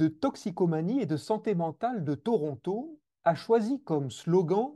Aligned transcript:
de 0.00 0.08
toxicomanie 0.08 1.02
et 1.02 1.06
de 1.06 1.18
santé 1.18 1.54
mentale 1.54 2.04
de 2.04 2.14
Toronto 2.14 2.98
a 3.24 3.34
choisi 3.34 3.82
comme 3.82 4.10
slogan 4.10 4.72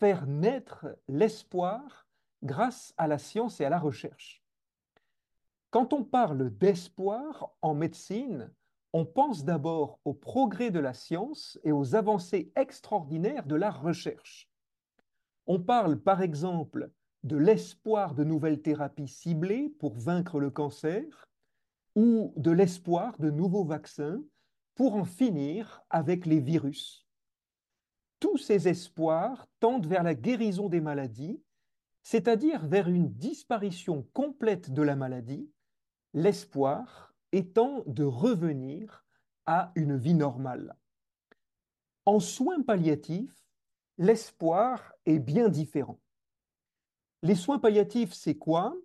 Faire 0.00 0.26
naître 0.26 0.98
l'espoir 1.06 2.08
grâce 2.42 2.92
à 2.96 3.06
la 3.06 3.18
science 3.18 3.60
et 3.60 3.64
à 3.64 3.70
la 3.70 3.78
recherche. 3.78 4.42
Quand 5.70 5.92
on 5.92 6.02
parle 6.02 6.50
d'espoir 6.50 7.52
en 7.62 7.74
médecine, 7.74 8.52
on 8.92 9.04
pense 9.04 9.44
d'abord 9.44 10.00
au 10.04 10.12
progrès 10.12 10.72
de 10.72 10.80
la 10.80 10.92
science 10.92 11.56
et 11.62 11.70
aux 11.70 11.94
avancées 11.94 12.50
extraordinaires 12.56 13.46
de 13.46 13.54
la 13.54 13.70
recherche. 13.70 14.50
On 15.46 15.60
parle 15.60 16.00
par 16.00 16.20
exemple 16.20 16.90
de 17.22 17.36
l'espoir 17.36 18.14
de 18.16 18.24
nouvelles 18.24 18.62
thérapies 18.62 19.06
ciblées 19.06 19.68
pour 19.78 19.94
vaincre 19.94 20.40
le 20.40 20.50
cancer 20.50 21.28
ou 21.94 22.32
de 22.36 22.50
l'espoir 22.50 23.16
de 23.18 23.30
nouveaux 23.30 23.64
vaccins 23.64 24.20
pour 24.78 24.94
en 24.94 25.04
finir 25.04 25.82
avec 25.90 26.24
les 26.24 26.38
virus. 26.38 27.04
Tous 28.20 28.38
ces 28.38 28.68
espoirs 28.68 29.48
tendent 29.58 29.88
vers 29.88 30.04
la 30.04 30.14
guérison 30.14 30.68
des 30.68 30.80
maladies, 30.80 31.42
c'est-à-dire 32.04 32.64
vers 32.64 32.88
une 32.88 33.12
disparition 33.12 34.06
complète 34.12 34.72
de 34.72 34.82
la 34.82 34.94
maladie, 34.94 35.50
l'espoir 36.14 37.12
étant 37.32 37.82
de 37.86 38.04
revenir 38.04 39.04
à 39.46 39.72
une 39.74 39.96
vie 39.96 40.14
normale. 40.14 40.76
En 42.06 42.20
soins 42.20 42.62
palliatifs, 42.62 43.44
l'espoir 43.98 44.92
est 45.06 45.18
bien 45.18 45.48
différent. 45.48 45.98
Les 47.24 47.34
soins 47.34 47.58
palliatifs, 47.58 48.12
c'est 48.12 48.38
quoi? 48.38 48.76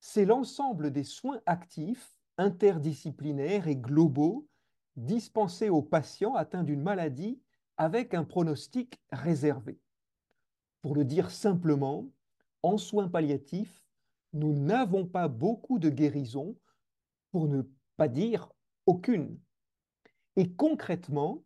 C'est 0.00 0.24
l'ensemble 0.24 0.92
des 0.92 1.04
soins 1.04 1.42
actifs, 1.44 2.16
interdisciplinaires 2.38 3.68
et 3.68 3.76
globaux 3.76 4.48
dispensés 4.96 5.70
aux 5.70 5.82
patients 5.82 6.34
atteints 6.34 6.64
d'une 6.64 6.82
maladie 6.82 7.40
avec 7.76 8.14
un 8.14 8.24
pronostic 8.24 9.00
réservé. 9.10 9.78
Pour 10.82 10.94
le 10.94 11.04
dire 11.04 11.30
simplement, 11.30 12.10
en 12.62 12.78
soins 12.78 13.08
palliatifs, 13.08 13.84
nous 14.32 14.52
n'avons 14.52 15.06
pas 15.06 15.28
beaucoup 15.28 15.78
de 15.78 15.88
guérisons, 15.88 16.56
pour 17.30 17.48
ne 17.48 17.62
pas 17.96 18.08
dire 18.08 18.52
aucune. 18.86 19.38
Et 20.36 20.52
concrètement, 20.52 21.44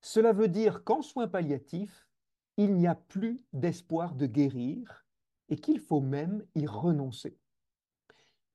cela 0.00 0.32
veut 0.32 0.48
dire 0.48 0.84
qu'en 0.84 1.02
soins 1.02 1.28
palliatifs, 1.28 2.08
il 2.56 2.74
n'y 2.74 2.86
a 2.86 2.94
plus 2.94 3.44
d'espoir 3.52 4.14
de 4.14 4.26
guérir 4.26 5.06
et 5.48 5.56
qu'il 5.56 5.80
faut 5.80 6.00
même 6.00 6.44
y 6.54 6.66
renoncer. 6.66 7.38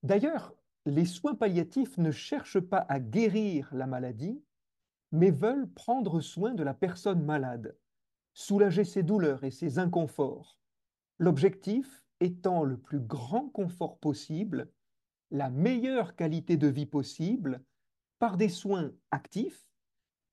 D'ailleurs, 0.04 0.54
les 0.86 1.06
soins 1.06 1.36
palliatifs 1.36 1.98
ne 1.98 2.12
cherchent 2.12 2.60
pas 2.60 2.86
à 2.90 3.00
guérir 3.00 3.70
la 3.74 3.88
maladie, 3.88 4.44
mais 5.12 5.32
veulent 5.32 5.70
prendre 5.70 6.20
soin 6.22 6.54
de 6.54 6.64
la 6.64 6.74
personne 6.74 7.24
malade, 7.24 7.78
soulager 8.34 8.84
ses 8.84 9.04
douleurs 9.04 9.44
et 9.44 9.52
ses 9.52 9.80
inconforts, 9.80 10.60
l'objectif 11.20 12.04
étant 12.20 12.64
le 12.64 12.78
plus 12.78 13.00
grand 13.00 13.50
confort 13.50 13.98
possible, 14.00 14.72
la 15.32 15.50
meilleure 15.50 16.16
qualité 16.16 16.58
de 16.58 16.68
vie 16.68 16.86
possible, 16.86 17.64
par 18.20 18.38
des 18.38 18.50
soins 18.50 18.92
actifs 19.12 19.68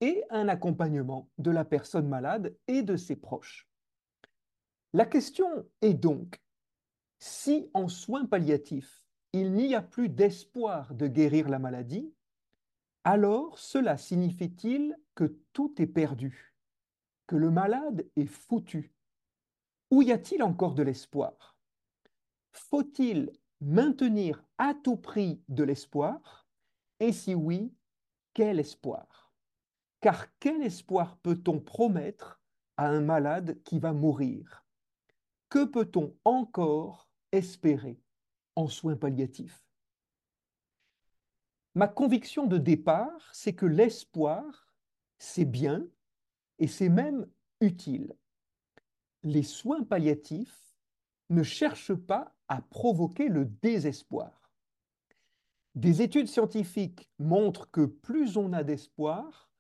et 0.00 0.25
un 0.31 0.49
accompagnement 0.49 1.28
de 1.39 1.50
la 1.50 1.65
personne 1.65 2.09
malade 2.09 2.56
et 2.69 2.83
de 2.83 2.97
ses 2.97 3.16
proches. 3.16 3.69
La 4.93 5.06
question 5.06 5.66
est 5.83 5.94
donc, 5.94 6.41
si 7.19 7.69
en 7.75 7.89
soins 7.89 8.25
palliatifs, 8.25 9.00
il 9.33 9.53
n'y 9.53 9.75
a 9.75 9.83
plus 9.83 10.09
d'espoir 10.09 10.95
de 10.95 11.07
guérir 11.07 11.49
la 11.49 11.59
maladie, 11.59 12.13
alors 13.05 13.59
cela 13.59 13.97
signifie-t-il 13.97 14.97
que 15.15 15.25
tout 15.53 15.81
est 15.81 15.87
perdu, 15.87 16.55
que 17.27 17.37
le 17.37 17.51
malade 17.51 18.07
est 18.17 18.27
foutu? 18.27 18.93
Ou 19.91 20.03
y 20.03 20.13
a-t-il 20.13 20.43
encore 20.43 20.75
de 20.75 20.83
l'espoir? 20.83 21.57
Faut-il 22.53 23.31
maintenir 23.61 24.45
à 24.59 24.75
tout 24.75 24.97
prix 24.97 25.43
de 25.49 25.65
l'espoir? 25.65 26.47
Et 26.99 27.13
si 27.13 27.35
oui, 27.35 27.73
quel 28.35 28.61
espoir? 28.61 29.33
Car 30.01 30.27
quel 30.39 30.63
espoir 30.63 31.17
peut-on 31.19 31.61
promettre 31.61 32.41
à 32.77 32.89
un 32.89 33.01
malade 33.01 33.63
qui 33.65 33.79
va 33.79 33.93
mourir? 33.93 34.65
Que 35.49 35.65
peut-on 35.65 36.17
encore 36.25 37.09
espérer? 37.33 38.01
Soins 38.69 38.97
palliatifs. 38.97 39.65
Ma 41.75 41.87
conviction 41.87 42.47
de 42.47 42.59
départ, 42.59 43.31
c'est 43.32 43.53
que 43.53 43.66
l'espoir, 43.66 44.75
c'est 45.19 45.44
bien 45.44 45.87
et 46.59 46.66
c'est 46.66 46.88
même 46.88 47.28
utile. 47.60 48.16
Les 49.22 49.43
soins 49.43 49.84
palliatifs 49.84 50.76
ne 51.28 51.43
cherchent 51.43 51.94
pas 51.94 52.34
à 52.48 52.60
provoquer 52.60 53.28
le 53.28 53.44
désespoir. 53.44 54.50
Des 55.77 56.03
études 56.03 56.27
scientifiques 56.27 57.09
montrent 57.19 57.71
que 57.71 57.87
plus 57.87 58.37
on 58.37 58.53
a 58.53 58.65
d'espoir, 58.65 59.50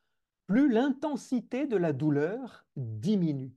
plus 0.46 0.68
l'intensité 0.68 1.66
de 1.66 1.76
la 1.76 1.92
douleur 1.92 2.66
diminue. 2.74 3.54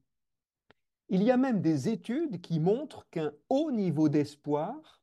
Il 1.09 1.23
y 1.23 1.31
a 1.31 1.37
même 1.37 1.61
des 1.61 1.89
études 1.89 2.41
qui 2.41 2.59
montrent 2.59 3.09
qu'un 3.09 3.33
haut 3.49 3.71
niveau 3.71 4.09
d'espoir 4.09 5.02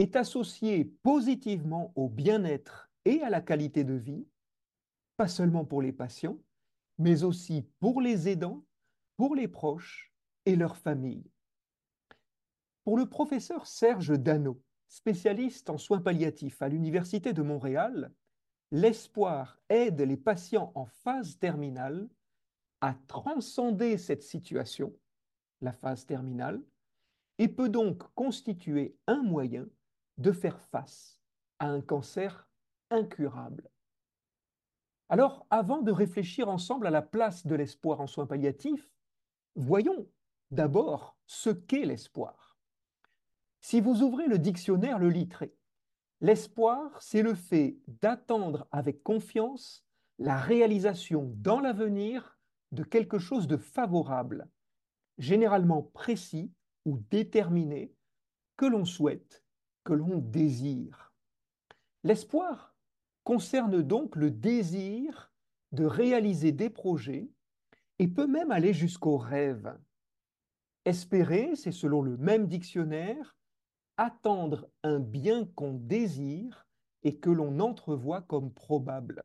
est 0.00 0.16
associé 0.16 0.84
positivement 1.02 1.92
au 1.94 2.08
bien-être 2.08 2.90
et 3.04 3.22
à 3.22 3.28
la 3.28 3.40
qualité 3.40 3.84
de 3.84 3.94
vie, 3.94 4.26
pas 5.16 5.28
seulement 5.28 5.64
pour 5.64 5.82
les 5.82 5.92
patients, 5.92 6.38
mais 6.98 7.22
aussi 7.22 7.68
pour 7.80 8.00
les 8.00 8.28
aidants, 8.28 8.64
pour 9.16 9.34
les 9.34 9.48
proches 9.48 10.12
et 10.46 10.56
leurs 10.56 10.78
familles. 10.78 11.30
Pour 12.84 12.96
le 12.96 13.06
professeur 13.06 13.66
Serge 13.66 14.18
Dano, 14.18 14.62
spécialiste 14.88 15.68
en 15.68 15.76
soins 15.76 16.00
palliatifs 16.00 16.62
à 16.62 16.68
l'Université 16.68 17.32
de 17.32 17.42
Montréal, 17.42 18.12
l'espoir 18.70 19.60
aide 19.68 20.00
les 20.00 20.16
patients 20.16 20.72
en 20.74 20.86
phase 20.86 21.38
terminale 21.38 22.08
à 22.80 22.94
transcender 23.06 23.98
cette 23.98 24.22
situation 24.22 24.94
la 25.60 25.72
phase 25.72 26.06
terminale, 26.06 26.62
et 27.38 27.48
peut 27.48 27.68
donc 27.68 28.02
constituer 28.14 28.96
un 29.06 29.22
moyen 29.22 29.66
de 30.20 30.32
faire 30.32 30.60
face 30.60 31.20
à 31.58 31.66
un 31.66 31.80
cancer 31.80 32.48
incurable. 32.90 33.70
Alors, 35.08 35.46
avant 35.50 35.82
de 35.82 35.90
réfléchir 35.90 36.48
ensemble 36.48 36.86
à 36.86 36.90
la 36.90 37.02
place 37.02 37.46
de 37.46 37.54
l'espoir 37.54 38.00
en 38.00 38.06
soins 38.06 38.26
palliatifs, 38.26 38.88
voyons 39.56 40.08
d'abord 40.50 41.16
ce 41.26 41.50
qu'est 41.50 41.84
l'espoir. 41.84 42.58
Si 43.60 43.80
vous 43.80 44.02
ouvrez 44.02 44.26
le 44.26 44.38
dictionnaire 44.38 44.98
Le 44.98 45.08
Littré, 45.08 45.54
l'espoir, 46.20 47.02
c'est 47.02 47.22
le 47.22 47.34
fait 47.34 47.78
d'attendre 47.88 48.68
avec 48.70 49.02
confiance 49.02 49.84
la 50.18 50.38
réalisation 50.38 51.32
dans 51.36 51.60
l'avenir 51.60 52.38
de 52.72 52.84
quelque 52.84 53.18
chose 53.18 53.48
de 53.48 53.56
favorable, 53.56 54.48
généralement 55.18 55.82
précis 55.82 56.52
ou 56.84 56.98
déterminé, 57.10 57.94
que 58.56 58.66
l'on 58.66 58.84
souhaite, 58.84 59.42
que 59.84 59.92
l'on 59.92 60.18
désire. 60.18 61.12
L'espoir 62.02 62.74
concerne 63.24 63.82
donc 63.82 64.16
le 64.16 64.30
désir 64.30 65.32
de 65.72 65.84
réaliser 65.84 66.52
des 66.52 66.70
projets 66.70 67.30
et 67.98 68.08
peut 68.08 68.26
même 68.26 68.50
aller 68.50 68.72
jusqu'au 68.72 69.16
rêve. 69.16 69.78
Espérer, 70.84 71.54
c'est 71.56 71.72
selon 71.72 72.02
le 72.02 72.16
même 72.16 72.46
dictionnaire, 72.46 73.36
attendre 73.96 74.70
un 74.82 74.98
bien 74.98 75.44
qu'on 75.44 75.74
désire 75.74 76.66
et 77.02 77.18
que 77.18 77.30
l'on 77.30 77.60
entrevoit 77.60 78.22
comme 78.22 78.52
probable. 78.52 79.22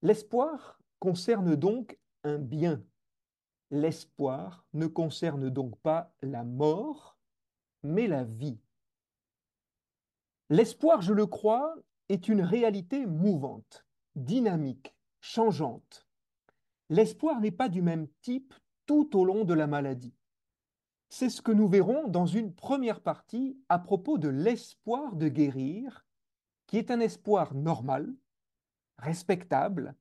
L'espoir 0.00 0.80
concerne 0.98 1.54
donc 1.54 1.98
un 2.24 2.38
bien, 2.38 2.82
L'espoir 3.72 4.66
ne 4.74 4.86
concerne 4.86 5.48
donc 5.48 5.78
pas 5.78 6.14
la 6.20 6.44
mort, 6.44 7.16
mais 7.82 8.06
la 8.06 8.22
vie. 8.22 8.60
L'espoir, 10.52 11.00
je 11.00 11.14
le 11.14 11.24
crois, 11.24 11.74
est 12.10 12.28
une 12.28 12.42
réalité 12.42 13.06
mouvante, 13.06 13.86
dynamique, 14.16 14.94
changeante. 15.22 16.06
L'espoir 16.90 17.40
n'est 17.40 17.50
pas 17.50 17.70
du 17.70 17.80
même 17.80 18.06
type 18.20 18.52
tout 18.84 19.18
au 19.18 19.24
long 19.24 19.46
de 19.46 19.54
la 19.54 19.66
maladie. 19.66 20.14
C'est 21.08 21.30
ce 21.30 21.40
que 21.40 21.52
nous 21.52 21.68
verrons 21.68 22.06
dans 22.06 22.26
une 22.26 22.54
première 22.54 23.00
partie 23.00 23.58
à 23.70 23.78
propos 23.78 24.18
de 24.18 24.28
l'espoir 24.28 25.16
de 25.16 25.28
guérir, 25.28 26.04
qui 26.66 26.76
est 26.76 26.90
un 26.90 27.00
espoir 27.00 27.54
normal, 27.54 28.14
respectable, 28.98 29.94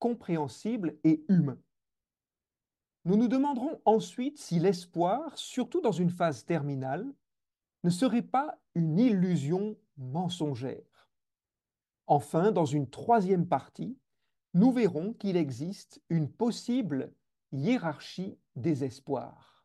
compréhensible 0.00 0.98
et 1.04 1.24
humain. 1.28 1.60
Nous 3.04 3.16
nous 3.16 3.28
demanderons 3.28 3.80
ensuite 3.84 4.40
si 4.40 4.58
l'espoir, 4.58 5.38
surtout 5.38 5.80
dans 5.80 5.92
une 5.92 6.10
phase 6.10 6.44
terminale, 6.44 7.06
ne 7.84 7.90
serait 7.90 8.22
pas 8.22 8.58
une 8.74 8.98
illusion 8.98 9.76
mensongère. 10.02 11.08
Enfin, 12.06 12.52
dans 12.52 12.66
une 12.66 12.90
troisième 12.90 13.46
partie, 13.46 13.98
nous 14.54 14.72
verrons 14.72 15.14
qu'il 15.14 15.36
existe 15.36 16.02
une 16.10 16.30
possible 16.30 17.12
hiérarchie 17.52 18.38
des 18.56 18.84
espoirs. 18.84 19.64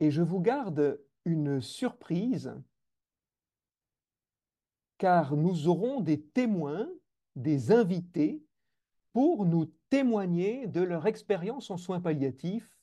Et 0.00 0.10
je 0.10 0.22
vous 0.22 0.40
garde 0.40 1.00
une 1.24 1.60
surprise, 1.60 2.54
car 4.98 5.36
nous 5.36 5.68
aurons 5.68 6.00
des 6.00 6.20
témoins, 6.20 6.88
des 7.36 7.72
invités, 7.72 8.44
pour 9.12 9.46
nous 9.46 9.66
témoigner 9.90 10.66
de 10.66 10.82
leur 10.82 11.06
expérience 11.06 11.70
en 11.70 11.76
soins 11.76 12.00
palliatifs, 12.00 12.76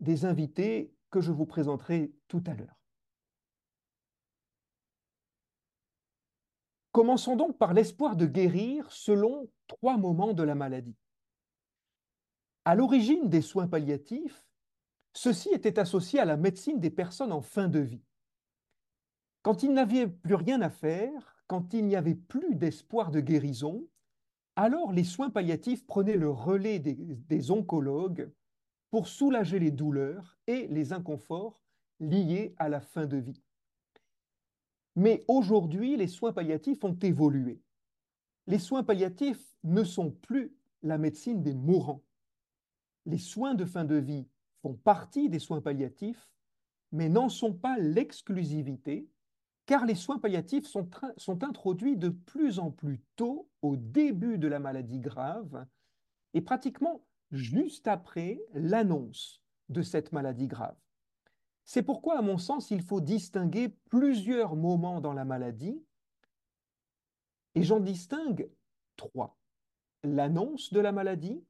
des 0.00 0.24
invités 0.26 0.94
que 1.10 1.20
je 1.20 1.32
vous 1.32 1.46
présenterai 1.46 2.12
tout 2.28 2.44
à 2.46 2.54
l'heure. 2.54 2.81
Commençons 6.92 7.36
donc 7.36 7.56
par 7.56 7.72
l'espoir 7.72 8.16
de 8.16 8.26
guérir 8.26 8.90
selon 8.92 9.48
trois 9.66 9.96
moments 9.96 10.34
de 10.34 10.42
la 10.42 10.54
maladie. 10.54 10.96
À 12.66 12.74
l'origine 12.74 13.30
des 13.30 13.40
soins 13.40 13.66
palliatifs, 13.66 14.46
ceux-ci 15.14 15.48
étaient 15.50 15.78
associés 15.78 16.20
à 16.20 16.26
la 16.26 16.36
médecine 16.36 16.80
des 16.80 16.90
personnes 16.90 17.32
en 17.32 17.40
fin 17.40 17.68
de 17.68 17.80
vie. 17.80 18.04
Quand 19.42 19.62
ils 19.62 19.72
n'avaient 19.72 20.06
plus 20.06 20.34
rien 20.34 20.60
à 20.60 20.70
faire, 20.70 21.44
quand 21.46 21.72
il 21.74 21.86
n'y 21.86 21.96
avait 21.96 22.14
plus 22.14 22.54
d'espoir 22.54 23.10
de 23.10 23.20
guérison, 23.20 23.88
alors 24.54 24.92
les 24.92 25.04
soins 25.04 25.30
palliatifs 25.30 25.86
prenaient 25.86 26.16
le 26.16 26.30
relais 26.30 26.78
des, 26.78 26.94
des, 26.94 27.50
oncologues 27.50 28.30
pour 28.90 29.08
soulager 29.08 29.58
les 29.58 29.70
douleurs 29.70 30.38
et 30.46 30.66
les 30.68 30.92
inconforts 30.92 31.62
liés 32.00 32.54
à 32.58 32.68
la 32.68 32.80
fin 32.80 33.06
de 33.06 33.16
vie. 33.16 33.42
Mais 34.94 35.24
aujourd'hui, 35.28 35.96
les 35.96 36.08
soins 36.08 36.32
palliatifs 36.32 36.84
ont 36.84 36.96
évolué. 37.00 37.60
Les 38.46 38.58
soins 38.58 38.82
palliatifs 38.82 39.54
ne 39.64 39.84
sont 39.84 40.10
plus 40.10 40.54
la 40.82 40.98
médecine 40.98 41.42
des 41.42 41.54
mourants. 41.54 42.02
Les 43.06 43.18
soins 43.18 43.54
de 43.54 43.64
fin 43.64 43.84
de 43.84 43.94
vie 43.94 44.26
font 44.60 44.74
partie 44.74 45.28
des 45.28 45.38
soins 45.38 45.60
palliatifs, 45.60 46.28
mais 46.92 47.08
n'en 47.08 47.28
sont 47.28 47.54
pas 47.54 47.78
l'exclusivité, 47.78 49.08
car 49.66 49.86
les 49.86 49.94
soins 49.94 50.18
palliatifs 50.18 50.66
sont, 50.66 50.88
sont, 51.16 51.44
introduits 51.44 51.96
de 51.96 52.08
plus 52.10 52.58
en 52.58 52.70
plus 52.70 53.00
tôt 53.16 53.48
au 53.62 53.76
début 53.76 54.38
de 54.38 54.48
la 54.48 54.58
maladie 54.58 55.00
grave 55.00 55.66
et 56.34 56.40
pratiquement 56.40 57.04
juste 57.30 57.88
après 57.88 58.40
l'annonce 58.54 59.42
de 59.68 59.82
cette 59.82 60.12
maladie 60.12 60.48
grave. 60.48 60.76
C'est 61.64 61.82
pourquoi, 61.82 62.18
à 62.18 62.22
mon 62.22 62.38
sens, 62.38 62.70
il 62.70 62.82
faut 62.82 63.00
distinguer 63.00 63.68
plusieurs 63.90 64.56
moments 64.56 65.00
dans 65.00 65.12
la 65.12 65.24
maladie, 65.24 65.82
et 67.54 67.62
j'en 67.62 67.80
distingue 67.80 68.50
trois. 68.96 69.38
L'annonce 70.02 70.72
de 70.72 70.80
la 70.80 70.92
maladie, 70.92 71.44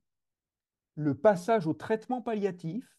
le 0.96 1.14
passage 1.14 1.66
au 1.66 1.74
traitement 1.74 2.20
palliatif 2.20 2.98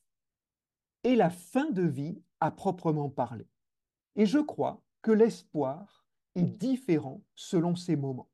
et 1.04 1.15
la 1.15 1.30
fin 1.30 1.69
de 1.69 1.83
vie 1.83 2.21
à 2.39 2.50
proprement 2.50 3.10
parler. 3.10 3.48
Et 4.15 4.25
je 4.25 4.39
crois 4.39 4.81
que 5.01 5.12
l'espoir 5.12 6.07
est 6.36 6.44
différent 6.44 7.21
selon 7.36 7.75
ces 7.75 7.95
moments. 7.95 8.30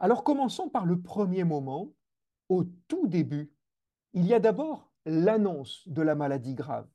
Alors 0.00 0.24
commençons 0.24 0.68
par 0.68 0.86
le 0.86 1.00
premier 1.00 1.44
moment, 1.44 1.92
au 2.48 2.64
tout 2.88 3.06
début. 3.06 3.52
Il 4.12 4.26
y 4.26 4.34
a 4.34 4.40
d'abord 4.40 4.90
l'annonce 5.06 5.86
de 5.86 6.02
la 6.02 6.14
maladie 6.14 6.54
grave, 6.54 6.88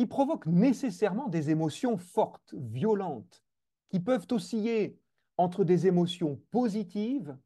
qui 0.00 0.06
provoque 0.06 0.46
nécessairement 0.46 1.28
des 1.28 1.50
émotions 1.50 1.98
fortes, 1.98 2.54
violentes, 2.54 3.44
qui 3.90 4.00
peuvent 4.00 4.26
osciller 4.30 4.98
entre 5.36 5.62
des 5.62 5.86
émotions 5.86 6.40
positives 6.50 7.36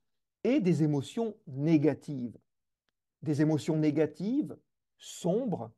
et 0.44 0.60
des 0.60 0.84
émotions 0.84 1.36
négatives. 1.48 2.38
Des 3.22 3.42
émotions 3.42 3.76
négatives, 3.76 4.56
sombres, 4.98 5.72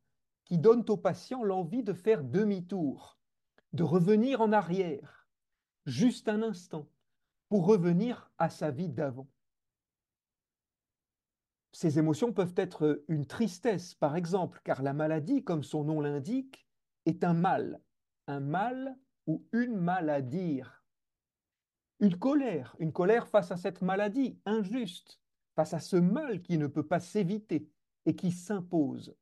qui 0.45 0.59
donnent 0.59 0.85
au 0.91 0.99
patient 0.99 1.43
l'envie 1.43 1.83
de 1.83 1.95
faire 1.95 2.23
demi-tour, 2.23 3.19
de 3.73 3.83
revenir 3.83 4.43
en 4.43 4.53
arrière, 4.53 5.27
juste 5.87 6.29
un 6.29 6.43
instant, 6.43 6.87
pour 7.49 7.65
revenir 7.65 8.31
à 8.37 8.51
sa 8.51 8.71
vie 8.71 8.91
d'avant. 8.91 9.31
Ces 11.73 11.99
émotions 11.99 12.35
peuvent 12.35 12.55
être 12.55 13.03
une 13.09 13.25
tristesse, 13.25 13.95
par 13.95 14.15
exemple, 14.15 14.61
car 14.63 14.83
la 14.83 14.93
maladie, 14.93 15.43
comme 15.43 15.65
son 15.65 15.85
nom 15.85 16.03
l'indique, 16.03 16.66
est 17.07 17.25
un 17.25 17.33
mal, 17.33 17.81
un 18.27 18.41
mal 18.41 18.99
ou 19.27 19.47
une 19.53 19.77
maladie. 19.77 20.61
Une 22.01 22.19
colère, 22.19 22.77
une 22.79 22.93
colère 22.93 23.27
face 23.27 23.51
à 23.51 23.57
cette 23.57 23.81
maladie 23.81 24.39
injuste, 24.45 25.19
face 25.55 25.73
à 25.73 25.81
ce 25.81 25.97
mal 25.97 26.43
qui 26.43 26.59
ne 26.59 26.67
peut 26.67 26.87
pas 26.87 27.01
s'éviter 27.01 27.71
et 28.05 28.15
qui 28.15 28.31
s'impose 28.31 29.17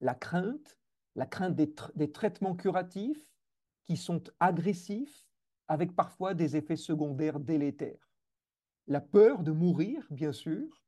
la 0.00 0.14
crainte, 0.14 0.78
la 1.14 1.26
crainte 1.26 1.54
des, 1.54 2.12
traitements 2.12 2.56
curatifs 2.56 3.28
qui 3.84 3.96
sont 3.96 4.22
agressifs 4.38 5.26
avec 5.68 5.94
parfois 5.94 6.32
des 6.34 6.56
effets 6.56 6.76
secondaires 6.76 7.40
délétères. 7.40 8.10
La 8.86 9.00
peur 9.00 9.42
de 9.42 9.52
mourir, 9.52 10.06
bien 10.10 10.32
sûr, 10.32 10.82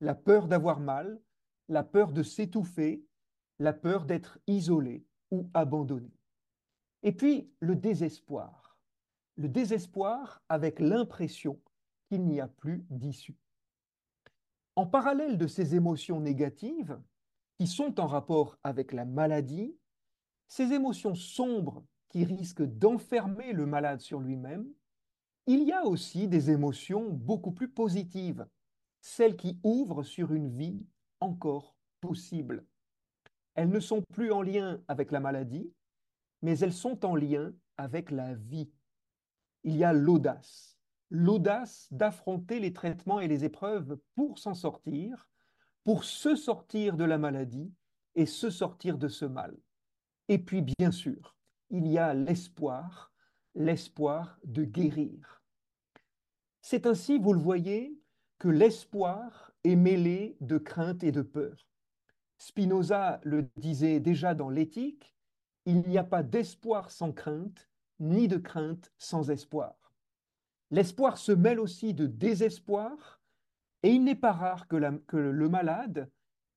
la 0.00 0.14
peur 0.14 0.46
d'avoir 0.46 0.80
mal, 0.80 1.20
la 1.68 1.82
peur 1.82 2.12
de 2.12 2.22
s'étouffer, 2.22 3.04
la 3.58 3.72
peur 3.72 4.04
d'être 4.04 4.38
isolé 4.46 5.06
ou 5.30 5.48
abandonné. 5.54 6.12
Et 7.02 7.12
puis 7.12 7.50
le 7.60 7.76
désespoir. 7.76 8.78
Le 9.36 9.48
désespoir 9.48 10.42
avec 10.48 10.80
l'impression 10.80 11.60
qu'il 12.08 12.26
n'y 12.26 12.40
a 12.40 12.48
plus 12.48 12.84
d'issue. 12.90 13.38
En 14.76 14.86
parallèle 14.86 15.38
de 15.38 15.46
ces 15.46 15.74
émotions 15.74 16.20
négatives, 16.20 16.98
qui 17.58 17.66
sont 17.66 18.00
en 18.00 18.06
rapport 18.06 18.58
avec 18.64 18.92
la 18.92 19.04
maladie, 19.04 19.76
ces 20.48 20.72
émotions 20.72 21.14
sombres 21.14 21.84
qui 22.08 22.24
risquent 22.24 22.64
d'enfermer 22.64 23.52
le 23.52 23.66
malade 23.66 24.00
sur 24.00 24.18
lui-même, 24.20 24.66
il 25.46 25.64
y 25.64 25.72
a 25.72 25.84
aussi 25.84 26.28
des 26.28 26.50
émotions 26.50 27.10
beaucoup 27.10 27.52
plus 27.52 27.68
positives, 27.68 28.46
celles 29.00 29.36
qui 29.36 29.58
ouvrent 29.62 30.02
sur 30.02 30.32
une 30.32 30.48
vie 30.48 30.86
encore 31.20 31.76
possible. 32.00 32.64
Elles 33.54 33.68
ne 33.68 33.80
sont 33.80 34.02
plus 34.12 34.32
en 34.32 34.42
lien 34.42 34.80
avec 34.88 35.10
la 35.10 35.20
maladie, 35.20 35.72
mais 36.42 36.58
elles 36.58 36.72
sont 36.72 37.04
en 37.04 37.14
lien 37.14 37.52
avec 37.76 38.10
la 38.10 38.34
vie. 38.34 38.70
Il 39.64 39.76
y 39.76 39.84
a 39.84 39.92
l'audace, 39.92 40.78
l'audace 41.10 41.88
d'affronter 41.90 42.60
les 42.60 42.72
traitements 42.72 43.20
et 43.20 43.28
les 43.28 43.44
épreuves 43.44 43.98
pour 44.14 44.38
s'en 44.38 44.54
sortir, 44.54 45.28
pour 45.84 46.04
se 46.04 46.36
sortir 46.36 46.96
de 46.96 47.04
la 47.04 47.18
maladie 47.18 47.72
et 48.14 48.26
se 48.26 48.50
sortir 48.50 48.98
de 48.98 49.08
ce 49.08 49.24
mal. 49.24 49.56
Et 50.28 50.38
puis, 50.38 50.62
bien 50.78 50.90
sûr, 50.90 51.36
il 51.70 51.86
y 51.86 51.98
a 51.98 52.14
l'espoir, 52.14 53.12
l'espoir 53.54 54.38
de 54.44 54.64
guérir. 54.64 55.42
C'est 56.62 56.86
ainsi, 56.86 57.18
vous 57.18 57.32
le 57.32 57.40
voyez, 57.40 57.98
que 58.38 58.48
l'espoir 58.48 59.52
est 59.64 59.76
mêlé 59.76 60.36
de 60.40 60.58
crainte 60.58 61.02
et 61.04 61.12
de 61.12 61.22
peur. 61.22 61.69
Spinoza 62.40 63.20
le 63.22 63.50
disait 63.58 64.00
déjà 64.00 64.34
dans 64.34 64.48
l'éthique, 64.48 65.14
il 65.66 65.82
n'y 65.82 65.98
a 65.98 66.04
pas 66.04 66.22
d'espoir 66.22 66.90
sans 66.90 67.12
crainte, 67.12 67.68
ni 67.98 68.28
de 68.28 68.38
crainte 68.38 68.90
sans 68.96 69.30
espoir. 69.30 69.92
L'espoir 70.70 71.18
se 71.18 71.32
mêle 71.32 71.60
aussi 71.60 71.92
de 71.92 72.06
désespoir, 72.06 73.20
et 73.82 73.90
il 73.90 74.04
n'est 74.04 74.14
pas 74.14 74.32
rare 74.32 74.68
que, 74.68 74.76
le 75.16 75.48
malade 75.50 76.10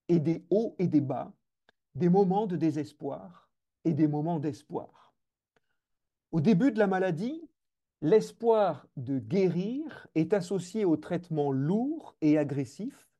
ait 0.08 0.22
des 0.22 0.46
hauts 0.50 0.74
et 0.80 0.88
des 0.88 1.02
bas, 1.02 1.34
des 1.96 2.08
moments 2.08 2.48
de 2.48 2.56
désespoir 2.56 3.50
et 3.84 3.94
des 3.94 4.08
moments 4.08 4.40
d'espoir. 4.40 5.13
Au 6.32 6.40
début 6.40 6.72
de 6.72 6.80
la 6.80 6.88
maladie, 6.88 7.50
l'espoir 8.02 8.88
de 8.96 9.20
guérir 9.20 10.08
est 10.16 10.32
associé 10.32 10.86
aux 10.86 10.98
traitements 10.98 11.52
lourds 11.52 12.16
et 12.22 12.38
agressifs, 12.38 13.12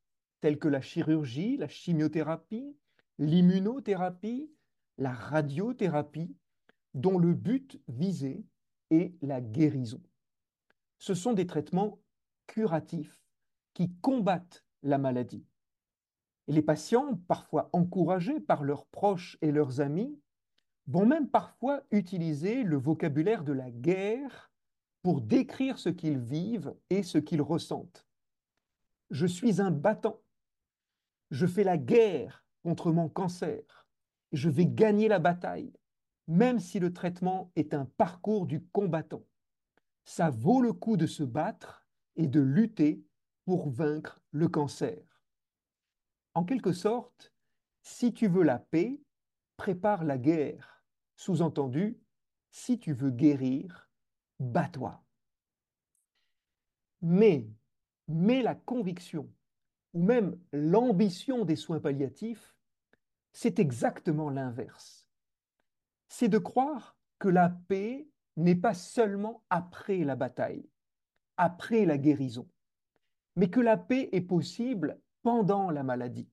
tels 0.44 0.60
que 0.60 0.68
la 0.68 0.82
chirurgie, 0.82 1.56
la 1.56 1.70
chimiothérapie, 1.70 2.76
l'immunothérapie, 3.18 4.52
la 4.98 5.14
radiothérapie, 5.14 6.36
dont 6.94 7.18
le 7.18 7.34
but 7.34 7.82
visé 7.88 8.46
est 8.90 9.16
la 9.22 9.40
guérison. 9.40 10.02
Ce 11.00 11.14
sont 11.14 11.32
des 11.32 11.48
traitements 11.48 12.02
curatifs 12.46 13.22
qui 13.74 13.94
combattent 14.02 14.66
la 14.82 14.98
maladie. 14.98 15.46
Les 16.50 16.62
patients, 16.62 17.16
parfois 17.30 17.70
encouragés 17.72 18.42
par 18.42 18.66
leurs 18.66 18.86
proches 18.88 19.38
et 19.42 19.54
leurs 19.54 19.80
amis, 19.80 20.20
vont 20.88 21.06
même 21.06 21.30
parfois 21.30 21.84
utiliser 21.92 22.64
le 22.64 22.76
vocabulaire 22.76 23.46
de 23.46 23.54
la 23.54 23.72
guerre 23.72 24.52
pour 25.04 25.22
décrire 25.22 25.80
ce 25.80 25.88
qu'ils 25.88 26.20
vivent 26.20 26.76
et 26.90 27.02
ce 27.02 27.18
qu'ils 27.18 27.42
ressentent. 27.42 28.06
Je 29.10 29.26
suis 29.26 29.62
un 29.62 29.72
battant. 29.72 30.20
Je 31.34 31.48
fais 31.48 31.64
la 31.64 31.80
guerre 31.80 32.46
contre 32.62 32.92
mon 32.92 33.10
cancer. 33.10 33.88
Je 34.34 34.52
vais 34.52 34.68
gagner 34.68 35.08
la 35.08 35.18
bataille, 35.18 35.74
même 36.28 36.60
si 36.60 36.80
le 36.80 36.94
traitement 36.94 37.52
est 37.56 37.74
un 37.74 37.86
parcours 37.86 38.46
du 38.46 38.64
combattant. 38.68 39.26
ça 40.06 40.30
vaut 40.30 40.62
le 40.62 40.74
coup 40.74 40.96
de 40.96 41.08
se 41.08 41.24
battre 41.24 41.88
et 42.18 42.28
de 42.28 42.40
lutter 42.40 43.04
pour 43.46 43.72
vaincre 43.72 44.22
le 44.30 44.48
cancer. 44.48 45.24
En 46.36 46.46
quelque 46.46 46.72
sorte, 46.72 47.34
si 47.82 48.14
tu 48.14 48.28
veux 48.28 48.44
la 48.44 48.60
paix, 48.60 49.02
prépare 49.58 50.04
la 50.04 50.20
guerre. 50.20 50.84
Sous-entendu, 51.16 52.00
si 52.52 52.78
tu 52.78 52.94
veux 52.94 53.10
guérir, 53.10 53.90
bats-toi. 54.40 55.04
Mais, 57.02 57.50
mais 58.08 58.44
la 58.44 58.54
conviction 58.54 59.34
ou 59.94 60.02
même 60.02 60.38
l'ambition 60.52 61.46
des 61.46 61.56
soins 61.56 61.80
palliatifs, 61.80 62.56
c'est 63.32 63.60
exactement 63.60 64.30
l'inverse. 64.30 65.08
C'est 66.08 66.30
de 66.30 66.38
croire 66.38 66.98
que 67.20 67.30
la 67.30 67.50
paix 67.50 68.08
n'est 68.38 68.56
pas 68.56 68.74
seulement 68.74 69.44
après 69.50 70.04
la 70.04 70.16
bataille, 70.16 70.70
après 71.38 71.86
la 71.86 71.98
guérison, 71.98 72.48
mais 73.36 73.50
que 73.50 73.60
la 73.60 73.78
paix 73.78 74.10
est 74.12 74.22
possible 74.22 75.00
pendant 75.22 75.72
la 75.72 75.84
maladie. 75.84 76.30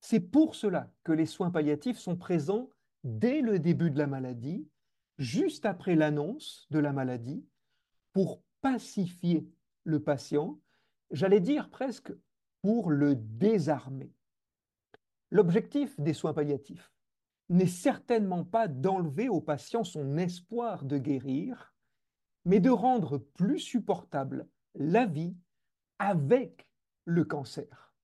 C'est 0.00 0.20
pour 0.20 0.54
cela 0.54 0.90
que 1.04 1.12
les 1.12 1.26
soins 1.26 1.50
palliatifs 1.50 1.98
sont 1.98 2.16
présents 2.16 2.70
dès 3.04 3.40
le 3.40 3.58
début 3.58 3.90
de 3.90 3.98
la 3.98 4.06
maladie, 4.06 4.68
juste 5.18 5.66
après 5.66 5.94
l'annonce 5.94 6.66
de 6.70 6.78
la 6.78 6.92
maladie, 6.92 7.44
pour 8.12 8.42
pacifier 8.60 9.48
le 9.84 10.00
patient, 10.02 10.60
j'allais 11.10 11.40
dire 11.40 11.70
presque 11.70 12.12
pour 12.68 12.90
le 12.90 13.14
désarmer. 13.14 14.12
L'objectif 15.30 15.98
des 15.98 16.12
soins 16.12 16.34
palliatifs 16.34 16.92
n'est 17.48 17.66
certainement 17.66 18.44
pas 18.44 18.68
d'enlever 18.68 19.30
au 19.30 19.40
patient 19.40 19.84
son 19.84 20.18
espoir 20.18 20.84
de 20.84 20.98
guérir, 20.98 21.74
mais 22.44 22.60
de 22.60 22.68
rendre 22.68 23.16
plus 23.16 23.58
supportable 23.58 24.46
la 24.74 25.06
vie 25.06 25.34
avec 25.98 26.68
le 27.06 27.24
cancer. 27.24 27.94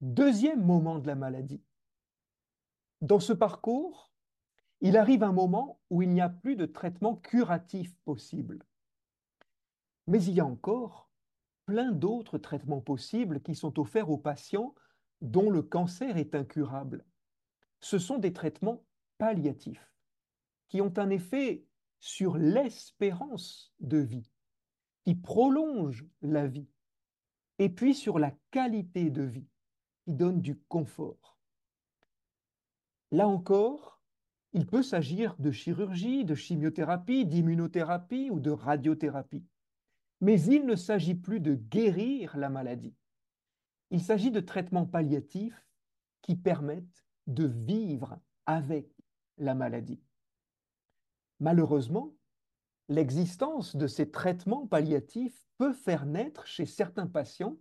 Deuxième 0.00 0.64
moment 0.64 1.00
de 1.00 1.06
la 1.06 1.16
maladie. 1.16 1.62
Dans 3.02 3.20
ce 3.20 3.34
parcours, 3.34 4.10
il 4.80 4.96
arrive 4.96 5.22
un 5.22 5.32
moment 5.32 5.82
où 5.90 6.00
il 6.00 6.08
n'y 6.08 6.22
a 6.22 6.30
plus 6.30 6.56
de 6.56 6.64
traitement 6.64 7.14
curatif 7.14 7.94
possible. 8.06 8.64
Mais 10.06 10.24
il 10.24 10.32
y 10.32 10.40
a 10.40 10.46
encore 10.46 11.07
plein 11.68 11.92
d'autres 11.92 12.38
traitements 12.38 12.80
possibles 12.80 13.42
qui 13.42 13.54
sont 13.54 13.78
offerts 13.78 14.08
aux 14.08 14.16
patients 14.16 14.74
dont 15.20 15.50
le 15.50 15.60
cancer 15.60 16.16
est 16.16 16.34
incurable. 16.34 17.04
Ce 17.80 17.98
sont 17.98 18.16
des 18.16 18.32
traitements 18.32 18.86
palliatifs 19.18 19.92
qui 20.68 20.80
ont 20.80 20.94
un 20.96 21.10
effet 21.10 21.66
sur 22.00 22.38
l'espérance 22.38 23.74
de 23.80 23.98
vie, 23.98 24.32
qui 25.04 25.14
prolongent 25.14 26.06
la 26.22 26.46
vie, 26.46 26.70
et 27.58 27.68
puis 27.68 27.94
sur 27.94 28.18
la 28.18 28.32
qualité 28.50 29.10
de 29.10 29.22
vie, 29.22 29.50
qui 30.04 30.14
donne 30.14 30.40
du 30.40 30.56
confort. 30.56 31.36
Là 33.10 33.28
encore, 33.28 34.00
il 34.54 34.66
peut 34.66 34.82
s'agir 34.82 35.36
de 35.38 35.50
chirurgie, 35.50 36.24
de 36.24 36.34
chimiothérapie, 36.34 37.26
d'immunothérapie 37.26 38.30
ou 38.30 38.40
de 38.40 38.52
radiothérapie. 38.52 39.44
Mais 40.20 40.40
il 40.42 40.66
ne 40.66 40.74
s'agit 40.74 41.14
plus 41.14 41.40
de 41.40 41.54
guérir 41.54 42.36
la 42.36 42.48
maladie. 42.48 42.94
Il 43.90 44.02
s'agit 44.02 44.30
de 44.30 44.40
traitements 44.40 44.86
palliatifs 44.86 45.66
qui 46.22 46.36
permettent 46.36 47.04
de 47.26 47.46
vivre 47.46 48.18
avec 48.46 48.88
la 49.38 49.54
maladie. 49.54 50.02
Malheureusement, 51.40 52.14
l'existence 52.88 53.76
de 53.76 53.86
ces 53.86 54.10
traitements 54.10 54.66
palliatifs 54.66 55.46
peut 55.56 55.72
faire 55.72 56.06
naître 56.06 56.46
chez 56.46 56.66
certains 56.66 57.06
patients 57.06 57.56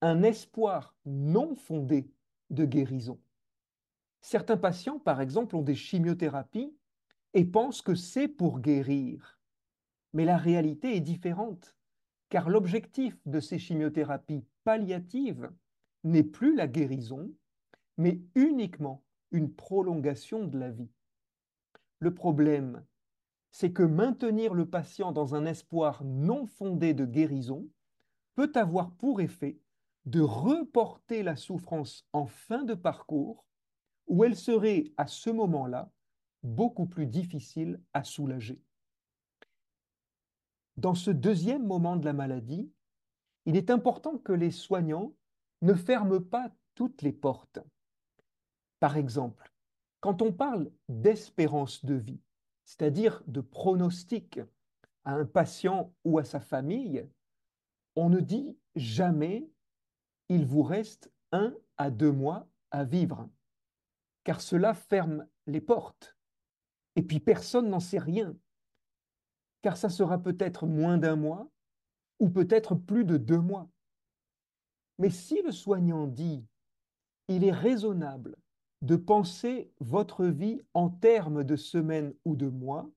un 0.00 0.22
espoir 0.22 0.96
non 1.04 1.54
fondé 1.54 2.10
de 2.50 2.64
guérison. 2.64 3.20
Certains 4.20 4.56
patients, 4.56 4.98
par 4.98 5.20
exemple, 5.20 5.56
ont 5.56 5.62
des 5.62 5.74
chimiothérapies 5.74 6.74
et 7.34 7.44
pensent 7.44 7.82
que 7.82 7.94
c'est 7.94 8.28
pour 8.28 8.60
guérir. 8.60 9.38
Mais 10.12 10.24
la 10.24 10.36
réalité 10.36 10.96
est 10.96 11.00
différente, 11.00 11.74
car 12.32 12.48
l'objectif 12.48 13.14
de 13.26 13.40
ces 13.40 13.58
chimiothérapies 13.58 14.46
palliatives 14.64 15.52
n'est 16.02 16.22
plus 16.22 16.56
la 16.56 16.66
guérison, 16.66 17.30
mais 17.98 18.22
uniquement 18.34 19.04
une 19.32 19.52
prolongation 19.52 20.46
de 20.46 20.58
la 20.58 20.70
vie. 20.70 20.88
Le 21.98 22.14
problème, 22.14 22.86
c'est 23.50 23.74
que 23.74 23.82
maintenir 23.82 24.54
le 24.54 24.64
patient 24.64 25.12
dans 25.12 25.34
un 25.34 25.44
espoir 25.44 26.04
non 26.04 26.46
fondé 26.46 26.94
de 26.94 27.04
guérison 27.04 27.68
peut 28.34 28.52
avoir 28.54 28.92
pour 28.92 29.20
effet 29.20 29.58
de 30.06 30.22
reporter 30.22 31.22
la 31.22 31.36
souffrance 31.36 32.08
en 32.14 32.24
fin 32.24 32.62
de 32.62 32.72
parcours 32.72 33.44
où 34.06 34.24
elle 34.24 34.36
serait 34.36 34.84
à 34.96 35.06
ce 35.06 35.28
moment-là 35.28 35.92
beaucoup 36.42 36.86
plus 36.86 37.04
difficile 37.04 37.78
à 37.92 38.04
soulager. 38.04 38.58
Dans 40.76 40.94
ce 40.94 41.10
deuxième 41.10 41.66
moment 41.66 41.96
de 41.96 42.04
la 42.04 42.12
maladie, 42.12 42.70
il 43.44 43.56
est 43.56 43.70
important 43.70 44.18
que 44.18 44.32
les 44.32 44.50
soignants 44.50 45.12
ne 45.60 45.74
ferment 45.74 46.20
pas 46.20 46.50
toutes 46.74 47.02
les 47.02 47.12
portes. 47.12 47.60
Par 48.80 48.96
exemple, 48.96 49.52
quand 50.00 50.22
on 50.22 50.32
parle 50.32 50.70
d'espérance 50.88 51.84
de 51.84 51.94
vie, 51.94 52.20
c'est-à-dire 52.64 53.22
de 53.26 53.40
pronostic 53.40 54.40
à 55.04 55.14
un 55.14 55.26
patient 55.26 55.92
ou 56.04 56.18
à 56.18 56.24
sa 56.24 56.40
famille, 56.40 57.08
on 57.96 58.08
ne 58.08 58.20
dit 58.20 58.56
jamais 58.74 59.48
il 60.28 60.46
vous 60.46 60.62
reste 60.62 61.12
un 61.32 61.54
à 61.76 61.90
deux 61.90 62.12
mois 62.12 62.48
à 62.70 62.84
vivre 62.84 63.28
car 64.24 64.40
cela 64.40 64.74
ferme 64.74 65.26
les 65.46 65.60
portes. 65.60 66.16
Et 66.96 67.02
puis 67.02 67.20
personne 67.20 67.68
n'en 67.68 67.80
sait 67.80 67.98
rien, 67.98 68.36
car 69.62 69.76
ça 69.76 69.88
sera 69.88 70.18
peut-être 70.18 70.66
moins 70.66 70.98
d'un 70.98 71.16
mois, 71.16 71.50
ou 72.20 72.28
peut-être 72.28 72.74
plus 72.74 73.04
de 73.04 73.16
deux 73.16 73.40
mois. 73.40 73.68
Mais 74.98 75.10
si 75.10 75.40
le 75.42 75.52
soignant 75.52 76.06
dit, 76.06 76.44
il 77.28 77.44
est 77.44 77.52
raisonnable 77.52 78.36
de 78.82 78.96
penser 78.96 79.72
votre 79.80 80.26
vie 80.26 80.60
en 80.74 80.90
termes 80.90 81.44
de 81.44 81.56
semaines 81.56 82.14
ou 82.24 82.36
de 82.36 82.48
mois, 82.48 82.90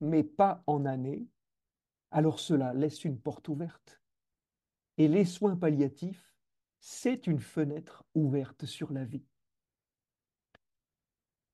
mais 0.00 0.24
pas 0.24 0.62
en 0.66 0.84
années, 0.84 1.26
alors 2.10 2.40
cela 2.40 2.72
laisse 2.74 3.04
une 3.04 3.18
porte 3.18 3.48
ouverte. 3.48 4.00
Et 4.96 5.08
les 5.08 5.24
soins 5.24 5.56
palliatifs, 5.56 6.34
c'est 6.80 7.26
une 7.26 7.40
fenêtre 7.40 8.04
ouverte 8.14 8.64
sur 8.64 8.92
la 8.92 9.04
vie 9.04 9.24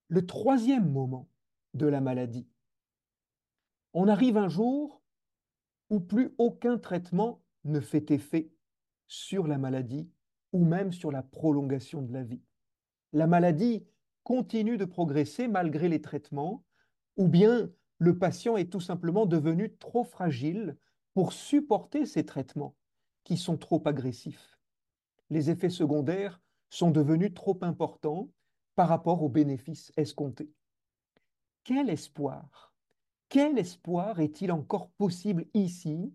le 0.09 0.27
troisième 0.27 0.91
moment 0.91 1.29
de 1.75 1.87
la 1.87 2.01
maladie. 2.01 2.47
On 3.95 4.09
arrive 4.09 4.37
un 4.37 4.49
jour 4.49 5.01
où 5.89 6.01
plus 6.01 6.35
aucun 6.39 6.79
traitement 6.79 7.41
ne 7.63 7.79
fait 7.79 8.11
effet 8.11 8.51
sur 9.07 9.47
la 9.47 9.57
maladie 9.57 10.11
ou 10.53 10.65
même 10.65 10.93
sur 10.93 11.13
la 11.13 11.23
prolongation 11.23 12.03
de 12.03 12.13
la 12.13 12.25
vie. 12.25 12.43
La 13.13 13.29
maladie 13.29 13.87
continue 14.25 14.79
de 14.79 14.85
progresser 14.85 15.47
malgré 15.47 15.89
les 15.89 16.01
traitements, 16.01 16.65
ou 17.17 17.29
bien 17.29 17.71
le 17.99 18.19
patient 18.19 18.57
est 18.57 18.71
tout 18.71 18.81
simplement 18.81 19.27
devenu 19.27 19.77
trop 19.77 20.03
fragile 20.03 20.77
pour 21.13 21.33
supporter 21.33 22.05
ces 22.05 22.27
traitements 22.27 22.75
qui 23.23 23.37
sont 23.37 23.57
trop 23.57 23.81
agressifs. 23.85 24.59
Les 25.31 25.51
effets 25.51 25.71
secondaires 25.71 26.41
sont 26.69 26.91
devenus 26.91 27.33
trop 27.33 27.59
importants 27.63 28.29
par 28.75 28.89
rapport 28.89 29.23
aux 29.23 29.29
bénéfices 29.29 29.93
escomptés. 29.97 30.51
Quel 31.63 31.89
espoir 31.89 32.74
Quel 33.35 33.59
espoir 33.59 34.21
est-il 34.21 34.53
encore 34.53 34.91
possible 34.91 35.47
ici 35.55 36.15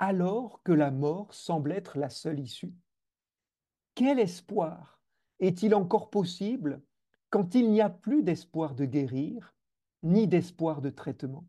alors 0.00 0.64
que 0.64 0.72
la 0.72 0.90
mort 0.90 1.32
semble 1.32 1.70
être 1.70 1.96
la 1.96 2.10
seule 2.10 2.40
issue? 2.40 2.74
Quel 3.94 4.18
espoir 4.18 5.00
est-il 5.38 5.76
encore 5.76 6.10
possible 6.10 6.82
quand 7.28 7.54
il 7.54 7.70
n'y 7.70 7.80
a 7.80 7.88
plus 7.88 8.24
d'espoir 8.24 8.74
de 8.74 8.84
guérir 8.84 9.54
ni 10.02 10.26
d'espoir 10.26 10.80
de 10.80 10.90
traitement? 10.90 11.46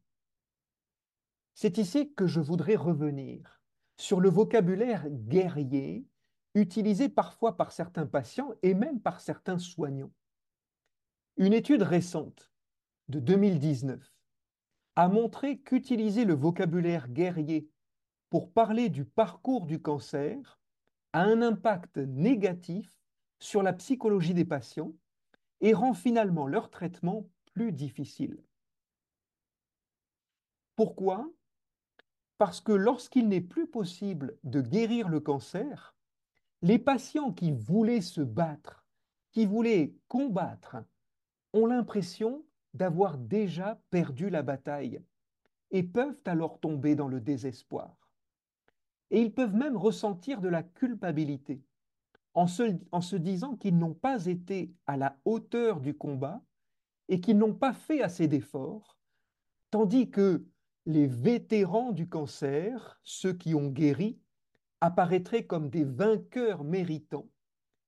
C'est 1.55 1.79
ici 1.79 2.13
que 2.13 2.27
je 2.27 2.39
voudrais 2.39 2.75
revenir 2.75 3.60
sur 3.98 4.22
le 4.22 4.29
vocabulaire 4.29 5.10
guerrier 5.10 6.05
utilisé 6.53 7.10
parfois 7.10 7.58
par 7.58 7.72
certains 7.72 8.05
patients 8.05 8.51
et 8.62 8.75
même 8.75 9.01
par 9.01 9.20
certains 9.20 9.58
soignants. 9.58 10.13
Une 11.38 11.53
étude 11.53 11.81
récente 11.81 12.51
de 13.08 13.20
2019 13.20 14.00
a 15.01 15.08
montré 15.08 15.58
qu'utiliser 15.58 16.25
le 16.25 16.36
vocabulaire 16.36 17.08
guerrier 17.08 17.67
pour 18.29 18.53
parler 18.53 18.88
du 18.89 19.03
parcours 19.03 19.65
du 19.65 19.81
cancer 19.81 20.60
a 21.12 21.24
un 21.24 21.41
impact 21.41 21.98
négatif 21.98 22.88
sur 23.39 23.63
la 23.63 23.74
psychologie 23.74 24.36
des 24.36 24.46
patients 24.46 24.93
et 25.60 25.74
rend 25.74 25.96
finalement 25.96 26.46
leur 26.46 26.70
traitement 26.70 27.27
plus 27.55 27.72
difficile. 27.72 28.43
Pourquoi? 30.75 31.27
Parce 32.38 32.62
que 32.62 32.72
lorsqu'il 32.72 33.27
n'est 33.27 33.41
plus 33.41 33.65
possible 33.65 34.38
de 34.43 34.62
guérir 34.62 35.10
le 35.10 35.20
cancer, 35.20 35.96
les 36.62 36.77
patients 36.77 37.34
qui 37.34 37.51
voulaient 37.51 38.01
se 38.01 38.22
battre, 38.22 38.86
qui 39.31 39.48
voulaient 39.48 39.96
combattre, 40.08 40.75
ont 41.53 41.65
l'impression 41.65 42.46
d'avoir 42.73 43.17
déjà 43.17 43.81
perdu 43.89 44.29
la 44.29 44.43
bataille 44.43 45.01
et 45.71 45.83
peuvent 45.83 46.19
alors 46.25 46.59
tomber 46.59 46.95
dans 46.95 47.07
le 47.07 47.21
désespoir. 47.21 47.95
Et 49.09 49.21
ils 49.21 49.33
peuvent 49.33 49.55
même 49.55 49.77
ressentir 49.77 50.41
de 50.41 50.47
la 50.47 50.63
culpabilité 50.63 51.61
en 52.33 52.47
se, 52.47 53.15
disant 53.15 53.55
qu'ils 53.57 53.77
n'ont 53.77 53.93
pas 53.93 54.25
été 54.25 54.73
à 54.87 54.95
la 54.95 55.17
hauteur 55.25 55.81
du 55.81 55.93
combat 55.93 56.41
et 57.09 57.19
qu'ils 57.19 57.37
n'ont 57.37 57.53
pas 57.53 57.73
fait 57.73 58.01
assez 58.01 58.27
d'efforts, 58.27 58.97
tandis 59.69 60.09
que 60.09 60.45
les 60.85 61.07
vétérans 61.07 61.91
du 61.91 62.07
cancer, 62.07 62.99
ceux 63.03 63.33
qui 63.33 63.53
ont 63.53 63.69
guéri, 63.69 64.17
apparaîtraient 64.79 65.45
comme 65.45 65.69
des 65.69 65.83
vainqueurs 65.83 66.63
méritants, 66.63 67.29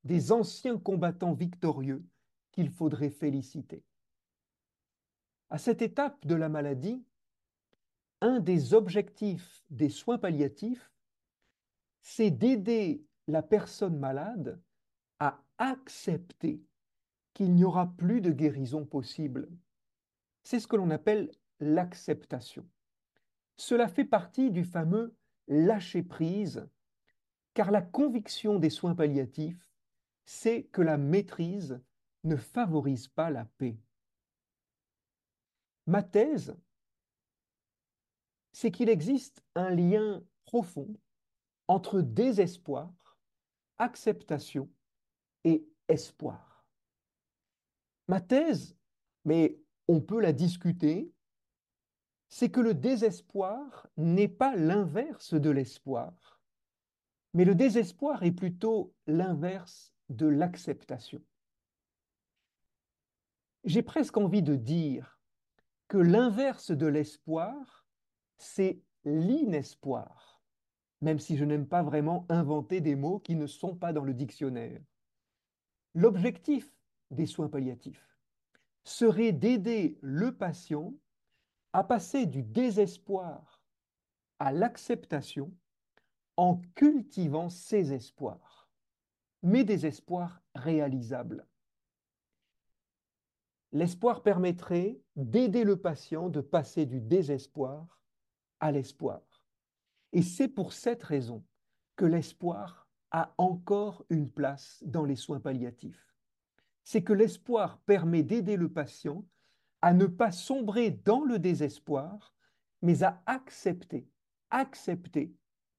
des 0.04 0.32
anciens 0.32 0.78
combattants 0.78 1.34
victorieux 1.34 2.06
qu'il 2.52 2.70
faudrait 2.70 3.10
féliciter. 3.10 3.84
À 5.54 5.60
cette 5.60 5.84
étape 5.84 6.26
de 6.26 6.34
la 6.34 6.50
maladie, 6.50 7.06
un 8.22 8.40
des 8.40 8.74
objectifs 8.74 9.64
des 9.70 9.90
soins 9.90 10.18
palliatifs, 10.18 10.92
c'est 12.02 12.32
d'aider 12.32 13.06
la 13.28 13.44
personne 13.44 14.00
malade 14.00 14.60
à 15.20 15.44
accepter 15.60 16.60
qu'il 17.36 17.54
n'y 17.54 17.64
aura 17.66 17.86
plus 17.96 18.20
de 18.20 18.32
guérison 18.32 18.84
possible. 18.84 19.48
C'est 20.42 20.60
ce 20.60 20.66
que 20.66 20.76
l'on 20.76 20.90
appelle 20.90 21.32
l'acceptation. 21.60 22.68
Cela 23.56 23.88
fait 23.88 24.06
partie 24.06 24.50
du 24.50 24.64
fameux 24.64 25.16
lâcher-prise, 25.48 26.68
car 27.54 27.70
la 27.70 27.84
conviction 27.84 28.58
des 28.58 28.72
soins 28.72 28.96
palliatifs, 28.96 29.70
c'est 30.26 30.64
que 30.64 30.82
la 30.82 30.98
maîtrise 30.98 31.80
ne 32.24 32.38
favorise 32.38 33.08
pas 33.08 33.30
la 33.30 33.46
paix. 33.60 33.78
Ma 35.86 36.04
thèse, 36.04 36.56
c'est 38.52 38.72
qu'il 38.72 38.90
existe 38.90 39.44
un 39.56 39.70
lien 39.70 40.24
profond 40.46 40.96
entre 41.68 42.02
désespoir 42.02 42.92
acceptation 43.78 44.70
et 45.44 45.68
espoir. 45.88 46.66
Ma 48.08 48.22
thèse, 48.22 48.78
mais 49.26 49.60
on 49.88 50.02
peut 50.02 50.20
la 50.20 50.34
discuter, 50.34 51.12
c'est 52.30 52.50
que 52.50 52.62
le 52.62 52.74
désespoir 52.74 53.88
n'est 53.98 54.28
pas 54.28 54.56
l'inverse 54.56 55.34
de 55.34 55.50
l'espoir, 55.50 56.42
mais 57.34 57.46
le 57.46 57.56
désespoir 57.56 58.24
est 58.24 58.32
plutôt 58.32 58.94
l'inverse 59.08 59.94
de 60.10 60.28
l'acceptation. 60.28 61.22
J'ai 63.66 63.84
presque 63.84 64.18
envie 64.18 64.44
de 64.44 64.56
dire 64.56 65.13
que 65.88 65.98
l'inverse 65.98 66.72
de 66.72 66.88
l'espoir, 66.88 67.86
c'est 68.38 68.82
l'inespoir 69.06 70.34
même 71.04 71.20
si 71.20 71.36
je 71.36 71.44
n'aime 71.44 71.68
pas 71.68 71.84
vraiment 71.84 72.26
inventer 72.30 72.80
des 72.80 72.96
mots 72.96 73.20
qui 73.20 73.36
ne 73.36 73.46
sont 73.46 73.76
pas 73.76 73.92
dans 73.92 74.06
le 74.06 74.14
dictionnaire. 74.14 74.82
L'objectif 75.94 76.74
des 77.12 77.26
soins 77.26 77.50
palliatifs 77.50 78.18
serait 78.86 79.34
d'aider 79.34 79.98
le 80.02 80.36
patient 80.36 80.94
à 81.74 81.84
passer 81.84 82.26
du 82.26 82.42
désespoir 82.42 83.62
à 84.40 84.52
l'acceptation 84.52 85.52
en 86.38 86.62
cultivant 86.74 87.50
ses 87.50 87.92
espoirs, 87.94 88.70
mais 89.44 89.64
des 89.64 89.86
espoirs 89.86 90.42
réalisables. 90.56 91.46
L'espoir 93.74 94.22
permettrait 94.22 95.02
d'aider 95.16 95.64
le 95.64 95.78
patient 95.78 96.30
de 96.30 96.42
passer 96.42 96.86
du 96.86 97.02
désespoir 97.02 98.00
à 98.60 98.72
l'espoir. 98.72 99.22
Et 100.12 100.22
c'est 100.22 100.48
pour 100.48 100.74
cette 100.74 101.02
raison 101.02 101.44
que 101.96 102.06
l'espoir 102.06 102.88
a 103.10 103.34
encore 103.40 104.06
une 104.12 104.30
place 104.30 104.84
dans 104.86 105.06
les 105.06 105.16
soins 105.16 105.40
palliatifs. 105.40 106.16
C'est 106.84 107.04
que 107.04 107.14
l'espoir 107.14 107.80
permet 107.80 108.22
d'aider 108.22 108.58
le 108.58 108.72
patient 108.72 109.26
à 109.82 109.92
ne 109.92 110.06
pas 110.06 110.32
sombrer 110.32 110.92
dans 110.92 111.24
le 111.24 111.40
désespoir, 111.40 112.36
mais 112.84 113.02
à 113.02 113.24
accepter, 113.26 114.08
accepter 114.52 115.36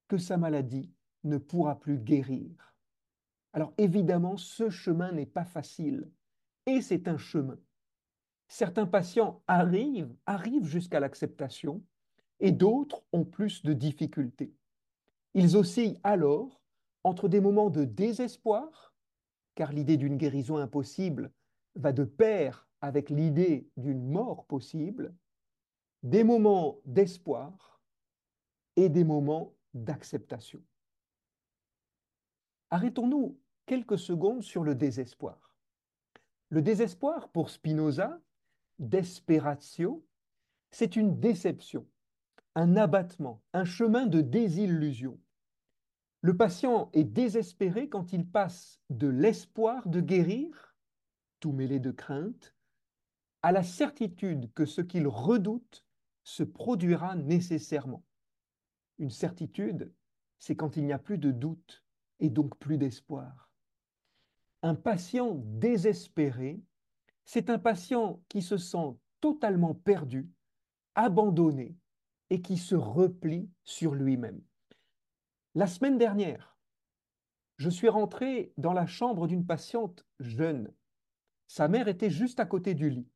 que 0.09 0.19
sa 0.19 0.37
maladie 0.37 0.93
ne 1.23 1.39
pourra 1.39 1.79
plus 1.79 1.99
guérir. 1.99 2.75
Alors 3.53 3.73
évidemment, 3.79 4.37
ce 4.37 4.69
chemin 4.69 5.13
n'est 5.13 5.27
pas 5.27 5.45
facile, 5.45 6.11
et 6.67 6.83
c'est 6.83 7.07
un 7.07 7.19
chemin. 7.19 7.59
Certains 8.49 8.87
patients 8.87 9.43
arrivent, 9.47 10.15
arrivent 10.27 10.67
jusqu'à 10.67 11.01
l'acceptation, 11.01 11.83
et 12.41 12.53
d'autres 12.53 13.03
ont 13.13 13.25
plus 13.25 13.63
de 13.63 13.73
difficultés. 13.73 14.53
Ils 15.35 15.57
oscillent 15.57 15.99
alors 16.05 16.61
entre 17.03 17.29
des 17.29 17.41
moments 17.41 17.71
de 17.71 17.85
désespoir, 17.85 18.95
car 19.55 19.73
l'idée 19.73 19.97
d'une 19.97 20.17
guérison 20.17 20.57
impossible 20.57 21.33
va 21.75 21.93
de 21.93 22.05
pair 22.05 22.69
avec 22.81 23.11
l'idée 23.11 23.69
d'une 23.77 24.11
mort 24.11 24.47
possible, 24.47 25.15
des 26.03 26.25
moments 26.25 26.81
d'espoir 26.85 27.81
et 28.77 28.89
des 28.89 29.05
moments 29.05 29.55
d'acceptation. 29.73 30.63
Arrêtons-nous 32.71 33.39
quelques 33.67 33.99
secondes 33.99 34.43
sur 34.43 34.65
le 34.65 34.75
désespoir. 34.75 35.57
Le 36.51 36.61
désespoir, 36.61 37.29
pour 37.31 37.51
Spinoza, 37.51 38.21
desperatio, 38.79 40.07
c'est 40.71 40.97
une 40.97 41.21
déception, 41.21 41.87
un 42.55 42.77
abattement, 42.77 43.43
un 43.53 43.65
chemin 43.65 44.07
de 44.07 44.21
désillusion. 44.21 45.21
Le 46.21 46.37
patient 46.37 46.91
est 46.93 47.05
désespéré 47.05 47.89
quand 47.89 48.13
il 48.13 48.27
passe 48.27 48.81
de 48.91 49.09
l'espoir 49.09 49.89
de 49.89 50.01
guérir, 50.01 50.75
tout 51.41 51.53
mêlé 51.53 51.81
de 51.81 51.91
crainte, 51.91 52.55
à 53.43 53.53
la 53.53 53.63
certitude 53.63 54.51
que 54.55 54.65
ce 54.65 54.81
qu'il 54.81 55.07
redoute 55.07 55.85
se 56.23 56.43
produira 56.43 57.15
nécessairement. 57.15 58.05
Une 58.99 59.11
certitude, 59.11 59.93
c'est 60.39 60.57
quand 60.57 60.77
il 60.77 60.87
n'y 60.87 60.93
a 60.93 60.99
plus 60.99 61.19
de 61.19 61.31
doute 61.31 61.85
et 62.21 62.31
donc 62.31 62.57
plus 62.59 62.79
d'espoir. 62.79 63.51
Un 64.63 64.75
patient 64.75 65.35
désespéré, 65.45 66.63
c'est 67.25 67.51
un 67.51 67.59
patient 67.59 68.23
qui 68.29 68.43
se 68.43 68.57
sent 68.57 68.97
totalement 69.21 69.75
perdu, 69.75 70.29
abandonné, 70.95 71.77
et 72.31 72.43
qui 72.43 72.57
se 72.57 72.75
replie 72.75 73.51
sur 73.65 73.95
lui-même. 73.95 74.41
La 75.55 75.67
semaine 75.67 75.99
dernière, 75.99 76.57
je 77.57 77.71
suis 77.71 77.89
rentré 77.89 78.53
dans 78.57 78.73
la 78.73 78.87
chambre 78.87 79.27
d'une 79.27 79.47
patiente 79.47 80.05
jeune. 80.19 80.73
Sa 81.47 81.69
mère 81.69 81.89
était 81.89 82.11
juste 82.11 82.41
à 82.41 82.47
côté 82.47 82.75
du 82.75 82.91
lit. 82.91 83.09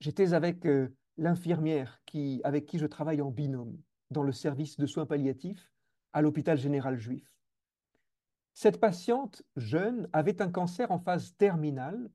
J'étais 0.00 0.32
avec 0.32 0.66
euh, 0.66 0.96
l'infirmière 1.16 2.00
qui, 2.06 2.40
avec 2.42 2.66
qui 2.66 2.78
je 2.78 2.86
travaille 2.86 3.22
en 3.22 3.30
binôme 3.30 3.78
dans 4.10 4.22
le 4.22 4.32
service 4.32 4.76
de 4.76 4.86
soins 4.86 5.06
palliatifs 5.06 5.70
à 6.12 6.22
l'hôpital 6.22 6.58
général 6.58 6.98
juif. 6.98 7.30
Cette 8.54 8.80
patiente 8.80 9.42
jeune 9.56 10.08
avait 10.12 10.42
un 10.42 10.50
cancer 10.50 10.90
en 10.90 10.98
phase 10.98 11.36
terminale 11.36 12.10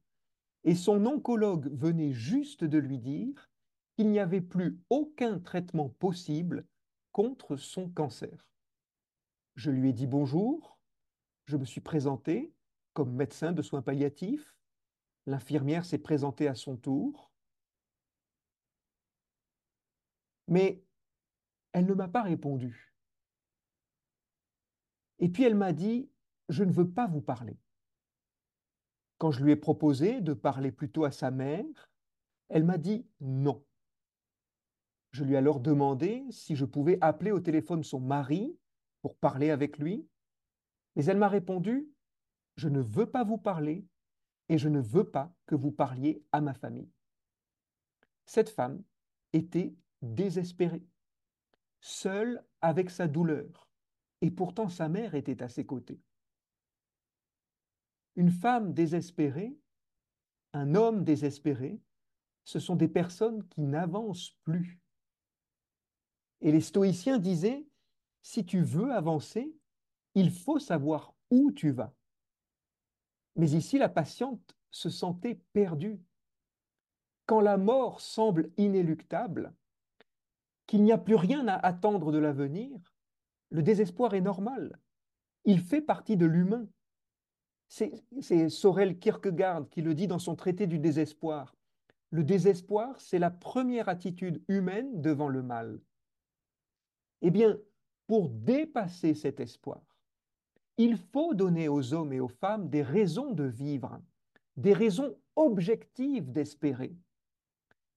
et 0.66 0.76
son 0.76 1.06
oncologue 1.06 1.72
venait 1.72 2.12
juste 2.12 2.64
de 2.64 2.80
lui 2.80 2.98
dire 2.98 3.50
qu'il 3.96 4.10
n'y 4.10 4.20
avait 4.20 4.42
plus 4.42 4.78
aucun 4.90 5.40
traitement 5.40 5.90
possible 5.90 6.66
contre 7.12 7.56
son 7.56 7.90
cancer. 7.90 8.50
Je 9.56 9.72
lui 9.72 9.90
ai 9.90 9.94
dit 9.94 10.08
bonjour, 10.08 10.78
je 11.46 11.56
me 11.56 11.66
suis 11.66 11.82
présenté 11.82 12.52
comme 12.94 13.14
médecin 13.14 13.52
de 13.52 13.62
soins 13.62 13.82
palliatifs, 13.82 14.56
l'infirmière 15.28 15.86
s'est 15.86 15.98
présentée 15.98 16.48
à 16.48 16.56
son 16.56 16.78
tour, 16.78 17.32
mais 20.48 20.84
elle 21.74 21.86
ne 21.86 21.94
m'a 21.94 22.08
pas 22.08 22.24
répondu. 22.24 22.94
Et 25.20 25.30
puis 25.30 25.44
elle 25.44 25.56
m'a 25.56 25.74
dit, 25.74 26.10
je 26.50 26.64
ne 26.64 26.72
veux 26.72 26.90
pas 26.90 27.08
vous 27.08 27.22
parler. 27.22 27.58
Quand 29.18 29.32
je 29.32 29.44
lui 29.44 29.52
ai 29.52 29.56
proposé 29.56 30.22
de 30.22 30.34
parler 30.34 30.72
plutôt 30.72 31.06
à 31.06 31.12
sa 31.12 31.32
mère, 31.32 31.90
elle 32.50 32.64
m'a 32.64 32.78
dit 32.78 33.08
non. 33.22 33.64
Je 35.12 35.24
lui 35.24 35.34
ai 35.34 35.38
alors 35.38 35.62
demandé 35.62 36.26
si 36.30 36.56
je 36.56 36.66
pouvais 36.66 36.98
appeler 37.02 37.32
au 37.32 37.40
téléphone 37.40 37.84
son 37.84 38.02
mari 38.02 38.58
pour 39.02 39.16
parler 39.16 39.50
avec 39.50 39.78
lui, 39.78 40.08
mais 40.96 41.06
elle 41.06 41.18
m'a 41.18 41.30
répondu, 41.30 41.90
je 42.58 42.68
ne 42.68 42.82
veux 42.82 43.10
pas 43.10 43.24
vous 43.24 43.38
parler 43.38 43.86
et 44.50 44.58
je 44.58 44.70
ne 44.70 44.80
veux 44.80 45.10
pas 45.10 45.34
que 45.46 45.56
vous 45.56 45.72
parliez 45.72 46.24
à 46.32 46.42
ma 46.42 46.54
famille. 46.54 46.92
Cette 48.26 48.50
femme 48.50 48.84
était 49.34 49.74
désespéré, 50.02 50.84
seul 51.80 52.44
avec 52.62 52.90
sa 52.90 53.08
douleur, 53.08 53.70
et 54.22 54.32
pourtant 54.32 54.70
sa 54.70 54.90
mère 54.90 55.16
était 55.16 55.44
à 55.44 55.50
ses 55.50 55.66
côtés. 55.66 56.02
Une 58.16 58.32
femme 58.32 58.74
désespérée, 58.74 59.58
un 60.54 60.76
homme 60.76 61.04
désespéré, 61.04 61.82
ce 62.46 62.60
sont 62.60 62.76
des 62.76 62.88
personnes 62.88 63.48
qui 63.50 63.62
n'avancent 63.62 64.36
plus. 64.44 64.80
Et 66.42 66.52
les 66.52 66.62
stoïciens 66.62 67.18
disaient, 67.18 67.66
si 68.22 68.46
tu 68.46 68.62
veux 68.62 68.94
avancer, 68.94 69.54
il 70.14 70.32
faut 70.32 70.60
savoir 70.60 71.14
où 71.30 71.52
tu 71.52 71.72
vas. 71.72 71.94
Mais 73.36 73.52
ici, 73.52 73.78
la 73.78 73.90
patiente 73.90 74.56
se 74.72 74.90
sentait 74.90 75.42
perdue. 75.54 76.00
Quand 77.26 77.42
la 77.42 77.58
mort 77.58 78.00
semble 78.00 78.52
inéluctable, 78.58 79.54
qu'il 80.68 80.84
n'y 80.84 80.92
a 80.92 80.98
plus 80.98 81.16
rien 81.16 81.48
à 81.48 81.56
attendre 81.56 82.12
de 82.12 82.18
l'avenir, 82.18 82.80
le 83.50 83.62
désespoir 83.62 84.14
est 84.14 84.22
normal. 84.22 84.80
Il 85.44 85.62
fait 85.62 85.82
partie 85.82 86.18
de 86.18 86.26
l'humain. 86.26 86.68
C'est 87.68 88.50
Sorel 88.50 89.00
Kierkegaard 89.00 89.70
qui 89.70 89.82
le 89.82 89.96
dit 89.96 90.08
dans 90.08 90.20
son 90.20 90.36
traité 90.36 90.68
du 90.68 90.80
désespoir. 90.80 91.56
Le 92.12 92.24
désespoir, 92.24 93.00
c'est 93.02 93.20
la 93.20 93.32
première 93.32 93.90
attitude 93.90 94.44
humaine 94.48 95.02
devant 95.02 95.28
le 95.28 95.42
mal. 95.42 95.82
Eh 97.22 97.32
bien, 97.32 97.58
pour 98.08 98.30
dépasser 98.30 99.14
cet 99.14 99.40
espoir, 99.40 99.82
il 100.78 100.98
faut 100.98 101.34
donner 101.34 101.68
aux 101.68 101.94
hommes 101.94 102.14
et 102.14 102.20
aux 102.20 102.28
femmes 102.28 102.70
des 102.70 102.84
raisons 102.84 103.32
de 103.32 103.46
vivre, 103.46 104.00
des 104.58 104.74
raisons 104.74 105.18
objectives 105.36 106.32
d'espérer. 106.32 106.96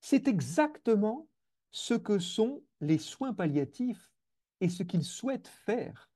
C'est 0.01 0.29
exactement 0.29 1.29
ce 1.71 1.95
que 1.95 2.19
sont 2.19 2.63
les 2.81 2.99
soins 2.99 3.35
palliatifs 3.35 4.13
et 4.61 4.69
ce 4.69 4.83
qu'ils 4.83 5.05
souhaitent 5.05 5.49
faire. 5.49 6.11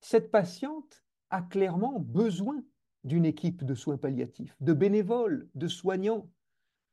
Cette 0.00 0.30
patiente 0.30 1.02
a 1.30 1.42
clairement 1.42 1.98
besoin 1.98 2.62
d'une 3.04 3.24
équipe 3.24 3.64
de 3.64 3.74
soins 3.74 3.98
palliatifs, 3.98 4.56
de 4.60 4.72
bénévoles, 4.72 5.48
de 5.54 5.68
soignants, 5.68 6.28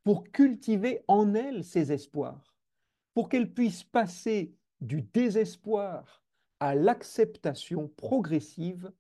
pour 0.04 0.32
cultiver 0.32 1.04
en 1.08 1.34
elle 1.34 1.64
ses 1.64 1.92
espoirs, 1.92 2.56
pour 3.14 3.30
qu'elle 3.30 3.54
puisse 3.54 3.84
passer 3.84 4.56
du 4.82 5.02
désespoir 5.02 6.24
à 6.60 6.76
l'acceptation 6.76 7.88
progressive 7.88 8.92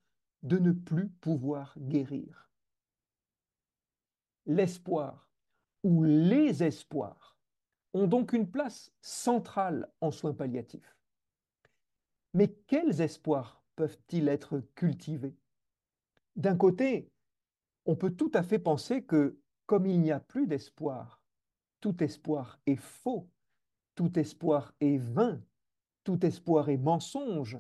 de 0.44 0.58
ne 0.58 0.72
plus 0.72 1.10
pouvoir 1.10 1.76
guérir. 1.78 2.50
L'espoir 4.46 5.30
ou 5.84 6.04
les 6.04 6.63
espoirs 6.63 7.38
ont 7.94 8.08
donc 8.08 8.34
une 8.34 8.50
place 8.50 8.91
centrale 9.02 9.91
en 10.02 10.12
soins 10.12 10.34
palliatifs. 10.34 10.96
Mais 12.34 12.48
quels 12.67 13.02
espoirs 13.02 13.61
peuvent-ils 13.82 14.28
être 14.28 14.60
cultivés? 14.76 15.36
D'un 16.36 16.56
côté, 16.56 17.12
on 17.86 17.96
peut 17.96 18.12
tout 18.12 18.30
à 18.36 18.44
fait 18.44 18.60
penser 18.60 19.04
que 19.04 19.39
comme 19.65 19.88
il 19.88 20.00
n'y 20.00 20.12
a 20.12 20.20
plus 20.20 20.46
d'espoir, 20.46 21.24
tout 21.80 22.04
espoir 22.04 22.60
est 22.67 22.76
faux, 22.76 23.28
tout 23.96 24.20
espoir 24.20 24.76
est 24.82 25.00
vain, 25.00 25.44
tout 26.04 26.24
espoir 26.24 26.70
est 26.70 26.78
mensonge, 26.78 27.58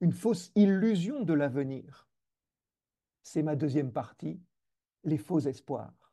une 0.00 0.10
fausse 0.10 0.50
illusion 0.56 1.22
de 1.22 1.34
l'avenir. 1.34 2.08
C'est 3.22 3.44
ma 3.44 3.54
deuxième 3.54 3.92
partie, 3.92 4.40
les 5.04 5.18
faux 5.18 5.38
espoirs. 5.38 6.12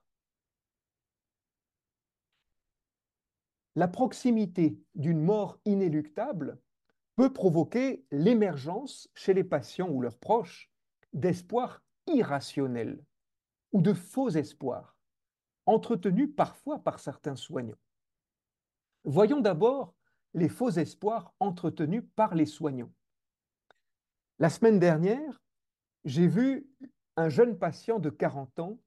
La 3.74 3.88
proximité 3.88 4.80
d'une 4.94 5.24
mort 5.24 5.60
inéluctable 5.66 6.60
peut 7.16 7.34
provoquer 7.34 8.06
l'émergence 8.12 9.10
chez 9.14 9.34
les 9.34 9.44
patients 9.44 9.90
ou 9.90 10.02
leurs 10.02 10.18
proches 10.18 10.72
d'espoirs 11.14 11.84
irrationnels 12.08 13.04
ou 13.74 13.82
de 13.82 13.94
faux 13.94 14.30
espoirs, 14.30 14.98
entretenus 15.66 16.30
parfois 16.36 16.80
par 16.80 17.00
certains 17.00 17.36
soignants. 17.36 17.80
Voyons 19.04 19.40
d'abord 19.40 19.94
les 20.34 20.50
faux 20.50 20.70
espoirs 20.70 21.34
entretenus 21.40 22.04
par 22.16 22.36
les 22.36 22.46
soignants. 22.46 22.92
La 24.40 24.50
semaine 24.50 24.80
dernière, 24.80 25.42
j'ai 26.06 26.28
vu 26.28 26.68
un 27.18 27.30
jeune 27.30 27.58
patient 27.58 28.00
de 28.00 28.10
40 28.10 28.60
ans 28.60 28.80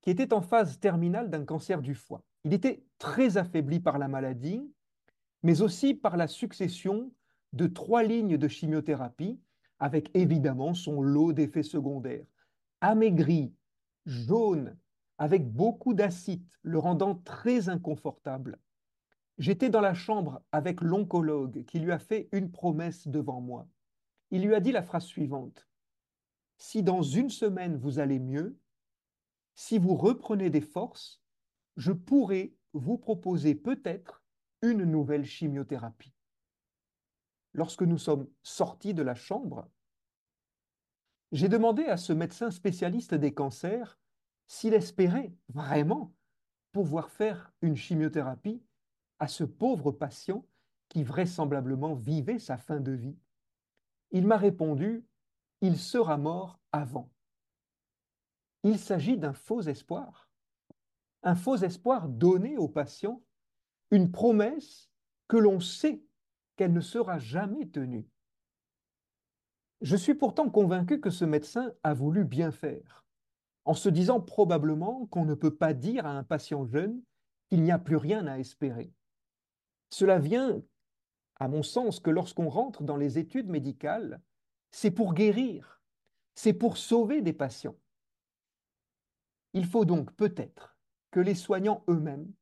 qui 0.00 0.10
était 0.10 0.32
en 0.32 0.40
phase 0.40 0.78
terminale 0.78 1.30
d'un 1.30 1.44
cancer 1.44 1.80
du 1.80 1.94
foie. 1.94 2.22
Il 2.44 2.52
était 2.52 2.84
très 2.98 3.36
affaibli 3.36 3.80
par 3.80 3.98
la 3.98 4.08
maladie, 4.08 4.62
mais 5.42 5.62
aussi 5.62 5.94
par 5.94 6.16
la 6.16 6.26
succession 6.26 7.12
de 7.52 7.66
trois 7.66 8.02
lignes 8.02 8.36
de 8.36 8.48
chimiothérapie, 8.48 9.40
avec 9.78 10.10
évidemment 10.14 10.74
son 10.74 11.02
lot 11.02 11.32
d'effets 11.32 11.62
secondaires. 11.62 12.26
Amaigri, 12.80 13.52
jaune, 14.06 14.76
avec 15.18 15.52
beaucoup 15.52 15.94
d'acide, 15.94 16.46
le 16.62 16.78
rendant 16.78 17.16
très 17.16 17.68
inconfortable. 17.68 18.58
J'étais 19.38 19.70
dans 19.70 19.80
la 19.80 19.94
chambre 19.94 20.42
avec 20.52 20.80
l'oncologue 20.80 21.64
qui 21.64 21.80
lui 21.80 21.92
a 21.92 21.98
fait 21.98 22.28
une 22.32 22.50
promesse 22.50 23.08
devant 23.08 23.40
moi. 23.40 23.66
Il 24.30 24.42
lui 24.42 24.54
a 24.54 24.60
dit 24.60 24.72
la 24.72 24.82
phrase 24.82 25.04
suivante. 25.04 25.68
Si 26.58 26.82
dans 26.82 27.02
une 27.02 27.30
semaine 27.30 27.76
vous 27.76 27.98
allez 27.98 28.18
mieux, 28.18 28.58
si 29.54 29.78
vous 29.78 29.94
reprenez 29.94 30.48
des 30.48 30.60
forces, 30.60 31.22
je 31.76 31.92
pourrais 31.92 32.54
vous 32.72 32.98
proposer 32.98 33.54
peut-être 33.54 34.22
une 34.62 34.84
nouvelle 34.84 35.24
chimiothérapie. 35.24 36.14
Lorsque 37.54 37.82
nous 37.82 37.98
sommes 37.98 38.28
sortis 38.42 38.94
de 38.94 39.02
la 39.02 39.14
chambre, 39.14 39.68
j'ai 41.32 41.48
demandé 41.48 41.84
à 41.84 41.96
ce 41.96 42.12
médecin 42.12 42.50
spécialiste 42.50 43.14
des 43.14 43.32
cancers 43.32 43.98
s'il 44.46 44.74
espérait 44.74 45.34
vraiment 45.48 46.14
pouvoir 46.72 47.10
faire 47.10 47.52
une 47.60 47.76
chimiothérapie 47.76 48.62
à 49.18 49.28
ce 49.28 49.44
pauvre 49.44 49.92
patient 49.92 50.46
qui 50.88 51.04
vraisemblablement 51.04 51.94
vivait 51.94 52.38
sa 52.38 52.56
fin 52.56 52.80
de 52.80 52.92
vie. 52.92 53.18
Il 54.10 54.26
m'a 54.26 54.36
répondu, 54.36 55.06
il 55.60 55.78
sera 55.78 56.18
mort 56.18 56.58
avant. 56.70 57.10
Il 58.62 58.78
s'agit 58.78 59.16
d'un 59.16 59.32
faux 59.32 59.62
espoir 59.62 60.28
un 61.22 61.34
faux 61.34 61.56
espoir 61.56 62.08
donné 62.08 62.56
au 62.56 62.68
patient, 62.68 63.22
une 63.90 64.10
promesse 64.10 64.90
que 65.28 65.36
l'on 65.36 65.60
sait 65.60 66.02
qu'elle 66.56 66.72
ne 66.72 66.80
sera 66.80 67.18
jamais 67.18 67.66
tenue. 67.66 68.06
Je 69.80 69.96
suis 69.96 70.14
pourtant 70.14 70.48
convaincu 70.48 71.00
que 71.00 71.10
ce 71.10 71.24
médecin 71.24 71.72
a 71.82 71.92
voulu 71.92 72.24
bien 72.24 72.52
faire, 72.52 73.04
en 73.64 73.74
se 73.74 73.88
disant 73.88 74.20
probablement 74.20 75.06
qu'on 75.06 75.24
ne 75.24 75.34
peut 75.34 75.54
pas 75.54 75.74
dire 75.74 76.06
à 76.06 76.10
un 76.10 76.22
patient 76.22 76.64
jeune 76.64 77.02
qu'il 77.48 77.62
n'y 77.62 77.72
a 77.72 77.78
plus 77.78 77.96
rien 77.96 78.26
à 78.26 78.38
espérer. 78.38 78.92
Cela 79.90 80.18
vient, 80.18 80.62
à 81.40 81.48
mon 81.48 81.62
sens, 81.62 82.00
que 82.00 82.10
lorsqu'on 82.10 82.48
rentre 82.48 82.82
dans 82.82 82.96
les 82.96 83.18
études 83.18 83.48
médicales, 83.48 84.20
c'est 84.70 84.90
pour 84.90 85.14
guérir, 85.14 85.82
c'est 86.34 86.54
pour 86.54 86.76
sauver 86.78 87.20
des 87.20 87.32
patients. 87.32 87.76
Il 89.52 89.66
faut 89.66 89.84
donc 89.84 90.12
peut-être 90.14 90.76
que 91.10 91.20
les 91.20 91.34
soignants 91.34 91.84
eux-mêmes 91.88 92.32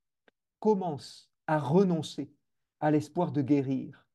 commencent 0.61 1.31
à 1.47 1.59
renoncer 1.59 2.33
à 2.81 2.91
l'espoir 2.91 3.33
de 3.33 3.43
guérir, 3.43 4.07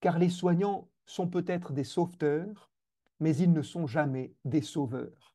car 0.00 0.18
les 0.18 0.30
soignants 0.30 0.88
sont 1.06 1.28
peut-être 1.28 1.72
des 1.72 1.84
sauveteurs, 1.84 2.70
mais 3.20 3.36
ils 3.36 3.52
ne 3.52 3.62
sont 3.62 3.86
jamais 3.86 4.34
des 4.44 4.62
sauveurs. 4.62 5.34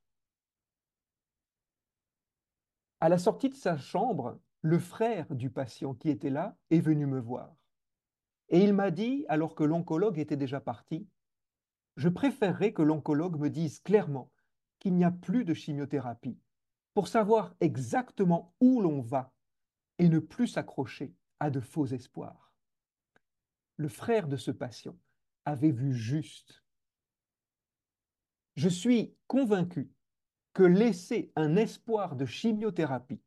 À 3.01 3.09
la 3.09 3.17
sortie 3.17 3.49
de 3.49 3.55
sa 3.55 3.77
chambre, 3.77 4.39
le 4.61 4.79
frère 4.79 5.33
du 5.33 5.49
patient 5.49 5.93
qui 5.93 6.09
était 6.09 6.29
là 6.29 6.57
est 6.69 6.81
venu 6.81 7.05
me 7.05 7.19
voir. 7.19 7.55
Et 8.49 8.63
il 8.63 8.73
m'a 8.73 8.91
dit, 8.91 9.25
alors 9.29 9.55
que 9.55 9.63
l'oncologue 9.63 10.19
était 10.19 10.35
déjà 10.35 10.59
parti, 10.59 11.07
je 11.95 12.09
préférerais 12.09 12.73
que 12.73 12.81
l'oncologue 12.81 13.39
me 13.39 13.49
dise 13.49 13.79
clairement 13.79 14.31
qu'il 14.79 14.95
n'y 14.95 15.03
a 15.03 15.11
plus 15.11 15.45
de 15.45 15.53
chimiothérapie, 15.53 16.39
pour 16.93 17.07
savoir 17.07 17.55
exactement 17.59 18.53
où 18.59 18.81
l'on 18.81 19.01
va 19.01 19.33
et 19.97 20.09
ne 20.09 20.19
plus 20.19 20.47
s'accrocher 20.47 21.13
à 21.39 21.49
de 21.49 21.59
faux 21.59 21.85
espoirs. 21.85 22.48
Le 23.79 23.87
frère 23.87 24.27
de 24.27 24.35
ce 24.35 24.51
patient 24.51 24.97
avait 25.45 25.71
vu 25.71 25.93
juste. 25.93 26.65
Je 28.57 28.67
suis 28.67 29.15
convaincu 29.27 29.89
que 30.51 30.63
laisser 30.63 31.31
un 31.37 31.55
espoir 31.55 32.17
de 32.17 32.25
chimiothérapie 32.25 33.21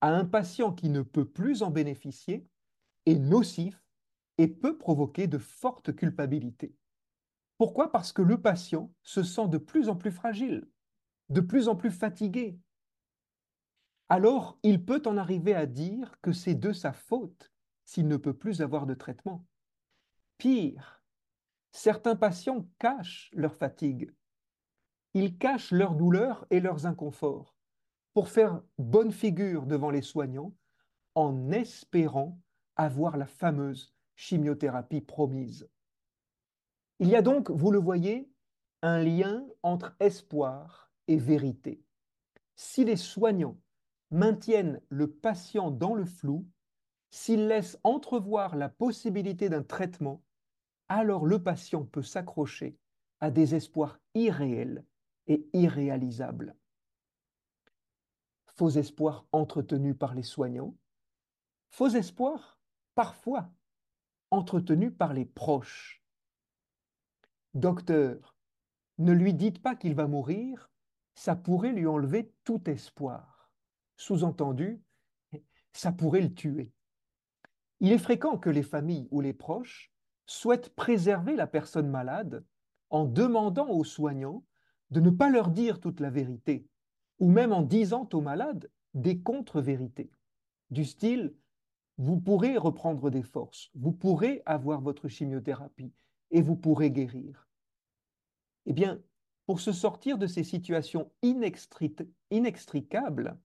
à 0.00 0.08
un 0.08 0.24
patient 0.24 0.72
qui 0.72 0.88
ne 0.88 1.02
peut 1.02 1.28
plus 1.28 1.62
en 1.62 1.70
bénéficier 1.70 2.48
est 3.04 3.18
nocif 3.18 3.78
et 4.38 4.48
peut 4.48 4.78
provoquer 4.78 5.26
de 5.26 5.36
fortes 5.36 5.94
culpabilités. 5.94 6.74
Pourquoi? 7.58 7.92
Parce 7.92 8.10
que 8.10 8.22
le 8.22 8.40
patient 8.40 8.90
se 9.02 9.22
sent 9.22 9.48
de 9.48 9.58
plus 9.58 9.90
en 9.90 9.96
plus 9.96 10.12
fragile, 10.12 10.66
de 11.28 11.42
plus 11.42 11.68
en 11.68 11.76
plus 11.76 11.90
fatigué, 11.90 12.58
alors 14.08 14.58
il 14.62 14.82
peut 14.82 15.02
en 15.04 15.18
arriver 15.18 15.54
à 15.54 15.66
dire 15.66 16.18
que 16.22 16.32
c'est 16.32 16.54
de 16.54 16.72
sa 16.72 16.94
faute 16.94 17.52
s'il 17.84 18.08
ne 18.08 18.16
peut 18.16 18.32
plus 18.32 18.62
avoir 18.62 18.86
de 18.86 18.94
traitement. 18.94 19.44
Pire, 20.38 21.02
certains 21.72 22.16
patients 22.16 22.68
cachent 22.78 23.30
leur 23.34 23.54
fatigue. 23.54 24.12
Ils 25.14 25.38
cachent 25.38 25.70
leur 25.70 25.94
douleur 25.94 26.46
et 26.50 26.60
leurs 26.60 26.86
inconforts 26.86 27.56
pour 28.14 28.28
faire 28.28 28.62
bonne 28.78 29.12
figure 29.12 29.66
devant 29.66 29.90
les 29.90 30.02
soignants 30.02 30.54
en 31.14 31.50
espérant 31.50 32.40
avoir 32.76 33.16
la 33.16 33.26
fameuse 33.26 33.94
chimiothérapie 34.16 35.00
promise. 35.00 35.68
Il 36.98 37.08
y 37.08 37.16
a 37.16 37.22
donc, 37.22 37.50
vous 37.50 37.70
le 37.70 37.78
voyez, 37.78 38.30
un 38.82 39.02
lien 39.02 39.46
entre 39.62 39.94
espoir 40.00 40.92
et 41.08 41.16
vérité. 41.16 41.82
Si 42.56 42.84
les 42.84 42.96
soignants 42.96 43.58
maintiennent 44.10 44.80
le 44.88 45.10
patient 45.10 45.70
dans 45.70 45.94
le 45.94 46.04
flou, 46.04 46.46
s'ils 47.14 47.46
laissent 47.46 47.78
entrevoir 47.84 48.56
la 48.56 48.68
possibilité 48.68 49.48
d'un 49.48 49.62
traitement, 49.62 50.24
alors 50.88 51.26
le 51.26 51.40
patient 51.40 51.84
peut 51.84 52.02
s'accrocher 52.02 52.76
à 53.20 53.30
des 53.30 53.54
espoirs 53.54 54.00
irréels 54.14 54.84
et 55.28 55.48
irréalisables. 55.52 56.56
Faux 58.46 58.70
espoirs 58.70 59.28
entretenus 59.30 59.96
par 59.96 60.16
les 60.16 60.24
soignants, 60.24 60.74
faux 61.70 61.90
espoirs 61.90 62.58
parfois 62.96 63.48
entretenus 64.32 64.92
par 64.98 65.14
les 65.14 65.24
proches. 65.24 66.02
Docteur, 67.54 68.34
ne 68.98 69.12
lui 69.12 69.34
dites 69.34 69.62
pas 69.62 69.76
qu'il 69.76 69.94
va 69.94 70.08
mourir, 70.08 70.68
ça 71.14 71.36
pourrait 71.36 71.72
lui 71.72 71.86
enlever 71.86 72.34
tout 72.42 72.68
espoir. 72.68 73.52
Sous-entendu, 73.96 74.82
ça 75.72 75.92
pourrait 75.92 76.20
le 76.20 76.34
tuer. 76.34 76.72
Il 77.84 77.92
est 77.92 77.98
fréquent 77.98 78.38
que 78.38 78.48
les 78.48 78.62
familles 78.62 79.08
ou 79.10 79.20
les 79.20 79.34
proches 79.34 79.92
souhaitent 80.24 80.70
préserver 80.70 81.36
la 81.36 81.46
personne 81.46 81.90
malade 81.90 82.42
en 82.88 83.04
demandant 83.04 83.68
aux 83.68 83.84
soignants 83.84 84.42
de 84.88 85.00
ne 85.00 85.10
pas 85.10 85.28
leur 85.28 85.50
dire 85.50 85.80
toute 85.80 86.00
la 86.00 86.08
vérité, 86.08 86.66
ou 87.18 87.30
même 87.30 87.52
en 87.52 87.60
disant 87.60 88.08
aux 88.14 88.22
malades 88.22 88.70
des 88.94 89.20
contre-vérités, 89.20 90.10
du 90.70 90.86
style 90.86 91.36
vous 91.98 92.18
pourrez 92.18 92.56
reprendre 92.56 93.10
des 93.10 93.22
forces, 93.22 93.70
vous 93.74 93.92
pourrez 93.92 94.42
avoir 94.46 94.80
votre 94.80 95.08
chimiothérapie 95.08 95.92
et 96.30 96.40
vous 96.40 96.56
pourrez 96.56 96.90
guérir. 96.90 97.50
Eh 98.64 98.72
bien, 98.72 99.02
pour 99.44 99.60
se 99.60 99.72
sortir 99.72 100.16
de 100.16 100.26
ces 100.26 100.42
situations 100.42 101.12
inextricables, 101.20 103.38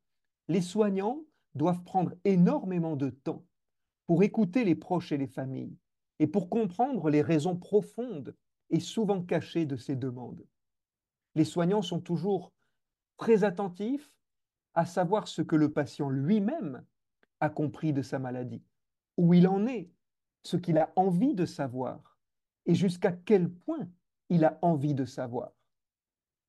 les 0.48 0.62
soignants 0.62 1.26
doivent 1.56 1.84
prendre 1.84 2.14
énormément 2.24 2.96
de 2.96 3.10
temps 3.10 3.44
pour 4.10 4.24
écouter 4.24 4.64
les 4.64 4.74
proches 4.74 5.12
et 5.12 5.20
les 5.20 5.28
familles 5.28 5.78
et 6.18 6.26
pour 6.26 6.50
comprendre 6.50 7.12
les 7.12 7.22
raisons 7.22 7.56
profondes 7.56 8.36
et 8.72 8.80
souvent 8.80 9.22
cachées 9.22 9.68
de 9.68 9.78
ces 9.78 9.96
demandes. 9.96 10.48
Les 11.36 11.46
soignants 11.46 11.84
sont 11.84 12.00
toujours 12.00 12.52
très 13.18 13.44
attentifs 13.44 14.12
à 14.74 14.88
savoir 14.88 15.28
ce 15.28 15.44
que 15.44 15.56
le 15.56 15.72
patient 15.72 16.10
lui-même 16.10 16.84
a 17.40 17.52
compris 17.52 17.94
de 17.94 18.02
sa 18.02 18.18
maladie, 18.18 18.64
où 19.16 19.36
il 19.36 19.48
en 19.48 19.68
est, 19.68 19.92
ce 20.42 20.58
qu'il 20.58 20.80
a 20.80 20.92
envie 20.96 21.36
de 21.36 21.46
savoir 21.46 22.18
et 22.66 22.74
jusqu'à 22.74 23.12
quel 23.12 23.48
point 23.48 23.88
il 24.30 24.44
a 24.44 24.58
envie 24.64 24.96
de 24.96 25.06
savoir. 25.06 25.52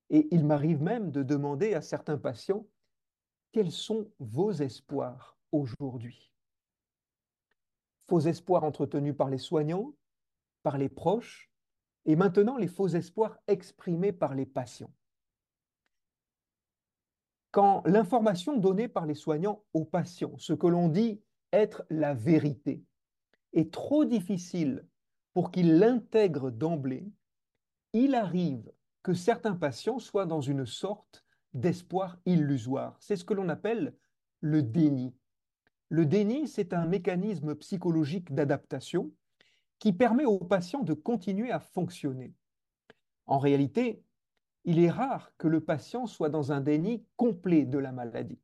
Et 0.09 0.29
il 0.35 0.47
m'arrive 0.47 0.81
même 0.81 1.11
de 1.11 1.23
demander 1.23 1.75
à 1.75 1.83
certains 1.83 2.17
patients 2.17 2.67
quels 3.53 3.71
sont 3.71 4.09
vos 4.19 4.51
espoirs 4.51 5.37
aujourd'hui 5.53 6.30
Faux 8.11 8.27
espoirs 8.27 8.65
entretenus 8.65 9.17
par 9.17 9.31
les 9.31 9.39
soignants, 9.39 9.95
par 10.65 10.79
les 10.79 10.89
proches, 10.89 11.49
et 12.07 12.17
maintenant 12.17 12.57
les 12.57 12.67
faux 12.67 12.89
espoirs 12.89 13.39
exprimés 13.47 14.11
par 14.11 14.35
les 14.35 14.47
patients. 14.47 14.93
Quand 17.53 17.87
l'information 17.87 18.57
donnée 18.57 18.89
par 18.89 19.07
les 19.07 19.15
soignants 19.15 19.63
aux 19.75 19.85
patients, 19.85 20.37
ce 20.39 20.53
que 20.53 20.67
l'on 20.67 20.89
dit 20.89 21.23
être 21.53 21.85
la 21.89 22.13
vérité, 22.13 22.85
est 23.53 23.73
trop 23.73 24.05
difficile 24.05 24.85
pour 25.33 25.53
qu'ils 25.53 25.79
l'intègrent 25.79 26.51
d'emblée, 26.51 27.07
il 27.93 28.17
arrive 28.17 28.73
que 29.05 29.15
certains 29.15 29.55
patients 29.55 30.01
soient 30.01 30.27
dans 30.27 30.41
une 30.41 30.67
sorte 30.67 31.25
d'espoir 31.55 32.19
illusoire. 32.27 32.97
C'est 32.99 33.15
ce 33.15 33.25
que 33.25 33.35
l'on 33.35 33.49
appelle 33.49 33.97
le 34.41 34.65
déni. 34.65 35.15
Le 35.91 36.07
déni, 36.07 36.47
c'est 36.47 36.73
un 36.73 36.87
mécanisme 36.87 37.57
psychologique 37.57 38.33
d'adaptation 38.33 39.11
qui 39.81 39.93
permet 39.93 40.25
aux 40.25 40.39
patients 40.39 40.85
de 40.85 40.95
continuer 40.95 41.51
à 41.51 41.59
fonctionner. 41.59 42.33
En 43.27 43.39
réalité, 43.39 44.05
il 44.65 44.79
est 44.79 44.91
rare 44.91 45.33
que 45.37 45.49
le 45.49 45.61
patient 45.61 46.07
soit 46.07 46.29
dans 46.29 46.53
un 46.53 46.61
déni 46.61 47.05
complet 47.17 47.65
de 47.65 47.79
la 47.79 47.91
maladie. 47.91 48.39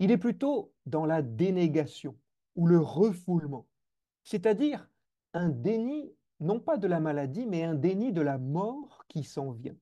Il 0.00 0.10
est 0.10 0.18
plutôt 0.18 0.72
dans 0.84 1.06
la 1.06 1.22
dénégation 1.22 2.16
ou 2.56 2.66
le 2.66 2.80
refoulement, 2.80 3.68
c'est-à-dire 4.24 4.90
un 5.34 5.50
déni 5.50 6.12
non 6.40 6.58
pas 6.58 6.76
de 6.76 6.88
la 6.88 6.98
maladie, 6.98 7.46
mais 7.46 7.62
un 7.62 7.74
déni 7.74 8.12
de 8.12 8.20
la 8.20 8.38
mort 8.38 9.04
qui 9.08 9.22
s'en 9.22 9.52
vient. 9.52 9.76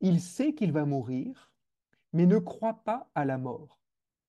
Il 0.00 0.20
sait 0.20 0.54
qu'il 0.54 0.72
va 0.72 0.84
mourir, 0.84 1.52
mais 2.12 2.26
ne 2.26 2.38
croit 2.38 2.84
pas 2.84 3.10
à 3.14 3.24
la 3.24 3.38
mort. 3.38 3.81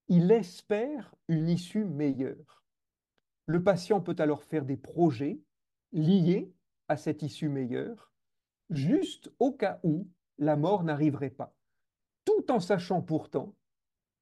Il 0.09 0.31
espère 0.31 1.15
une 1.27 1.49
issue 1.49 1.85
meilleure. 1.85 2.63
Le 3.45 3.63
patient 3.63 4.01
peut 4.01 4.15
alors 4.19 4.43
faire 4.43 4.65
des 4.65 4.77
projets 4.77 5.39
liés 5.91 6.51
à 6.87 6.97
cette 6.97 7.23
issue 7.23 7.49
meilleure, 7.49 8.11
juste 8.69 9.31
au 9.39 9.51
cas 9.51 9.79
où 9.83 10.07
la 10.37 10.55
mort 10.55 10.83
n'arriverait 10.83 11.29
pas, 11.29 11.55
tout 12.25 12.51
en 12.51 12.59
sachant 12.59 13.01
pourtant, 13.01 13.55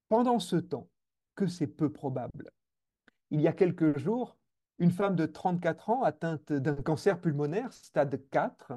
pendant 0.10 0.40
ce 0.40 0.56
temps, 0.56 0.90
que 1.36 1.48
c'est 1.48 1.68
peu 1.68 1.92
probable. 1.92 2.52
Il 3.30 3.42
y 3.42 3.48
a 3.48 3.54
quelques 3.54 3.98
jours, 3.98 4.38
une 4.78 4.92
femme 4.92 5.16
de 5.16 5.26
34 5.26 5.90
ans 5.90 6.04
atteinte 6.04 6.52
d'un 6.52 6.76
cancer 6.76 7.20
pulmonaire 7.20 7.72
stade 7.74 8.22
4, 8.30 8.74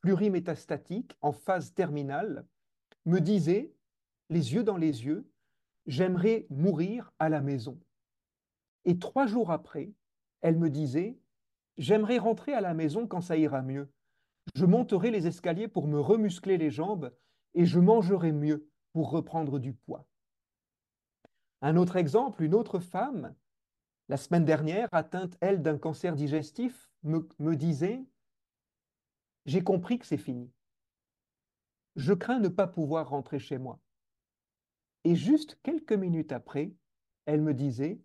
plurimétastatique, 0.00 1.16
en 1.20 1.32
phase 1.32 1.74
terminale, 1.74 2.46
me 3.04 3.20
disait, 3.20 3.72
les 4.30 4.54
yeux 4.54 4.62
dans 4.64 4.76
les 4.76 5.04
yeux, 5.04 5.28
j'aimerais 5.88 6.46
mourir 6.50 7.12
à 7.18 7.28
la 7.28 7.40
maison. 7.40 7.80
Et 8.84 8.98
trois 9.00 9.26
jours 9.26 9.50
après, 9.50 9.92
elle 10.40 10.56
me 10.56 10.70
disait, 10.70 11.18
j'aimerais 11.76 12.18
rentrer 12.18 12.54
à 12.54 12.60
la 12.60 12.74
maison 12.74 13.08
quand 13.08 13.20
ça 13.20 13.36
ira 13.36 13.62
mieux. 13.62 13.90
Je 14.54 14.64
monterai 14.64 15.10
les 15.10 15.26
escaliers 15.26 15.68
pour 15.68 15.88
me 15.88 15.98
remuscler 15.98 16.58
les 16.58 16.70
jambes 16.70 17.12
et 17.54 17.66
je 17.66 17.80
mangerai 17.80 18.30
mieux 18.30 18.68
pour 18.92 19.10
reprendre 19.10 19.58
du 19.58 19.72
poids. 19.72 20.06
Un 21.60 21.76
autre 21.76 21.96
exemple, 21.96 22.44
une 22.44 22.54
autre 22.54 22.78
femme 22.78 23.34
la 24.08 24.16
semaine 24.16 24.46
dernière, 24.46 24.88
atteinte, 24.92 25.36
elle, 25.40 25.60
d'un 25.60 25.76
cancer 25.76 26.14
digestif, 26.14 26.90
me, 27.02 27.28
me 27.38 27.56
disait, 27.56 28.02
j'ai 29.44 29.62
compris 29.62 29.98
que 29.98 30.06
c'est 30.06 30.16
fini. 30.16 30.50
Je 31.96 32.14
crains 32.14 32.38
ne 32.38 32.48
pas 32.48 32.66
pouvoir 32.66 33.10
rentrer 33.10 33.38
chez 33.38 33.58
moi. 33.58 33.78
Et 35.08 35.16
juste 35.16 35.58
quelques 35.62 35.94
minutes 35.94 36.32
après, 36.32 36.70
elle 37.24 37.40
me 37.40 37.54
disait, 37.54 37.98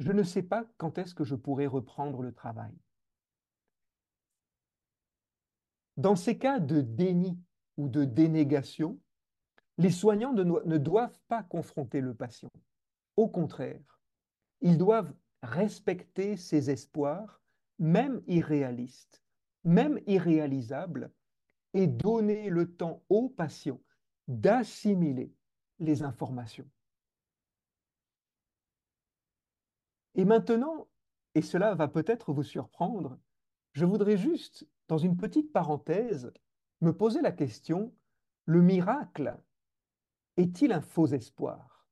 je 0.00 0.10
ne 0.10 0.24
sais 0.24 0.42
pas 0.42 0.64
quand 0.76 0.98
est-ce 0.98 1.14
que 1.14 1.22
je 1.22 1.36
pourrai 1.36 1.68
reprendre 1.68 2.20
le 2.22 2.32
travail. 2.32 2.74
Dans 5.96 6.16
ces 6.16 6.36
cas 6.36 6.58
de 6.58 6.80
déni 6.80 7.38
ou 7.76 7.88
de 7.88 8.04
dénégation, 8.04 8.98
les 9.78 9.92
soignants 9.92 10.32
ne 10.32 10.78
doivent 10.78 11.20
pas 11.28 11.44
confronter 11.44 12.00
le 12.00 12.12
patient. 12.12 12.50
Au 13.14 13.28
contraire, 13.28 14.00
ils 14.62 14.78
doivent 14.78 15.14
respecter 15.44 16.36
ses 16.36 16.70
espoirs, 16.70 17.40
même 17.78 18.20
irréalistes, 18.26 19.22
même 19.62 20.00
irréalisables, 20.08 21.12
et 21.72 21.86
donner 21.86 22.50
le 22.50 22.74
temps 22.74 23.00
aux 23.10 23.28
patients 23.28 23.80
d'assimiler 24.26 25.32
les 25.80 26.02
informations. 26.02 26.68
Et 30.14 30.24
maintenant, 30.24 30.88
et 31.34 31.42
cela 31.42 31.74
va 31.74 31.88
peut-être 31.88 32.32
vous 32.32 32.42
surprendre, 32.42 33.18
je 33.72 33.84
voudrais 33.84 34.16
juste, 34.16 34.66
dans 34.88 34.98
une 34.98 35.16
petite 35.16 35.52
parenthèse, 35.52 36.32
me 36.80 36.92
poser 36.92 37.20
la 37.20 37.32
question, 37.32 37.94
le 38.44 38.62
miracle 38.62 39.36
est-il 40.36 40.72
un 40.72 40.80
faux 40.80 41.06
espoir? 41.06 41.86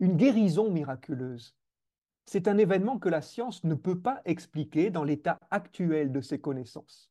Une 0.00 0.16
guérison 0.16 0.70
miraculeuse. 0.70 1.56
C'est 2.26 2.48
un 2.48 2.58
événement 2.58 2.98
que 2.98 3.08
la 3.08 3.22
science 3.22 3.64
ne 3.64 3.74
peut 3.74 4.00
pas 4.00 4.20
expliquer 4.24 4.90
dans 4.90 5.04
l'état 5.04 5.38
actuel 5.50 6.12
de 6.12 6.20
ses 6.20 6.40
connaissances. 6.40 7.10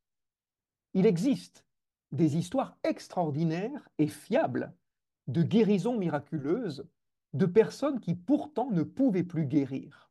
Il 0.92 1.06
existe 1.06 1.64
des 2.12 2.36
histoires 2.36 2.76
extraordinaires 2.84 3.88
et 3.98 4.08
fiables 4.08 4.72
de 5.26 5.42
guérisons 5.42 5.96
miraculeuses 5.96 6.86
de 7.32 7.46
personnes 7.46 8.00
qui 8.00 8.14
pourtant 8.14 8.70
ne 8.70 8.82
pouvaient 8.82 9.24
plus 9.24 9.46
guérir. 9.46 10.10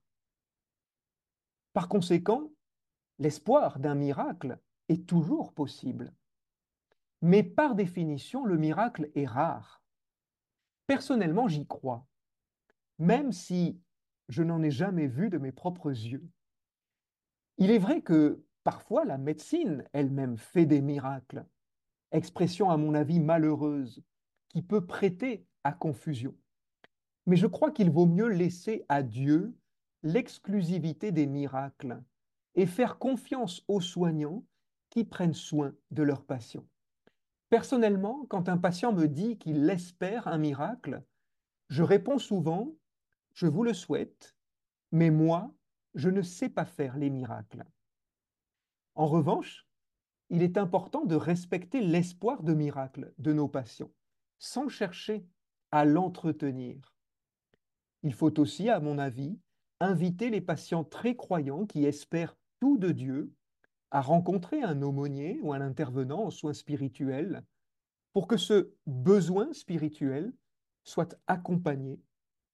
Par 1.74 1.90
conséquent, 1.90 2.52
l'espoir 3.20 3.80
d'un 3.80 3.96
miracle 3.96 4.60
est 4.90 5.08
toujours 5.08 5.54
possible. 5.54 6.14
Mais 7.22 7.44
par 7.44 7.76
définition, 7.76 8.46
le 8.46 8.58
miracle 8.58 9.10
est 9.16 9.26
rare. 9.26 9.82
Personnellement, 10.88 11.48
j'y 11.48 11.66
crois, 11.66 12.06
même 13.00 13.32
si 13.32 13.80
je 14.30 14.44
n'en 14.44 14.62
ai 14.62 14.72
jamais 14.72 15.08
vu 15.08 15.30
de 15.30 15.38
mes 15.38 15.52
propres 15.52 15.90
yeux. 15.90 16.28
Il 17.58 17.72
est 17.72 17.80
vrai 17.80 18.02
que 18.02 18.44
parfois 18.64 19.06
la 19.06 19.18
médecine 19.18 19.84
elle-même 19.94 20.38
fait 20.38 20.66
des 20.66 20.82
miracles, 20.82 21.46
expression 22.12 22.70
à 22.70 22.78
mon 22.78 22.94
avis 22.94 23.20
malheureuse, 23.20 24.04
peut 24.64 24.86
prêter 24.86 25.46
à 25.64 25.72
confusion. 25.72 26.36
Mais 27.26 27.36
je 27.36 27.48
crois 27.48 27.72
qu'il 27.72 27.90
vaut 27.90 28.06
mieux 28.06 28.28
laisser 28.28 28.86
à 28.88 29.04
Dieu 29.04 29.56
l'exclusivité 30.04 31.12
des 31.12 31.26
miracles 31.26 32.02
et 32.54 32.66
faire 32.66 32.98
confiance 33.00 33.64
aux 33.68 33.82
soignants 33.82 34.44
qui 34.90 35.04
prennent 35.04 35.34
soin 35.34 35.74
de 35.92 36.04
leurs 36.04 36.24
patients. 36.24 36.68
Personnellement, 37.50 38.26
quand 38.30 38.50
un 38.50 38.58
patient 38.58 38.94
me 38.94 39.08
dit 39.08 39.38
qu'il 39.38 39.70
espère 39.70 40.28
un 40.28 40.38
miracle, 40.38 41.04
je 41.70 41.84
réponds 41.84 42.20
souvent, 42.20 42.76
je 43.34 43.48
vous 43.48 43.64
le 43.64 43.74
souhaite, 43.74 44.36
mais 44.92 45.10
moi, 45.10 45.54
je 45.96 46.10
ne 46.10 46.22
sais 46.22 46.50
pas 46.50 46.66
faire 46.66 46.98
les 46.98 47.10
miracles. 47.10 47.66
En 48.96 49.08
revanche, 49.08 49.68
il 50.30 50.42
est 50.42 50.58
important 50.58 51.06
de 51.06 51.16
respecter 51.16 51.82
l'espoir 51.82 52.44
de 52.44 52.54
miracle 52.54 53.14
de 53.18 53.34
nos 53.34 53.48
patients, 53.48 53.92
sans 54.38 54.70
chercher 54.70 55.26
à 55.72 55.86
l'entretenir. 55.86 56.94
Il 58.04 58.14
faut 58.14 58.40
aussi, 58.40 58.70
à 58.70 58.80
mon 58.80 58.98
avis, 58.98 59.40
inviter 59.80 60.30
les 60.30 60.42
patients 60.42 60.84
très 60.84 61.16
croyants 61.16 61.66
qui 61.66 61.86
espèrent 61.86 62.38
tout 62.60 62.78
de 62.78 62.92
Dieu 62.92 63.34
à 63.92 64.02
rencontrer 64.02 64.62
un 64.62 64.82
aumônier 64.82 65.40
ou 65.42 65.54
un 65.54 65.62
intervenant 65.62 66.24
en 66.24 66.30
soins 66.30 66.54
spirituels 66.54 67.44
pour 68.14 68.28
que 68.28 68.38
ce 68.38 68.72
besoin 68.88 69.52
spirituel 69.54 70.34
soit 70.84 71.16
accompagné 71.28 72.00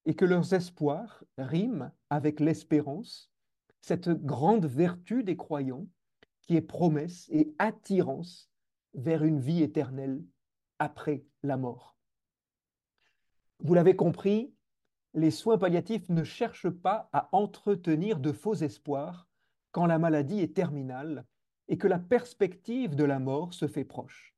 et 0.06 0.16
que 0.16 0.26
leurs 0.26 0.54
espoirs 0.54 1.24
riment 1.38 1.92
avec 2.10 2.40
l'espérance, 2.40 3.32
cette 3.82 4.10
grande 4.10 4.66
vertu 4.66 5.24
des 5.24 5.38
croyants 5.38 5.88
qui 6.42 6.56
est 6.56 6.62
promesse 6.62 7.28
et 7.30 7.54
attirance 7.60 8.50
vers 8.94 9.24
une 9.24 9.40
vie 9.40 9.62
éternelle 9.62 10.24
après 10.82 11.24
la 11.44 11.58
mort. 11.58 11.96
Vous 13.60 13.76
l'avez 13.76 13.96
compris, 13.96 14.52
les 15.14 15.30
soins 15.30 15.60
palliatifs 15.60 16.10
ne 16.10 16.24
cherchent 16.24 16.72
pas 16.72 17.08
à 17.14 17.30
entretenir 17.34 18.20
de 18.20 18.32
faux 18.32 18.56
espoirs 18.56 19.30
quand 19.72 19.86
la 19.86 20.00
maladie 20.00 20.40
est 20.40 20.56
terminale 20.56 21.28
et 21.68 21.78
que 21.78 21.88
la 21.88 22.00
perspective 22.00 22.96
de 22.96 23.04
la 23.04 23.20
mort 23.20 23.54
se 23.54 23.68
fait 23.68 23.84
proche. 23.84 24.36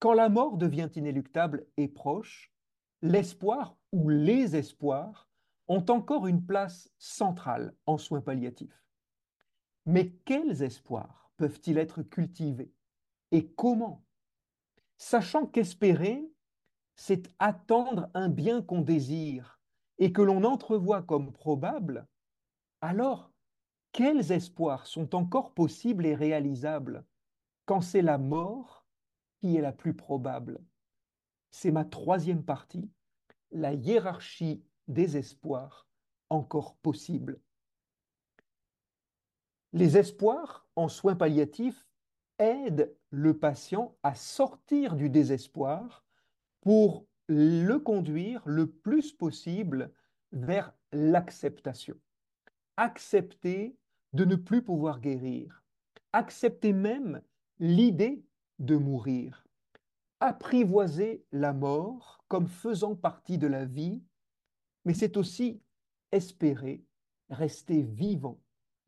Quand 0.00 0.12
la 0.12 0.28
mort 0.28 0.58
devient 0.58 0.90
inéluctable 0.96 1.66
et 1.78 1.88
proche, 1.88 2.52
l'espoir 3.00 3.78
ou 3.90 4.10
les 4.10 4.54
espoirs 4.54 5.30
ont 5.66 5.86
encore 5.88 6.26
une 6.26 6.44
place 6.44 6.92
centrale 6.98 7.74
en 7.86 7.96
soins 7.96 8.20
palliatifs. 8.20 8.84
Mais 9.86 10.10
quels 10.26 10.62
espoirs 10.62 11.32
peuvent-ils 11.38 11.78
être 11.78 12.02
cultivés 12.02 12.74
et 13.30 13.50
comment 13.52 14.04
Sachant 15.04 15.46
qu'espérer 15.46 16.24
c'est 16.94 17.28
attendre 17.40 18.08
un 18.14 18.28
bien 18.28 18.62
qu'on 18.62 18.82
désire 18.82 19.60
et 19.98 20.12
que 20.12 20.22
l'on 20.22 20.44
entrevoit 20.44 21.02
comme 21.02 21.32
probable, 21.32 22.06
alors 22.80 23.32
quels 23.90 24.30
espoirs 24.30 24.86
sont 24.86 25.16
encore 25.16 25.54
possibles 25.54 26.06
et 26.06 26.14
réalisables 26.14 27.04
quand 27.66 27.80
c'est 27.80 28.00
la 28.00 28.16
mort 28.16 28.86
qui 29.40 29.56
est 29.56 29.60
la 29.60 29.72
plus 29.72 29.92
probable? 29.92 30.60
C'est 31.50 31.72
ma 31.72 31.84
troisième 31.84 32.44
partie, 32.44 32.88
la 33.50 33.74
hiérarchie 33.74 34.64
des 34.86 35.16
espoirs 35.16 35.88
encore 36.30 36.76
possibles. 36.76 37.40
Les 39.72 39.98
espoirs 39.98 40.68
en 40.76 40.88
soins 40.88 41.16
palliatifs 41.16 41.88
aident 42.38 42.92
le 43.10 43.38
patient 43.38 43.96
à 44.02 44.14
sortir 44.14 44.96
du 44.96 45.10
désespoir 45.10 46.04
pour 46.60 47.06
le 47.28 47.78
conduire 47.78 48.42
le 48.44 48.66
plus 48.66 49.12
possible 49.12 49.92
vers 50.32 50.72
l'acceptation. 50.92 51.96
Accepter 52.76 53.76
de 54.12 54.24
ne 54.24 54.36
plus 54.36 54.62
pouvoir 54.62 55.00
guérir. 55.00 55.62
Accepter 56.12 56.72
même 56.72 57.22
l'idée 57.58 58.24
de 58.58 58.76
mourir. 58.76 59.46
Apprivoiser 60.20 61.24
la 61.32 61.52
mort 61.52 62.24
comme 62.28 62.48
faisant 62.48 62.94
partie 62.94 63.38
de 63.38 63.46
la 63.46 63.64
vie, 63.64 64.02
mais 64.84 64.94
c'est 64.94 65.16
aussi 65.16 65.60
espérer 66.12 66.84
rester 67.30 67.82
vivant 67.82 68.38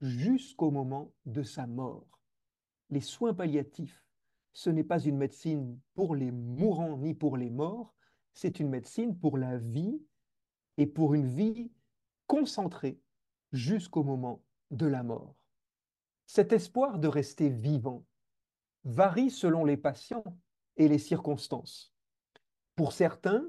jusqu'au 0.00 0.70
moment 0.70 1.12
de 1.26 1.42
sa 1.42 1.66
mort. 1.66 2.13
Les 2.90 3.00
soins 3.00 3.34
palliatifs 3.34 4.04
ce 4.54 4.70
n'est 4.70 4.84
pas 4.84 5.00
une 5.00 5.18
médecine 5.18 5.78
pour 5.94 6.14
les 6.14 6.30
mourants 6.30 6.96
ni 6.96 7.12
pour 7.12 7.36
les 7.36 7.50
morts, 7.50 7.92
c'est 8.32 8.60
une 8.60 8.70
médecine 8.70 9.18
pour 9.18 9.36
la 9.36 9.58
vie 9.58 10.00
et 10.78 10.86
pour 10.86 11.14
une 11.14 11.28
vie 11.28 11.72
concentrée 12.28 13.00
jusqu'au 13.52 14.04
moment 14.04 14.42
de 14.70 14.86
la 14.86 15.02
mort. 15.02 15.34
Cet 16.26 16.52
espoir 16.52 17.00
de 17.00 17.08
rester 17.08 17.50
vivant 17.50 18.04
varie 18.84 19.30
selon 19.30 19.64
les 19.64 19.76
patients 19.76 20.38
et 20.76 20.88
les 20.88 20.98
circonstances. 20.98 21.92
Pour 22.76 22.92
certains, 22.92 23.44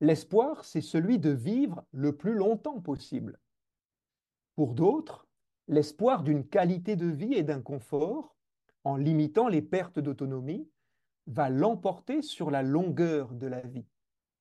l'espoir, 0.00 0.64
c'est 0.64 0.80
celui 0.80 1.18
de 1.18 1.30
vivre 1.30 1.84
le 1.92 2.16
plus 2.16 2.34
longtemps 2.34 2.80
possible. 2.80 3.38
Pour 4.54 4.74
d'autres, 4.74 5.28
l'espoir 5.68 6.22
d'une 6.22 6.46
qualité 6.46 6.96
de 6.96 7.06
vie 7.06 7.34
et 7.34 7.42
d'un 7.42 7.60
confort 7.60 8.33
en 8.84 8.96
limitant 8.96 9.48
les 9.48 9.62
pertes 9.62 9.98
d'autonomie, 9.98 10.68
va 11.26 11.48
l'emporter 11.48 12.22
sur 12.22 12.50
la 12.50 12.62
longueur 12.62 13.34
de 13.34 13.46
la 13.46 13.60
vie. 13.60 13.86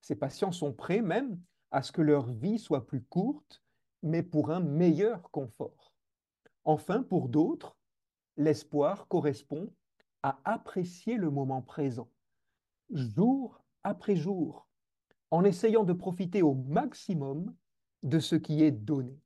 Ces 0.02 0.16
patients 0.16 0.52
sont 0.52 0.74
prêts 0.74 1.02
même 1.02 1.40
à 1.72 1.82
ce 1.82 1.92
que 1.92 2.02
leur 2.02 2.30
vie 2.30 2.60
soit 2.60 2.86
plus 2.86 3.02
courte, 3.02 3.64
mais 4.02 4.22
pour 4.22 4.52
un 4.52 4.60
meilleur 4.60 5.32
confort. 5.32 5.94
Enfin, 6.66 7.04
pour 7.04 7.30
d'autres, 7.30 7.78
l'espoir 8.36 9.08
correspond 9.08 9.72
à 10.24 10.40
apprécier 10.44 11.16
le 11.16 11.30
moment 11.30 11.62
présent, 11.62 12.10
jour 12.92 13.64
après 13.84 14.16
jour, 14.16 14.68
en 15.32 15.44
essayant 15.44 15.84
de 15.84 15.94
profiter 15.94 16.42
au 16.42 16.54
maximum 16.54 17.54
de 18.04 18.20
ce 18.20 18.36
qui 18.36 18.62
est 18.64 18.72
donné. 18.72 19.20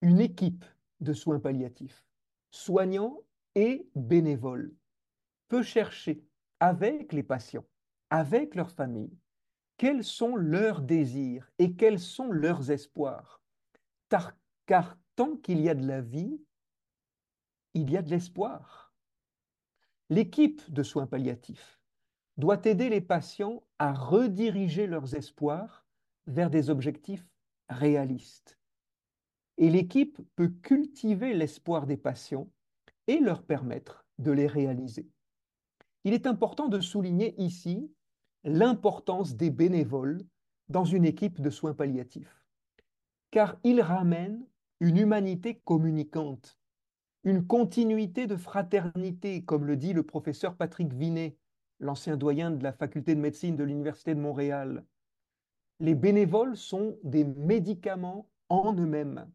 Une 0.00 0.20
équipe 0.20 0.64
de 1.00 1.12
soins 1.12 1.40
palliatifs 1.40 2.07
soignant 2.50 3.20
et 3.54 3.88
bénévole, 3.94 4.74
peut 5.48 5.62
chercher 5.62 6.24
avec 6.60 7.12
les 7.12 7.22
patients, 7.22 7.66
avec 8.10 8.54
leur 8.54 8.70
famille, 8.70 9.16
quels 9.76 10.04
sont 10.04 10.36
leurs 10.36 10.82
désirs 10.82 11.50
et 11.58 11.74
quels 11.74 12.00
sont 12.00 12.30
leurs 12.30 12.70
espoirs. 12.70 13.42
Car 14.08 14.96
tant 15.16 15.36
qu'il 15.36 15.60
y 15.60 15.68
a 15.68 15.74
de 15.74 15.86
la 15.86 16.00
vie, 16.00 16.40
il 17.74 17.90
y 17.90 17.96
a 17.96 18.02
de 18.02 18.10
l'espoir. 18.10 18.92
L'équipe 20.10 20.70
de 20.72 20.82
soins 20.82 21.06
palliatifs 21.06 21.80
doit 22.36 22.60
aider 22.64 22.88
les 22.88 23.00
patients 23.00 23.62
à 23.78 23.92
rediriger 23.92 24.86
leurs 24.86 25.14
espoirs 25.14 25.86
vers 26.26 26.50
des 26.50 26.70
objectifs 26.70 27.26
réalistes 27.68 28.57
et 29.58 29.70
l'équipe 29.70 30.20
peut 30.36 30.52
cultiver 30.62 31.34
l'espoir 31.34 31.86
des 31.86 31.96
patients 31.96 32.48
et 33.08 33.18
leur 33.18 33.42
permettre 33.42 34.06
de 34.18 34.30
les 34.30 34.46
réaliser. 34.46 35.08
Il 36.04 36.14
est 36.14 36.26
important 36.26 36.68
de 36.68 36.80
souligner 36.80 37.34
ici 37.40 37.90
l'importance 38.44 39.36
des 39.36 39.50
bénévoles 39.50 40.22
dans 40.68 40.84
une 40.84 41.04
équipe 41.04 41.40
de 41.40 41.50
soins 41.50 41.74
palliatifs, 41.74 42.44
car 43.30 43.58
ils 43.64 43.80
ramènent 43.80 44.46
une 44.80 44.96
humanité 44.96 45.60
communicante, 45.64 46.58
une 47.24 47.44
continuité 47.46 48.26
de 48.26 48.36
fraternité, 48.36 49.44
comme 49.44 49.64
le 49.64 49.76
dit 49.76 49.92
le 49.92 50.04
professeur 50.04 50.56
Patrick 50.56 50.92
Vinet, 50.92 51.36
l'ancien 51.80 52.16
doyen 52.16 52.50
de 52.50 52.62
la 52.62 52.72
faculté 52.72 53.14
de 53.14 53.20
médecine 53.20 53.56
de 53.56 53.64
l'Université 53.64 54.14
de 54.14 54.20
Montréal. 54.20 54.84
Les 55.80 55.94
bénévoles 55.94 56.56
sont 56.56 56.96
des 57.02 57.24
médicaments 57.24 58.28
en 58.48 58.72
eux-mêmes. 58.74 59.30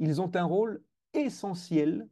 Ils 0.00 0.20
ont 0.20 0.34
un 0.34 0.44
rôle 0.44 0.82
essentiel 1.14 2.08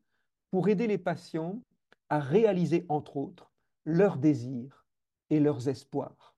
pour 0.51 0.68
aider 0.68 0.86
les 0.86 0.99
patients 0.99 1.64
à 2.09 2.20
réaliser, 2.20 2.86
entre 2.89 3.16
autres, 3.16 3.53
leurs 3.84 4.18
désirs 4.18 4.86
et 5.30 5.41
leurs 5.41 5.68
espoirs. 5.68 6.36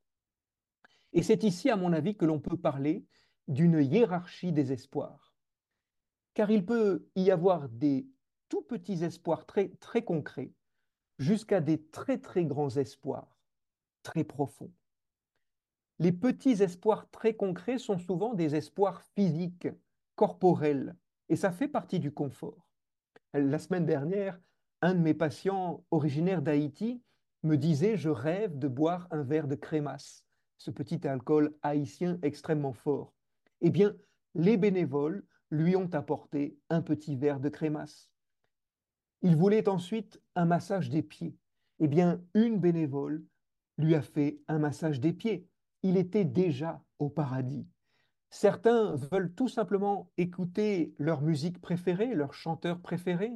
Et 1.13 1.23
c'est 1.23 1.45
ici, 1.45 1.69
à 1.69 1.77
mon 1.77 1.93
avis, 1.93 2.17
que 2.17 2.25
l'on 2.25 2.41
peut 2.41 2.57
parler 2.57 3.05
d'une 3.49 3.83
hiérarchie 3.83 4.53
des 4.53 4.73
espoirs. 4.73 5.35
car 6.35 6.51
il 6.51 6.65
peut 6.65 7.09
y 7.17 7.31
avoir 7.31 7.69
des 7.69 8.09
tout 8.49 8.63
petits 8.63 9.05
espoirs 9.05 9.47
très, 9.47 9.69
très 9.81 10.03
concrets 10.05 10.53
jusqu'à 11.19 11.61
des 11.61 11.85
très 11.87 12.19
très 12.19 12.45
grands 12.45 12.71
espoirs, 12.77 13.39
très 14.03 14.25
profonds. 14.25 14.73
Les 15.99 16.13
petits 16.13 16.63
espoirs 16.63 17.09
très 17.11 17.35
concrets 17.35 17.79
sont 17.79 17.99
souvent 17.99 18.35
des 18.35 18.57
espoirs 18.57 19.03
physiques, 19.15 19.69
corporels, 20.17 20.97
et 21.31 21.37
ça 21.37 21.53
fait 21.53 21.69
partie 21.69 22.01
du 22.01 22.13
confort. 22.13 22.67
La 23.33 23.59
semaine 23.61 23.87
dernière, 23.87 24.39
un 24.83 24.95
de 24.95 24.99
mes 25.01 25.15
patients 25.15 25.85
originaire 25.93 26.43
d'Haïti 26.43 27.03
me 27.45 27.57
disait 27.57 27.97
Je 27.97 28.11
rêve 28.11 28.59
de 28.59 28.69
boire 28.69 29.07
un 29.13 29.23
verre 29.23 29.47
de 29.47 29.55
crémasse, 29.55 30.27
ce 30.59 30.73
petit 30.73 31.07
alcool 31.07 31.55
haïtien 31.63 32.19
extrêmement 32.23 32.73
fort. 32.73 33.15
Eh 33.61 33.71
bien, 33.71 33.95
les 34.35 34.57
bénévoles 34.57 35.25
lui 35.51 35.77
ont 35.77 35.89
apporté 35.93 36.59
un 36.69 36.83
petit 36.83 37.17
verre 37.17 37.41
de 37.41 37.49
crémasse. 37.49 38.11
Il 39.23 39.37
voulait 39.37 39.69
ensuite 39.69 40.21
un 40.35 40.47
massage 40.47 40.91
des 40.91 41.03
pieds. 41.03 41.37
Eh 41.79 41.89
bien, 41.89 42.21
une 42.35 42.59
bénévole 42.59 43.25
lui 43.79 43.95
a 43.95 44.03
fait 44.03 44.41
un 44.49 44.59
massage 44.59 45.01
des 45.01 45.13
pieds. 45.13 45.49
Il 45.83 45.97
était 45.97 46.25
déjà 46.25 46.83
au 46.99 47.09
paradis. 47.09 47.67
Certains 48.31 48.95
veulent 48.95 49.35
tout 49.35 49.49
simplement 49.49 50.11
écouter 50.17 50.95
leur 50.99 51.21
musique 51.21 51.61
préférée, 51.61 52.15
leur 52.15 52.33
chanteur 52.33 52.81
préféré. 52.81 53.33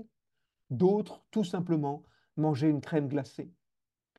D'autres, 0.70 1.24
tout 1.30 1.44
simplement, 1.44 2.04
manger 2.36 2.68
une 2.68 2.80
crème 2.80 3.08
glacée. 3.08 3.50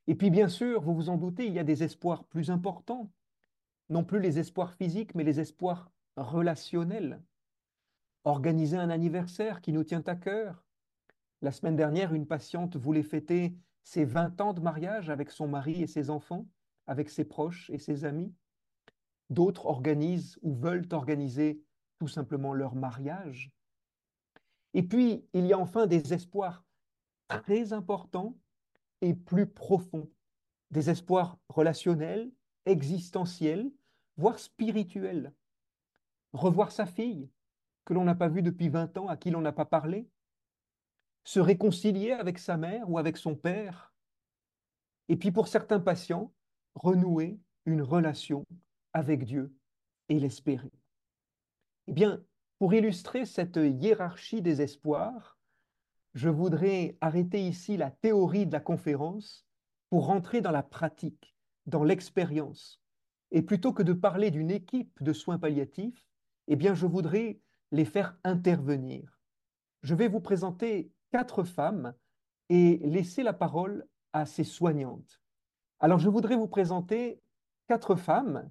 Et 0.07 0.15
puis, 0.15 0.29
bien 0.29 0.49
sûr, 0.49 0.81
vous 0.81 0.93
vous 0.93 1.09
en 1.09 1.17
doutez, 1.17 1.47
il 1.47 1.53
y 1.53 1.59
a 1.59 1.63
des 1.63 1.83
espoirs 1.83 2.25
plus 2.25 2.51
importants. 2.51 3.11
Non 3.89 4.03
plus 4.03 4.19
les 4.19 4.37
espoirs 4.37 4.73
physiques, 4.73 5.15
mais 5.15 5.23
les 5.23 5.39
espoirs 5.39 5.91
relationnels. 6.17 7.21
Organiser 8.25 8.77
un 8.77 8.89
anniversaire 8.89 9.61
qui 9.61 9.71
nous 9.71 9.83
tient 9.83 10.03
à 10.05 10.15
cœur. 10.15 10.65
La 11.41 11.51
semaine 11.51 11.75
dernière, 11.75 12.13
une 12.13 12.27
patiente 12.27 12.75
voulait 12.75 13.03
fêter 13.03 13.55
ses 13.83 14.03
20 14.03 14.41
ans 14.41 14.53
de 14.53 14.61
mariage 14.61 15.09
avec 15.09 15.31
son 15.31 15.47
mari 15.47 15.81
et 15.83 15.87
ses 15.87 16.09
enfants, 16.09 16.47
avec 16.87 17.09
ses 17.09 17.23
proches 17.23 17.69
et 17.69 17.77
ses 17.77 18.03
amis. 18.03 18.33
D'autres 19.29 19.65
organisent 19.65 20.37
ou 20.41 20.53
veulent 20.53 20.87
organiser 20.91 21.61
tout 21.99 22.07
simplement 22.07 22.53
leur 22.53 22.75
mariage. 22.75 23.51
Et 24.73 24.83
puis, 24.83 25.25
il 25.33 25.45
y 25.45 25.53
a 25.53 25.59
enfin 25.59 25.87
des 25.87 26.13
espoirs 26.13 26.63
très 27.27 27.73
importants 27.73 28.37
et 29.01 29.13
plus 29.13 29.47
profonds, 29.47 30.09
des 30.71 30.89
espoirs 30.89 31.37
relationnels, 31.49 32.31
existentiels, 32.65 33.71
voire 34.17 34.39
spirituels. 34.39 35.33
Revoir 36.33 36.71
sa 36.71 36.85
fille, 36.85 37.29
que 37.85 37.93
l'on 37.93 38.03
n'a 38.03 38.15
pas 38.15 38.27
vue 38.27 38.41
depuis 38.41 38.69
20 38.69 38.97
ans, 38.97 39.07
à 39.07 39.17
qui 39.17 39.31
l'on 39.31 39.41
n'a 39.41 39.53
pas 39.53 39.65
parlé, 39.65 40.09
se 41.23 41.39
réconcilier 41.39 42.11
avec 42.11 42.37
sa 42.37 42.57
mère 42.57 42.89
ou 42.89 42.97
avec 42.97 43.17
son 43.17 43.35
père, 43.35 43.93
et 45.07 45.15
puis 45.15 45.31
pour 45.31 45.47
certains 45.47 45.79
patients, 45.79 46.33
renouer 46.73 47.39
une 47.65 47.81
relation 47.81 48.43
avec 48.95 49.25
Dieu 49.25 49.53
et 50.07 50.19
l'espérer. 50.19 50.71
Eh 51.87 51.91
bien, 51.91 52.23
pour 52.57 52.73
illustrer 52.73 53.25
cette 53.25 53.57
hiérarchie 53.57 54.41
des 54.41 54.61
espoirs, 54.61 55.37
je 56.13 56.29
voudrais 56.29 56.97
arrêter 57.01 57.45
ici 57.45 57.75
la 57.75 57.91
théorie 57.91 58.47
de 58.47 58.53
la 58.53 58.61
conférence 58.61 59.45
pour 59.89 60.05
rentrer 60.05 60.39
dans 60.39 60.51
la 60.51 60.63
pratique, 60.63 61.35
dans 61.65 61.83
l'expérience. 61.83 62.81
Et 63.31 63.41
plutôt 63.41 63.73
que 63.73 63.83
de 63.83 63.91
parler 63.91 64.31
d'une 64.31 64.49
équipe 64.49 65.03
de 65.03 65.11
soins 65.11 65.37
palliatifs, 65.37 66.07
eh 66.47 66.55
bien, 66.55 66.73
je 66.73 66.85
voudrais 66.85 67.41
les 67.71 67.85
faire 67.85 68.17
intervenir. 68.23 69.19
Je 69.81 69.93
vais 69.93 70.07
vous 70.07 70.21
présenter 70.21 70.89
quatre 71.11 71.43
femmes 71.43 71.93
et 72.47 72.77
laisser 72.77 73.23
la 73.23 73.33
parole 73.33 73.85
à 74.13 74.25
ces 74.25 74.45
soignantes. 74.45 75.21
Alors, 75.81 75.99
je 75.99 76.07
voudrais 76.07 76.37
vous 76.37 76.47
présenter 76.47 77.21
quatre 77.67 77.95
femmes, 77.95 78.49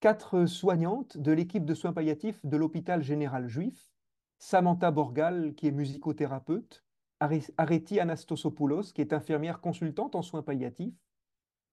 quatre 0.00 0.46
soignantes 0.46 1.18
de 1.18 1.30
l'équipe 1.30 1.64
de 1.64 1.74
soins 1.74 1.92
palliatifs 1.92 2.44
de 2.44 2.56
l'hôpital 2.56 3.02
général 3.02 3.48
juif, 3.48 3.92
Samantha 4.38 4.90
Borgal, 4.90 5.54
qui 5.54 5.68
est 5.68 5.72
musicothérapeute, 5.72 6.82
Areti 7.20 8.00
Anastosopoulos, 8.00 8.92
qui 8.94 9.02
est 9.02 9.12
infirmière 9.12 9.60
consultante 9.60 10.14
en 10.14 10.22
soins 10.22 10.42
palliatifs, 10.42 10.98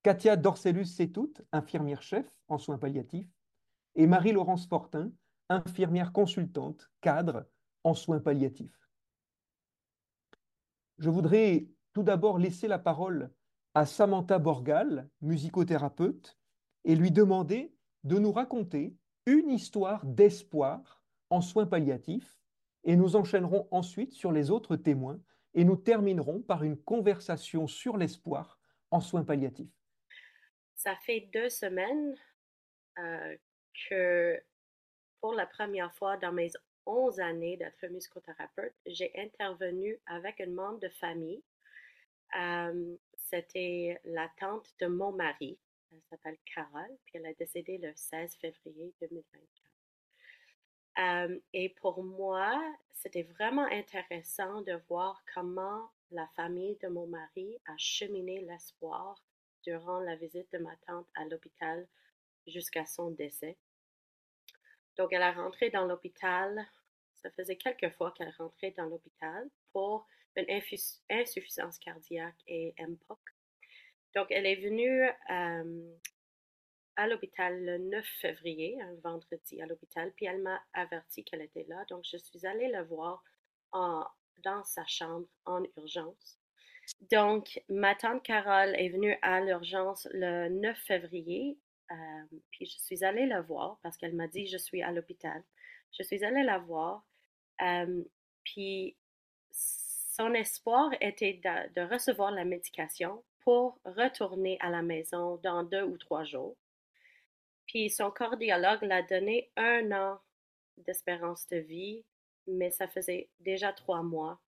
Katia 0.03 0.35
Dorcelus-Setout, 0.35 1.33
infirmière-chef 1.53 2.27
en 2.49 2.57
soins 2.57 2.77
palliatifs, 2.77 3.31
et 3.95 4.07
Marie-Laurence 4.07 4.67
Fortin, 4.67 5.11
infirmière 5.47 6.11
consultante, 6.11 6.91
cadre 6.99 7.45
en 7.85 7.93
soins 7.93 8.19
palliatifs. 8.19 8.89
Je 10.97 11.09
voudrais 11.09 11.69
tout 11.93 12.03
d'abord 12.03 12.39
laisser 12.39 12.67
la 12.67 12.79
parole 12.79 13.31
à 13.73 13.85
Samantha 13.85 14.37
Borgal, 14.37 15.09
musicothérapeute, 15.21 16.37
et 16.83 16.95
lui 16.95 17.11
demander 17.11 17.76
de 18.07 18.17
nous 18.17 18.31
raconter 18.31 18.95
une 19.25 19.49
histoire 19.49 20.05
d'espoir 20.05 21.03
en 21.29 21.41
soins 21.41 21.65
palliatifs, 21.65 22.37
et 22.85 22.95
nous 22.95 23.17
enchaînerons 23.17 23.67
ensuite 23.69 24.13
sur 24.13 24.31
les 24.31 24.49
autres 24.49 24.77
témoins 24.77 25.19
et 25.53 25.65
nous 25.65 25.75
terminerons 25.75 26.41
par 26.41 26.63
une 26.63 26.77
conversation 26.77 27.67
sur 27.67 27.97
l'espoir 27.97 28.59
en 28.91 29.01
soins 29.01 29.25
palliatifs. 29.25 29.75
Ça 30.75 30.95
fait 31.05 31.29
deux 31.33 31.49
semaines 31.49 32.15
euh, 32.97 33.35
que 33.89 34.41
pour 35.19 35.33
la 35.33 35.45
première 35.45 35.93
fois 35.95 36.15
dans 36.15 36.31
mes 36.31 36.51
11 36.85 37.19
années 37.19 37.57
d'être 37.57 37.85
musicothérapeute, 37.87 38.73
j'ai 38.85 39.11
intervenu 39.17 39.99
avec 40.05 40.39
un 40.39 40.49
membre 40.49 40.79
de 40.79 40.89
famille. 40.89 41.43
Euh, 42.39 42.95
c'était 43.17 43.99
la 44.05 44.29
tante 44.39 44.73
de 44.79 44.87
mon 44.87 45.11
mari. 45.11 45.59
Elle 45.91 46.01
s'appelle 46.09 46.37
Carole, 46.53 46.97
puis 47.05 47.17
elle 47.17 47.25
a 47.25 47.33
décédé 47.33 47.77
le 47.77 47.93
16 47.95 48.35
février 48.37 48.93
2024. 49.01 49.67
Euh, 50.99 51.39
et 51.53 51.69
pour 51.69 52.03
moi, 52.03 52.59
c'était 52.93 53.23
vraiment 53.23 53.65
intéressant 53.65 54.61
de 54.61 54.73
voir 54.89 55.23
comment 55.33 55.91
la 56.11 56.27
famille 56.35 56.77
de 56.81 56.87
mon 56.87 57.07
mari 57.07 57.59
a 57.65 57.77
cheminé 57.77 58.41
l'espoir 58.41 59.23
durant 59.63 59.99
la 59.99 60.15
visite 60.15 60.51
de 60.51 60.57
ma 60.57 60.75
tante 60.87 61.07
à 61.15 61.25
l'hôpital 61.25 61.87
jusqu'à 62.47 62.85
son 62.85 63.11
décès. 63.11 63.57
Donc, 64.97 65.13
elle 65.13 65.21
a 65.21 65.31
rentré 65.31 65.69
dans 65.69 65.85
l'hôpital. 65.85 66.65
Ça 67.15 67.29
faisait 67.31 67.57
quelques 67.57 67.93
fois 67.95 68.11
qu'elle 68.11 68.33
rentrait 68.37 68.71
dans 68.71 68.85
l'hôpital 68.85 69.49
pour 69.71 70.07
une 70.35 70.61
insuffisance 71.09 71.77
cardiaque 71.79 72.41
et 72.47 72.73
MPOC. 72.79 73.19
Donc, 74.15 74.27
elle 74.31 74.45
est 74.45 74.55
venue 74.55 75.03
à 76.95 77.07
l'hôpital 77.07 77.63
le 77.63 77.77
9 77.77 78.05
février, 78.21 78.81
un 78.81 78.95
vendredi 79.03 79.61
à 79.61 79.67
l'hôpital, 79.67 80.11
puis 80.15 80.25
elle 80.25 80.41
m'a 80.41 80.59
averti 80.73 81.23
qu'elle 81.23 81.41
était 81.41 81.65
là. 81.67 81.85
Donc, 81.89 82.03
je 82.09 82.17
suis 82.17 82.45
allée 82.47 82.69
la 82.69 82.83
voir 82.83 83.23
dans 83.73 84.63
sa 84.63 84.85
chambre 84.85 85.27
en 85.45 85.63
urgence. 85.77 86.39
Donc, 87.11 87.61
ma 87.69 87.95
tante 87.95 88.23
Carole 88.23 88.73
est 88.75 88.89
venue 88.89 89.17
à 89.21 89.41
l'urgence 89.41 90.07
le 90.11 90.47
9 90.49 90.77
février, 90.77 91.59
puis 92.51 92.65
je 92.65 92.77
suis 92.79 93.03
allée 93.03 93.27
la 93.27 93.41
voir 93.41 93.77
parce 93.83 93.97
qu'elle 93.97 94.15
m'a 94.15 94.27
dit 94.27 94.47
je 94.47 94.57
suis 94.57 94.81
à 94.81 94.91
l'hôpital. 94.91 95.43
Je 95.91 96.03
suis 96.03 96.23
allée 96.23 96.43
la 96.43 96.57
voir, 96.57 97.05
puis 98.43 98.97
son 99.51 100.33
espoir 100.33 100.89
était 101.01 101.33
de 101.75 101.81
recevoir 101.81 102.31
la 102.31 102.45
médication 102.45 103.23
pour 103.47 103.79
retourner 103.85 104.57
à 104.59 104.69
la 104.69 104.81
maison 104.81 105.37
dans 105.37 105.63
deux 105.63 105.83
ou 105.83 105.97
trois 105.97 106.25
jours. 106.25 106.57
Puis 107.65 107.89
son 107.89 108.11
cardiologue 108.11 108.81
l'a 108.81 109.03
donné 109.03 109.49
un 109.55 109.89
an 109.93 110.19
d'espérance 110.75 111.47
de 111.47 111.55
vie, 111.55 112.03
mais 112.45 112.71
ça 112.71 112.89
faisait 112.89 113.29
déjà 113.39 113.71
trois 113.71 114.03
mois 114.03 114.41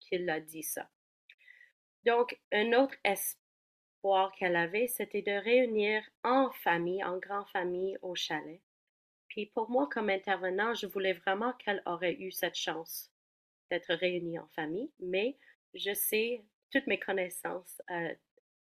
qu'il 0.00 0.30
a 0.30 0.40
dit 0.40 0.62
ça. 0.62 0.88
Donc, 2.06 2.40
un 2.50 2.72
autre 2.72 2.94
espoir 3.04 4.32
qu'elle 4.36 4.56
avait, 4.56 4.86
c'était 4.86 5.20
de 5.20 5.32
réunir 5.32 6.02
en 6.24 6.50
famille, 6.50 7.04
en 7.04 7.18
grande 7.18 7.48
famille, 7.48 7.98
au 8.00 8.14
chalet. 8.14 8.62
Puis 9.28 9.44
pour 9.44 9.68
moi, 9.68 9.86
comme 9.92 10.08
intervenant, 10.08 10.72
je 10.72 10.86
voulais 10.86 11.12
vraiment 11.12 11.52
qu'elle 11.58 11.82
aurait 11.84 12.14
eu 12.14 12.32
cette 12.32 12.56
chance 12.56 13.12
d'être 13.70 13.92
réunie 13.92 14.38
en 14.38 14.48
famille, 14.48 14.90
mais 14.98 15.36
je 15.74 15.92
sais 15.92 16.42
toutes 16.70 16.86
mes 16.86 16.98
connaissances 16.98 17.82
euh, 17.90 18.14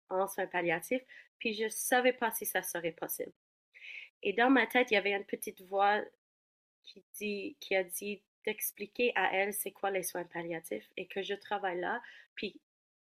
en 0.09 0.27
soins 0.27 0.47
palliatifs, 0.47 1.03
puis 1.39 1.53
je 1.53 1.65
ne 1.65 1.69
savais 1.69 2.13
pas 2.13 2.31
si 2.31 2.45
ça 2.45 2.61
serait 2.63 2.91
possible. 2.91 3.33
Et 4.23 4.33
dans 4.33 4.49
ma 4.49 4.65
tête, 4.67 4.91
il 4.91 4.95
y 4.95 4.97
avait 4.97 5.13
une 5.13 5.25
petite 5.25 5.61
voix 5.61 6.01
qui, 6.83 7.03
dit, 7.15 7.57
qui 7.59 7.75
a 7.75 7.83
dit 7.83 8.21
d'expliquer 8.45 9.11
à 9.15 9.33
elle 9.33 9.53
c'est 9.53 9.71
quoi 9.71 9.91
les 9.91 10.03
soins 10.03 10.23
palliatifs 10.23 10.89
et 10.95 11.07
que 11.07 11.21
je 11.21 11.33
travaille 11.33 11.79
là. 11.79 12.01
Puis 12.35 12.59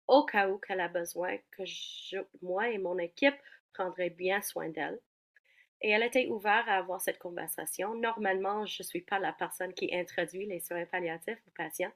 au 0.08 0.24
cas 0.24 0.48
où 0.48 0.58
qu'elle 0.58 0.80
a 0.80 0.88
besoin, 0.88 1.36
que 1.52 1.62
moi 2.42 2.68
et 2.70 2.78
mon 2.78 2.98
équipe 2.98 3.36
prendraient 3.72 4.10
bien 4.10 4.40
soin 4.42 4.68
d'elle. 4.68 4.98
Et 5.80 5.90
elle 5.90 6.02
était 6.02 6.28
ouverte 6.28 6.66
à 6.68 6.76
avoir 6.76 7.00
cette 7.00 7.18
conversation. 7.18 7.94
Normalement, 7.94 8.64
je 8.64 8.82
ne 8.82 8.86
suis 8.86 9.02
pas 9.02 9.18
la 9.18 9.32
personne 9.32 9.74
qui 9.74 9.94
introduit 9.94 10.46
les 10.46 10.60
soins 10.60 10.86
palliatifs 10.86 11.42
aux 11.46 11.50
patients, 11.50 11.92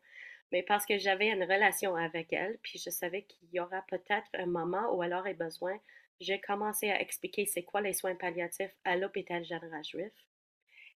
mais 0.53 0.63
parce 0.63 0.87
que 0.87 0.99
j'avais 0.99 1.29
une 1.29 1.43
relation 1.43 1.95
avec 1.97 2.33
elle, 2.33 2.59
puis 2.63 2.79
je 2.79 2.91
savais 2.91 3.23
qu'il 3.23 3.49
y 3.53 3.61
aura 3.61 3.83
peut-être 3.89 4.29
un 4.35 4.47
moment 4.47 4.95
où 4.95 5.03
elle 5.03 5.15
aurait 5.15 5.35
besoin, 5.35 5.79
j'ai 6.21 6.41
commencé 6.41 6.91
à 6.91 7.01
expliquer 7.01 7.47
c'est 7.47 7.63
quoi 7.63 7.81
les 7.81 7.93
soins 7.93 8.17
palliatifs 8.17 8.75
à 8.85 8.97
l'hôpital 8.97 9.45
général 9.45 9.85
juif. 9.85 10.13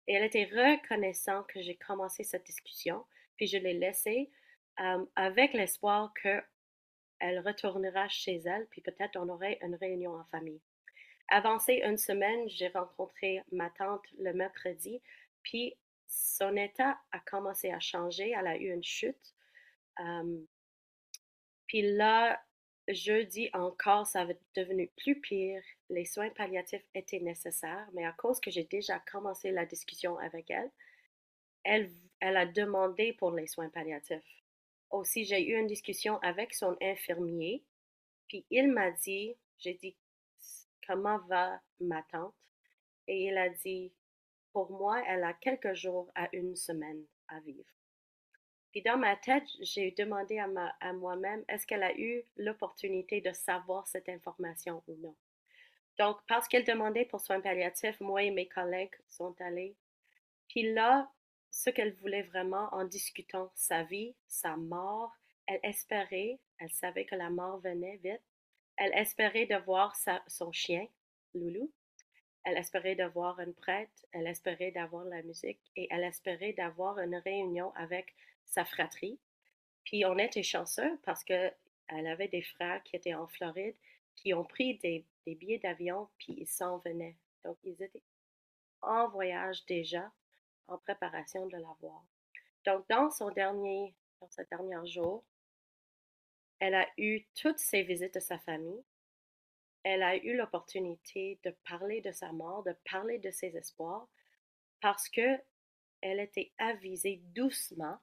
Et 0.09 0.15
elle 0.15 0.25
était 0.25 0.45
reconnaissante 0.45 1.47
que 1.49 1.63
j'ai 1.63 1.77
commencé 1.77 2.25
cette 2.25 2.47
discussion, 2.47 3.05
puis 3.37 3.47
je 3.47 3.59
l'ai 3.59 3.75
laissée 3.75 4.31
euh, 4.81 5.05
avec 5.15 5.53
l'espoir 5.53 6.13
qu'elle 6.15 7.39
retournera 7.41 8.09
chez 8.09 8.37
elle, 8.45 8.67
puis 8.71 8.81
peut-être 8.81 9.17
on 9.17 9.29
aurait 9.29 9.59
une 9.63 9.77
réunion 9.77 10.15
en 10.15 10.25
famille. 10.25 10.61
Avancé 11.29 11.83
une 11.85 11.99
semaine, 11.99 12.49
j'ai 12.49 12.69
rencontré 12.69 13.43
ma 13.53 13.71
tante 13.71 14.05
le 14.19 14.33
mercredi, 14.33 15.01
puis 15.43 15.77
son 16.13 16.57
état 16.57 16.99
a 17.11 17.21
commencé 17.21 17.71
à 17.71 17.81
changer. 17.81 18.35
Elle 18.37 18.47
a 18.47 18.57
eu 18.57 18.73
une 18.73 18.85
chute. 18.85 19.35
Puis 21.67 21.83
là, 21.83 22.43
jeudi 22.89 23.51
encore, 23.53 24.07
ça 24.07 24.23
avait 24.23 24.39
devenu 24.55 24.91
plus 24.97 25.21
pire. 25.21 25.63
Les 25.89 26.05
soins 26.05 26.31
palliatifs 26.31 26.85
étaient 26.95 27.21
nécessaires, 27.21 27.89
mais 27.93 28.05
à 28.05 28.13
cause 28.13 28.41
que 28.41 28.51
j'ai 28.51 28.65
déjà 28.65 28.99
commencé 29.11 29.51
la 29.51 29.67
discussion 29.67 30.19
avec 30.19 30.51
elle, 30.51 30.71
elle, 31.65 31.91
elle 32.21 32.37
a 32.37 32.47
demandé 32.47 33.13
pour 33.15 33.31
les 33.31 33.47
soins 33.47 33.69
palliatifs. 33.69 34.43
Aussi, 34.91 35.25
j'ai 35.25 35.49
eu 35.49 35.59
une 35.59 35.67
discussion 35.67 36.19
avec 36.19 36.53
son 36.55 36.77
infirmier, 36.83 37.65
puis 38.29 38.45
il 38.51 38.69
m'a 38.69 38.91
dit, 38.91 39.35
j'ai 39.59 39.75
dit, 39.75 39.97
comment 40.87 41.19
va 41.29 41.61
ma 41.81 42.03
tante? 42.03 42.35
Et 43.07 43.27
il 43.27 43.39
a 43.39 43.49
dit, 43.49 43.93
pour 44.53 44.71
moi, 44.71 45.03
elle 45.09 45.25
a 45.25 45.33
quelques 45.33 45.75
jours 45.75 46.11
à 46.15 46.29
une 46.35 46.57
semaine 46.57 47.05
à 47.29 47.41
vivre. 47.41 47.65
Puis 48.73 48.83
dans 48.83 48.97
ma 48.97 49.17
tête, 49.17 49.47
j'ai 49.61 49.93
demandé 49.93 50.39
à, 50.39 50.49
à 50.81 50.93
moi-même, 50.93 51.45
est-ce 51.49 51.67
qu'elle 51.67 51.83
a 51.83 51.97
eu 51.97 52.23
l'opportunité 52.37 53.21
de 53.21 53.33
savoir 53.33 53.87
cette 53.87 54.09
information 54.09 54.83
ou 54.89 54.97
non? 54.97 55.15
Donc, 55.99 56.19
parce 56.27 56.49
qu'elle 56.49 56.65
demandait 56.65 57.05
pour 57.05 57.21
soins 57.21 57.41
palliatifs, 57.41 58.01
moi 58.01 58.23
et 58.23 58.31
mes 58.31 58.49
collègues 58.49 58.95
sont 59.09 59.39
allés. 59.41 59.77
Puis 60.49 60.73
là, 60.73 61.11
ce 61.51 61.69
qu'elle 61.69 61.95
voulait 61.97 62.23
vraiment 62.23 62.69
en 62.73 62.85
discutant 62.85 63.51
sa 63.55 63.83
vie, 63.83 64.15
sa 64.27 64.57
mort, 64.57 65.13
elle 65.47 65.61
espérait, 65.63 66.39
elle 66.59 66.73
savait 66.73 67.05
que 67.05 67.15
la 67.15 67.29
mort 67.29 67.61
venait 67.61 68.01
vite, 68.03 68.23
elle 68.77 68.95
espérait 68.95 69.47
de 69.47 69.57
voir 69.57 69.95
son 70.27 70.51
chien, 70.51 70.87
Loulou. 71.35 71.71
Elle 72.45 72.57
espérait 72.57 72.97
de 72.97 73.05
voir 73.05 73.39
une 73.39 73.55
prêtre, 73.55 74.05
elle 74.11 74.27
espérait 74.27 74.73
d'avoir 74.73 75.05
la 75.05 75.23
musique 75.23 75.61
et 75.77 75.87
elle 75.91 76.03
espérait 76.03 76.53
d'avoir 76.55 76.99
une 76.99 77.15
réunion 77.15 77.73
avec 77.77 78.17
sa 78.47 78.65
fratrie. 78.65 79.19
Puis 79.85 80.05
on 80.05 80.19
était 80.19 80.43
chanceux 80.43 80.99
parce 81.05 81.25
qu'elle 81.25 81.55
avait 81.89 82.29
des 82.29 82.43
frères 82.43 82.83
qui 82.83 82.97
étaient 82.97 83.15
en 83.15 83.27
Floride 83.27 83.77
qui 84.17 84.35
ont 84.35 84.45
pris 84.45 84.79
des, 84.79 85.07
billets 85.27 85.59
d'avion 85.59 86.09
puis 86.19 86.35
ils 86.39 86.49
s'en 86.49 86.79
venaient. 86.79 87.17
Donc 87.45 87.57
ils 87.65 87.81
étaient 87.83 88.03
en 88.81 89.09
voyage 89.09 89.65
déjà 89.67 90.11
en 90.69 90.79
préparation 90.79 91.47
de 91.47 91.57
la 91.57 91.77
voir. 91.81 92.05
Donc 92.65 92.89
dans 92.89 93.11
son 93.11 93.31
dernier, 93.31 93.95
dans 94.21 94.31
ce 94.31 94.43
dernier 94.43 94.87
jour, 94.87 95.25
elle 96.59 96.75
a 96.75 96.89
eu 96.97 97.25
toutes 97.35 97.59
ses 97.59 97.83
visites 97.83 98.15
de 98.15 98.21
sa 98.21 98.39
famille. 98.39 98.85
Elle 99.83 100.03
a 100.05 100.17
eu 100.17 100.37
l'opportunité 100.37 101.41
de 101.43 101.51
parler 101.69 102.01
de 102.01 102.13
sa 102.13 102.31
mort, 102.31 102.63
de 102.63 102.75
parler 102.89 103.19
de 103.19 103.33
ses 103.33 103.57
espoirs, 103.57 104.07
parce 104.81 105.09
que 105.09 105.41
elle 106.01 106.21
était 106.21 106.53
avisée 106.59 107.21
doucement 107.35 107.99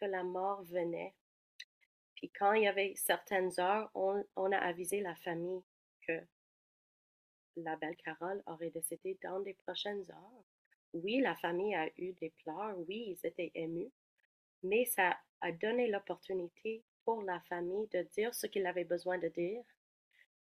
que 0.00 0.06
la 0.06 0.22
mort 0.22 0.62
venait. 0.64 1.14
Puis 2.14 2.30
quand 2.30 2.52
il 2.52 2.64
y 2.64 2.68
avait 2.68 2.94
certaines 2.96 3.58
heures, 3.58 3.90
on, 3.94 4.52
a 4.52 4.58
avisé 4.58 5.00
la 5.00 5.14
famille 5.16 5.62
que 6.06 6.20
la 7.56 7.76
belle 7.76 7.96
Carole 7.96 8.42
aurait 8.46 8.70
décédé 8.70 9.18
dans 9.22 9.38
les 9.38 9.54
prochaines 9.54 10.10
heures. 10.10 10.44
Oui, 10.92 11.20
la 11.20 11.36
famille 11.36 11.74
a 11.74 11.88
eu 11.98 12.12
des 12.14 12.30
pleurs, 12.42 12.76
oui, 12.88 13.16
ils 13.16 13.26
étaient 13.26 13.52
émus, 13.54 13.92
mais 14.62 14.84
ça 14.84 15.18
a 15.40 15.52
donné 15.52 15.88
l'opportunité 15.88 16.82
pour 17.04 17.22
la 17.22 17.40
famille 17.40 17.86
de 17.88 18.02
dire 18.02 18.34
ce 18.34 18.46
qu'il 18.46 18.66
avait 18.66 18.84
besoin 18.84 19.18
de 19.18 19.28
dire, 19.28 19.62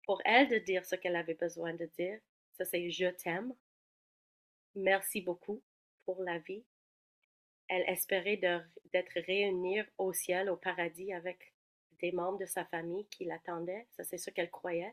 pour 0.04 0.20
elle 0.24 0.48
de 0.48 0.58
dire 0.58 0.84
ce 0.84 0.94
qu'elle 0.96 1.16
avait 1.16 1.34
besoin 1.34 1.74
de 1.74 1.86
dire. 1.86 2.20
Ça, 2.52 2.64
c'est 2.64 2.90
je 2.90 3.06
t'aime. 3.06 3.54
Merci 4.74 5.20
beaucoup 5.20 5.62
pour 6.04 6.22
la 6.22 6.38
vie. 6.38 6.64
Elle 7.70 7.88
espérait 7.88 8.36
d'être 8.36 9.20
réunie 9.26 9.80
au 9.96 10.12
ciel, 10.12 10.50
au 10.50 10.56
paradis, 10.56 11.12
avec 11.12 11.54
des 12.00 12.10
membres 12.10 12.38
de 12.38 12.46
sa 12.46 12.64
famille 12.64 13.06
qui 13.06 13.24
l'attendaient. 13.24 13.86
Ça, 13.92 14.02
c'est 14.02 14.18
ce 14.18 14.30
qu'elle 14.30 14.50
croyait. 14.50 14.92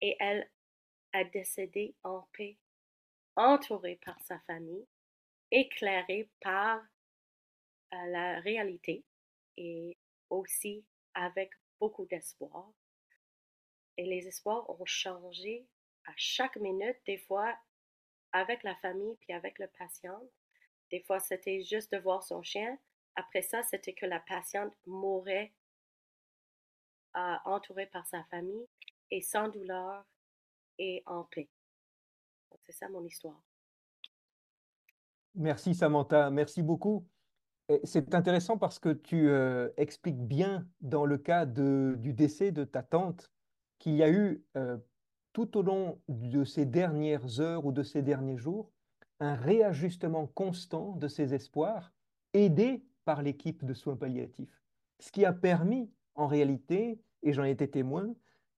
Et 0.00 0.16
elle 0.18 0.50
a 1.12 1.22
décédé 1.22 1.94
en 2.02 2.26
paix, 2.32 2.56
entourée 3.36 4.00
par 4.04 4.20
sa 4.22 4.40
famille, 4.40 4.88
éclairée 5.52 6.28
par 6.40 6.78
euh, 7.94 8.06
la 8.06 8.40
réalité 8.40 9.04
et 9.56 9.96
aussi 10.30 10.84
avec 11.14 11.52
beaucoup 11.78 12.06
d'espoir. 12.06 12.72
Et 13.98 14.04
les 14.04 14.26
espoirs 14.26 14.68
ont 14.68 14.84
changé 14.84 15.64
à 16.06 16.12
chaque 16.16 16.56
minute, 16.56 16.96
des 17.06 17.18
fois 17.18 17.56
avec 18.32 18.64
la 18.64 18.74
famille 18.76 19.14
puis 19.20 19.32
avec 19.32 19.60
le 19.60 19.68
patient. 19.68 20.20
Des 20.92 21.00
fois, 21.00 21.20
c'était 21.20 21.62
juste 21.62 21.90
de 21.90 21.98
voir 21.98 22.22
son 22.22 22.42
chien. 22.42 22.78
Après 23.16 23.40
ça, 23.40 23.62
c'était 23.62 23.94
que 23.94 24.04
la 24.04 24.20
patiente 24.20 24.74
mourait 24.86 25.52
euh, 27.16 27.34
entourée 27.46 27.86
par 27.86 28.06
sa 28.06 28.22
famille 28.24 28.68
et 29.10 29.22
sans 29.22 29.48
douleur 29.48 30.04
et 30.78 31.02
en 31.06 31.24
paix. 31.24 31.48
C'est 32.66 32.72
ça 32.72 32.90
mon 32.90 33.04
histoire. 33.04 33.42
Merci 35.34 35.74
Samantha, 35.74 36.30
merci 36.30 36.62
beaucoup. 36.62 37.06
C'est 37.84 38.14
intéressant 38.14 38.58
parce 38.58 38.78
que 38.78 38.90
tu 38.90 39.30
euh, 39.30 39.70
expliques 39.78 40.20
bien 40.20 40.66
dans 40.82 41.06
le 41.06 41.16
cas 41.16 41.46
du 41.46 42.12
décès 42.12 42.52
de 42.52 42.64
ta 42.64 42.82
tante 42.82 43.32
qu'il 43.78 43.94
y 43.94 44.02
a 44.02 44.10
eu 44.10 44.44
euh, 44.56 44.76
tout 45.32 45.56
au 45.56 45.62
long 45.62 46.02
de 46.08 46.44
ces 46.44 46.66
dernières 46.66 47.40
heures 47.40 47.64
ou 47.64 47.72
de 47.72 47.82
ces 47.82 48.02
derniers 48.02 48.36
jours 48.36 48.70
un 49.22 49.34
réajustement 49.34 50.26
constant 50.26 50.96
de 50.96 51.06
ses 51.06 51.32
espoirs, 51.32 51.92
aidé 52.34 52.84
par 53.04 53.22
l'équipe 53.22 53.64
de 53.64 53.72
soins 53.72 53.96
palliatifs. 53.96 54.60
Ce 54.98 55.12
qui 55.12 55.24
a 55.24 55.32
permis, 55.32 55.90
en 56.16 56.26
réalité, 56.26 57.00
et 57.22 57.32
j'en 57.32 57.44
ai 57.44 57.50
été 57.50 57.70
témoin, 57.70 58.14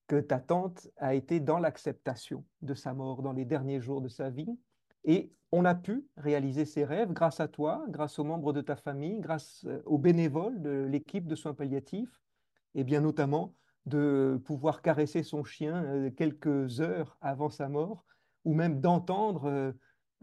que 0.07 0.19
ta 0.19 0.39
tante 0.39 0.87
a 0.97 1.13
été 1.13 1.39
dans 1.39 1.59
l'acceptation 1.59 2.43
de 2.63 2.73
sa 2.73 2.93
mort 2.93 3.21
dans 3.21 3.31
les 3.31 3.45
derniers 3.45 3.79
jours 3.79 4.01
de 4.01 4.07
sa 4.07 4.29
vie 4.29 4.57
et 5.03 5.31
on 5.51 5.65
a 5.65 5.75
pu 5.75 6.03
réaliser 6.17 6.65
ses 6.65 6.83
rêves 6.83 7.13
grâce 7.13 7.39
à 7.39 7.47
toi, 7.47 7.85
grâce 7.89 8.17
aux 8.17 8.23
membres 8.23 8.51
de 8.51 8.61
ta 8.61 8.75
famille, 8.75 9.19
grâce 9.19 9.63
euh, 9.67 9.81
aux 9.85 9.99
bénévoles 9.99 10.61
de 10.61 10.87
l'équipe 10.89 11.27
de 11.27 11.35
soins 11.35 11.53
palliatifs, 11.53 12.21
et 12.73 12.83
bien 12.83 13.01
notamment 13.01 13.53
de 13.85 14.41
pouvoir 14.45 14.81
caresser 14.81 15.21
son 15.21 15.43
chien 15.43 15.83
euh, 15.83 16.09
quelques 16.09 16.81
heures 16.81 17.17
avant 17.21 17.49
sa 17.49 17.69
mort, 17.69 18.03
ou 18.43 18.53
même 18.53 18.81
d'entendre 18.81 19.73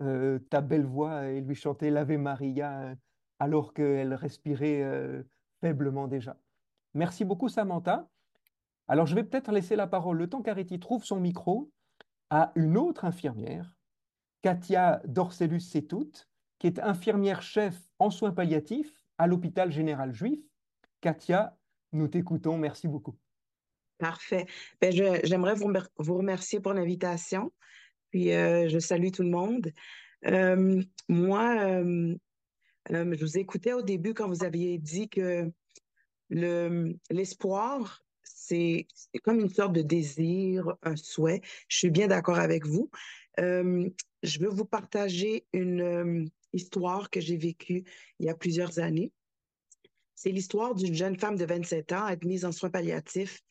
euh, 0.00 0.38
ta 0.50 0.60
belle 0.60 0.86
voix 0.86 1.26
et 1.26 1.40
lui 1.40 1.54
chanter 1.54 1.90
l'Ave 1.90 2.12
Maria 2.12 2.94
alors 3.38 3.74
qu'elle 3.74 4.14
respirait 4.14 5.24
faiblement 5.60 6.06
déjà. 6.06 6.36
Merci 6.94 7.24
beaucoup 7.24 7.48
Samantha. 7.48 8.08
Alors 8.88 9.06
je 9.06 9.14
vais 9.14 9.24
peut-être 9.24 9.50
laisser 9.52 9.76
la 9.76 9.86
parole, 9.86 10.18
le 10.18 10.28
temps 10.28 10.42
qu'Ariti 10.42 10.78
trouve 10.78 11.04
son 11.04 11.20
micro, 11.20 11.72
à 12.30 12.52
une 12.54 12.78
autre 12.78 13.04
infirmière 13.04 13.76
Katia 14.42 15.00
Dorcelus-Sétout, 15.04 16.12
qui 16.58 16.66
est 16.66 16.80
infirmière-chef 16.80 17.76
en 17.98 18.10
soins 18.10 18.32
palliatifs 18.32 19.02
à 19.18 19.26
l'hôpital 19.26 19.70
général 19.70 20.12
juif. 20.12 20.40
Katia, 21.00 21.56
nous 21.92 22.08
t'écoutons. 22.08 22.58
Merci 22.58 22.88
beaucoup. 22.88 23.16
Parfait. 23.98 24.46
Ben, 24.80 24.92
j'aimerais 24.92 25.54
vous, 25.54 25.72
vous, 25.98 26.16
remercier 26.16 26.58
pour 26.60 26.72
l'invitation. 26.72 27.52
Puis 28.12 28.32
euh, 28.32 28.68
je 28.68 28.78
salue 28.78 29.10
tout 29.10 29.22
le 29.22 29.30
monde. 29.30 29.72
Euh, 30.26 30.80
moi, 31.08 31.56
euh, 31.62 32.14
je 32.90 33.24
vous 33.24 33.38
écoutais 33.38 33.72
au 33.72 33.82
début 33.82 34.14
quand 34.14 34.28
vous 34.28 34.44
aviez 34.44 34.78
dit 34.78 35.08
que 35.08 35.50
l'espoir, 36.30 38.04
c'est 38.22 38.86
comme 39.24 39.40
une 39.40 39.48
sorte 39.48 39.72
de 39.72 39.82
désir, 39.82 40.76
un 40.82 40.94
souhait. 40.94 41.40
Je 41.68 41.78
suis 41.78 41.90
bien 41.90 42.06
d'accord 42.06 42.38
avec 42.38 42.66
vous 42.66 42.90
je 44.22 44.38
veux 44.38 44.50
vous 44.50 44.66
partager 44.66 45.46
une 45.54 46.30
histoire 46.52 47.10
que 47.10 47.18
j'ai 47.18 47.38
vécue 47.38 47.82
il 48.18 48.26
y 48.26 48.28
a 48.28 48.34
plusieurs 48.34 48.78
années. 48.78 49.10
C'est 50.14 50.30
l'histoire 50.30 50.74
d'une 50.74 50.94
jeune 50.94 51.18
femme 51.18 51.36
de 51.36 51.44
27 51.44 51.92
ans 51.92 52.04
admise 52.04 52.44
en 52.44 52.52
soins 52.52 52.70
palliatifs. 52.70 53.42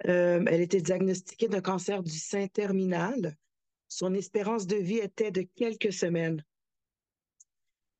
Elle 0.00 0.60
était 0.60 0.82
diagnostiquée 0.82 1.48
d'un 1.48 1.60
cancer 1.60 2.02
du 2.02 2.18
sein 2.18 2.48
terminal. 2.48 3.36
Son 3.90 4.14
espérance 4.14 4.68
de 4.68 4.76
vie 4.76 4.98
était 4.98 5.32
de 5.32 5.42
quelques 5.56 5.92
semaines, 5.92 6.44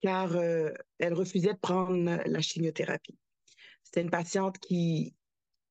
car 0.01 0.36
euh, 0.36 0.70
elle 0.99 1.14
refusait 1.14 1.53
de 1.53 1.59
prendre 1.59 2.22
la 2.24 2.41
chimiothérapie. 2.41 3.18
C'était 3.82 4.03
une 4.03 4.11
patiente 4.11 4.59
qui 4.59 5.16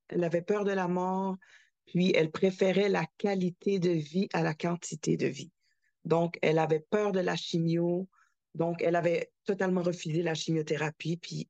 elle 0.09 0.26
avait 0.26 0.41
peur 0.41 0.65
de 0.65 0.72
la 0.72 0.89
mort, 0.89 1.38
puis 1.86 2.11
elle 2.13 2.32
préférait 2.32 2.89
la 2.89 3.05
qualité 3.17 3.80
de 3.80 3.91
vie 3.91 4.28
à 4.34 4.43
la 4.43 4.53
quantité 4.53 5.15
de 5.15 5.28
vie. 5.28 5.51
Donc, 6.03 6.38
elle 6.41 6.59
avait 6.59 6.86
peur 6.89 7.13
de 7.13 7.22
la 7.22 7.38
chimio, 7.38 8.09
donc 8.55 8.82
elle 8.82 8.97
avait 8.97 9.32
totalement 9.45 9.84
refusé 9.84 10.22
la 10.22 10.34
chimiothérapie, 10.34 11.15
puis 11.15 11.47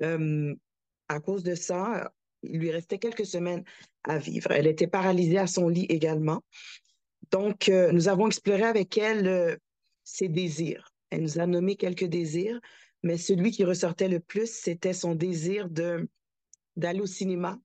euh, 0.00 0.54
à 1.08 1.20
cause 1.20 1.42
de 1.42 1.54
ça, 1.54 2.10
il 2.42 2.60
lui 2.60 2.70
restait 2.70 2.98
quelques 2.98 3.26
semaines 3.26 3.64
à 4.04 4.16
vivre. 4.16 4.52
Elle 4.52 4.68
était 4.68 4.86
paralysée 4.86 5.38
à 5.38 5.46
son 5.46 5.68
lit 5.68 5.86
également. 5.90 6.42
Donc, 7.30 7.68
euh, 7.68 7.92
nous 7.92 8.08
avons 8.08 8.26
exploré 8.26 8.62
avec 8.62 8.98
elle 8.98 9.26
euh, 9.26 9.56
ses 10.04 10.28
désirs. 10.28 10.92
Elle 11.10 11.22
nous 11.22 11.38
a 11.38 11.46
nommé 11.46 11.76
quelques 11.76 12.04
désirs, 12.04 12.60
mais 13.02 13.18
celui 13.18 13.50
qui 13.50 13.64
ressortait 13.64 14.08
le 14.08 14.20
plus, 14.20 14.50
c'était 14.50 14.92
son 14.92 15.14
désir 15.14 15.68
de 15.68 16.08
d'aller 16.76 17.00
au 17.00 17.06
cinéma 17.06 17.58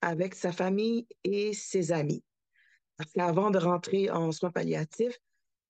avec 0.00 0.34
sa 0.34 0.52
famille 0.52 1.06
et 1.24 1.54
ses 1.54 1.92
amis. 1.92 2.22
Parce 2.96 3.12
qu'avant 3.12 3.50
de 3.50 3.58
rentrer 3.58 4.10
en 4.10 4.30
soins 4.32 4.50
palliatifs, 4.50 5.18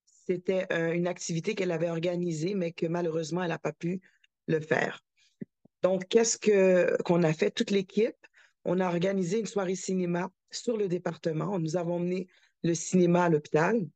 c'était 0.05 0.67
euh, 0.71 0.91
une 0.91 1.07
activité 1.07 1.55
qu'elle 1.55 1.71
avait 1.71 1.89
organisée, 1.89 2.53
mais 2.53 2.71
que 2.71 2.85
malheureusement, 2.85 3.41
elle 3.41 3.49
n'a 3.49 3.59
pas 3.59 3.73
pu 3.73 4.01
le 4.47 4.59
faire. 4.59 5.03
Donc, 5.81 6.07
qu'est-ce 6.09 6.37
que 6.37 7.01
qu'on 7.03 7.23
a 7.23 7.33
fait 7.33 7.51
toute 7.51 7.71
l'équipe? 7.71 8.15
On 8.65 8.79
a 8.79 8.87
organisé 8.87 9.39
une 9.39 9.45
soirée 9.45 9.75
cinéma 9.75 10.29
sur 10.51 10.77
le 10.77 10.87
département. 10.87 11.57
Nous 11.59 11.77
avons 11.77 11.95
emmené 11.95 12.27
le 12.63 12.73
cinéma 12.73 13.25
à 13.25 13.29
l'hôpital. 13.29 13.87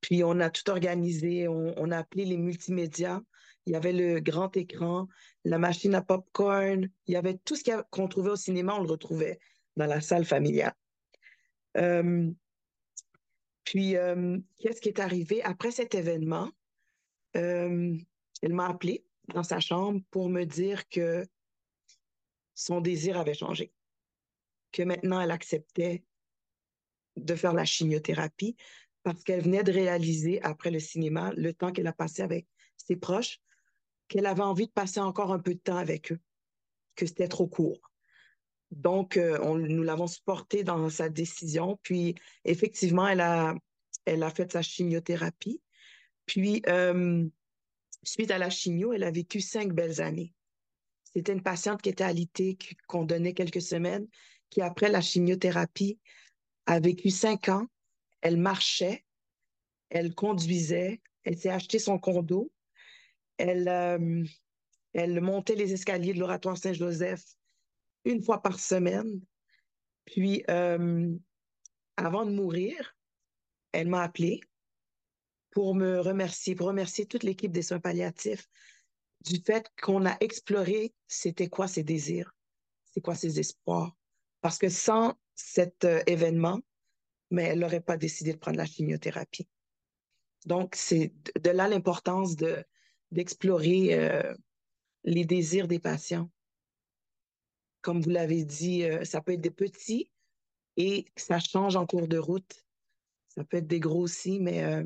Puis 0.00 0.24
on 0.24 0.40
a 0.40 0.50
tout 0.50 0.68
organisé, 0.70 1.48
on, 1.48 1.90
a 1.90 1.98
appelé 1.98 2.24
les 2.24 2.36
multimédias. 2.36 3.20
Il 3.66 3.72
y 3.72 3.76
avait 3.76 3.92
le 3.92 4.20
grand 4.20 4.56
écran, 4.56 5.08
la 5.44 5.58
machine 5.58 5.94
à 5.94 6.02
popcorn. 6.02 6.88
Il 7.06 7.14
y 7.14 7.16
avait 7.16 7.38
tout 7.44 7.54
ce 7.54 7.82
qu'on 7.90 8.08
trouvait 8.08 8.30
au 8.30 8.36
cinéma, 8.36 8.74
on 8.74 8.82
le 8.82 8.90
retrouvait 8.90 9.38
dans 9.76 9.86
la 9.86 10.00
salle 10.00 10.24
familiale. 10.24 10.74
Euh, 11.76 12.30
puis, 13.64 13.96
euh, 13.96 14.38
qu'est-ce 14.58 14.80
qui 14.80 14.88
est 14.88 15.00
arrivé? 15.00 15.42
Après 15.42 15.70
cet 15.70 15.94
événement? 15.94 16.50
Euh, 17.36 17.96
elle 18.42 18.52
m'a 18.52 18.68
appelé 18.68 19.04
dans 19.28 19.44
sa 19.44 19.60
chambre 19.60 20.00
pour 20.10 20.28
me 20.28 20.44
dire 20.44 20.88
que 20.88 21.24
son 22.54 22.80
désir 22.80 23.18
avait 23.18 23.34
changé, 23.34 23.72
que 24.72 24.82
maintenant 24.82 25.20
elle 25.20 25.30
acceptait 25.30 26.04
de 27.16 27.34
faire 27.34 27.52
la 27.52 27.64
chimiothérapie 27.64 28.56
parce 29.02 29.22
qu'elle 29.24 29.42
venait 29.42 29.64
de 29.64 29.72
réaliser 29.72 30.40
après 30.42 30.70
le 30.70 30.78
cinéma, 30.78 31.32
le 31.36 31.52
temps 31.52 31.72
qu'elle 31.72 31.86
a 31.86 31.92
passé 31.92 32.22
avec 32.22 32.46
ses 32.76 32.96
proches, 32.96 33.40
qu'elle 34.08 34.26
avait 34.26 34.42
envie 34.42 34.66
de 34.66 34.72
passer 34.72 35.00
encore 35.00 35.32
un 35.32 35.38
peu 35.38 35.54
de 35.54 35.60
temps 35.60 35.76
avec 35.76 36.12
eux, 36.12 36.20
que 36.94 37.06
c'était 37.06 37.28
trop 37.28 37.46
court. 37.46 37.90
Donc, 38.70 39.16
euh, 39.16 39.38
on, 39.42 39.56
nous 39.56 39.82
l'avons 39.82 40.06
supporté 40.06 40.64
dans 40.64 40.88
sa 40.88 41.08
décision. 41.08 41.78
Puis, 41.82 42.14
effectivement, 42.44 43.06
elle 43.06 43.20
a, 43.20 43.54
elle 44.06 44.22
a 44.22 44.30
fait 44.30 44.50
sa 44.50 44.62
chimiothérapie. 44.62 45.60
Puis, 46.26 46.62
euh, 46.68 47.26
suite 48.02 48.30
à 48.30 48.38
la 48.38 48.50
chimio, 48.50 48.92
elle 48.92 49.04
a 49.04 49.10
vécu 49.10 49.40
cinq 49.40 49.72
belles 49.72 50.00
années. 50.00 50.32
C'était 51.04 51.32
une 51.32 51.42
patiente 51.42 51.82
qui 51.82 51.90
était 51.90 52.04
alitée, 52.04 52.56
qu'on 52.86 53.04
donnait 53.04 53.34
quelques 53.34 53.60
semaines, 53.60 54.06
qui, 54.48 54.62
après 54.62 54.88
la 54.88 55.02
chimiothérapie, 55.02 55.98
a 56.66 56.80
vécu 56.80 57.10
cinq 57.10 57.48
ans. 57.48 57.66
Elle 58.20 58.36
marchait, 58.36 59.04
elle 59.90 60.14
conduisait, 60.14 61.00
elle 61.24 61.36
s'est 61.36 61.50
acheté 61.50 61.78
son 61.78 61.98
condo, 61.98 62.52
elle, 63.36 63.68
euh, 63.68 64.24
elle 64.92 65.20
montait 65.20 65.56
les 65.56 65.72
escaliers 65.72 66.14
de 66.14 66.20
l'oratoire 66.20 66.56
Saint-Joseph 66.56 67.24
une 68.04 68.22
fois 68.22 68.42
par 68.42 68.58
semaine. 68.58 69.20
Puis, 70.04 70.44
euh, 70.50 71.12
avant 71.96 72.24
de 72.24 72.30
mourir, 72.30 72.96
elle 73.72 73.88
m'a 73.88 74.02
appelé 74.02 74.40
pour 75.50 75.74
me 75.74 76.00
remercier, 76.00 76.54
pour 76.54 76.68
remercier 76.68 77.06
toute 77.06 77.22
l'équipe 77.22 77.52
des 77.52 77.62
soins 77.62 77.80
palliatifs 77.80 78.48
du 79.22 79.40
fait 79.40 79.70
qu'on 79.80 80.04
a 80.06 80.16
exploré 80.20 80.94
c'était 81.06 81.48
quoi 81.48 81.68
ses 81.68 81.84
désirs, 81.84 82.34
c'est 82.92 83.00
quoi 83.00 83.14
ses 83.14 83.38
espoirs. 83.38 83.94
Parce 84.40 84.58
que 84.58 84.68
sans 84.68 85.14
cet 85.44 85.84
euh, 85.84 86.02
événement, 86.06 86.60
mais 87.30 87.44
elle 87.44 87.60
n'aurait 87.60 87.80
pas 87.80 87.96
décidé 87.96 88.32
de 88.32 88.38
prendre 88.38 88.58
la 88.58 88.66
chimiothérapie. 88.66 89.48
Donc, 90.46 90.74
c'est 90.74 91.12
de 91.40 91.50
là 91.50 91.68
l'importance 91.68 92.36
de, 92.36 92.64
d'explorer 93.10 93.94
euh, 93.94 94.34
les 95.04 95.24
désirs 95.24 95.68
des 95.68 95.78
patients 95.78 96.30
comme 97.82 98.00
vous 98.00 98.10
l'avez 98.10 98.44
dit, 98.44 98.84
euh, 98.84 99.04
ça 99.04 99.20
peut 99.20 99.32
être 99.32 99.40
des 99.40 99.50
petits 99.50 100.10
et 100.76 101.04
ça 101.16 101.38
change 101.40 101.76
en 101.76 101.84
cours 101.84 102.08
de 102.08 102.16
route. 102.16 102.64
Ça 103.28 103.44
peut 103.44 103.58
être 103.58 103.66
des 103.66 103.80
gros 103.80 104.00
aussi, 104.00 104.40
mais 104.40 104.64
euh, 104.64 104.84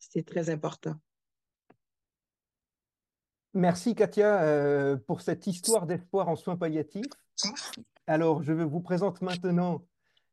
c'est 0.00 0.26
très 0.26 0.50
important. 0.50 0.96
Merci 3.52 3.94
Katia 3.94 4.42
euh, 4.42 4.96
pour 4.96 5.20
cette 5.20 5.46
histoire 5.46 5.86
d'espoir 5.86 6.28
en 6.28 6.34
soins 6.34 6.56
palliatifs. 6.56 7.04
Alors, 8.06 8.42
je 8.42 8.52
vous 8.52 8.80
présente 8.80 9.22
maintenant 9.22 9.84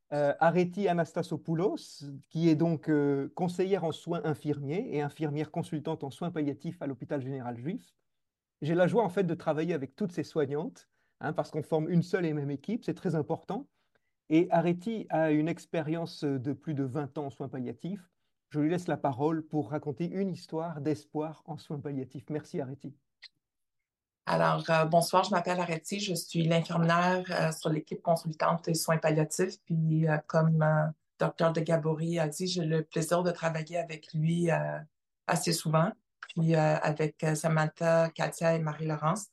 Areti 0.10 0.88
Anastasopoulos, 0.88 2.04
qui 2.30 2.50
est 2.50 2.56
donc 2.56 2.92
conseillère 3.34 3.84
en 3.84 3.92
soins 3.92 4.22
infirmiers 4.26 4.90
et 4.92 5.02
infirmière 5.02 5.52
consultante 5.52 6.04
en 6.04 6.12
soins 6.12 6.32
palliatifs 6.32 6.82
à 6.82 6.88
l'hôpital 6.88 7.22
général 7.22 7.58
juif. 7.58 7.94
J'ai 8.62 8.76
la 8.76 8.88
joie 8.88 9.04
en 9.04 9.10
fait 9.10 9.24
de 9.24 9.34
travailler 9.34 9.74
avec 9.74 9.96
toutes 9.96 10.12
ces 10.12 10.24
soignantes 10.24 10.90
Hein, 11.22 11.34
parce 11.34 11.52
qu'on 11.52 11.62
forme 11.62 11.88
une 11.90 12.02
seule 12.02 12.26
et 12.26 12.34
même 12.34 12.50
équipe, 12.50 12.84
c'est 12.84 12.96
très 12.96 13.14
important. 13.14 13.68
Et 14.30 14.48
Areti 14.50 15.06
a 15.10 15.32
une 15.32 15.48
expérience 15.48 16.24
de 16.24 16.52
plus 16.52 16.74
de 16.74 16.84
20 16.84 17.18
ans 17.20 17.28
en 17.28 17.30
soins 17.30 17.48
palliatifs. 17.48 18.10
Je 18.50 18.60
lui 18.60 18.70
laisse 18.70 18.88
la 18.88 18.98
parole 18.98 19.46
pour 19.46 19.70
raconter 19.70 20.10
une 20.10 20.32
histoire 20.32 20.82
d'espoir 20.82 21.44
en 21.46 21.58
soins 21.58 21.80
palliatifs. 21.80 22.26
Merci 22.30 22.60
Areti. 22.60 22.96
Alors, 24.28 24.64
euh, 24.70 24.86
bonsoir, 24.86 25.24
je 25.24 25.32
m'appelle 25.32 25.60
Areti, 25.60 26.00
je 26.00 26.14
suis 26.14 26.44
l'infirmière 26.44 27.24
euh, 27.32 27.52
sur 27.52 27.70
l'équipe 27.70 28.02
consultante 28.02 28.66
des 28.66 28.76
soins 28.76 28.98
palliatifs. 28.98 29.60
Puis, 29.66 30.08
euh, 30.08 30.18
comme 30.28 30.64
docteur 31.20 31.54
de 31.54 31.62
Gabory 31.62 32.20
a 32.20 32.28
dit, 32.28 32.48
j'ai 32.48 32.64
le 32.66 32.84
plaisir 32.84 33.24
de 33.24 33.32
travailler 33.32 33.78
avec 33.78 34.14
lui 34.14 34.50
assez 35.28 35.54
souvent, 35.54 35.92
puis 36.30 36.56
avec 36.56 37.24
Samantha, 37.36 38.10
Katia 38.10 38.56
et 38.56 38.60
Marie-Laurence 38.60 39.28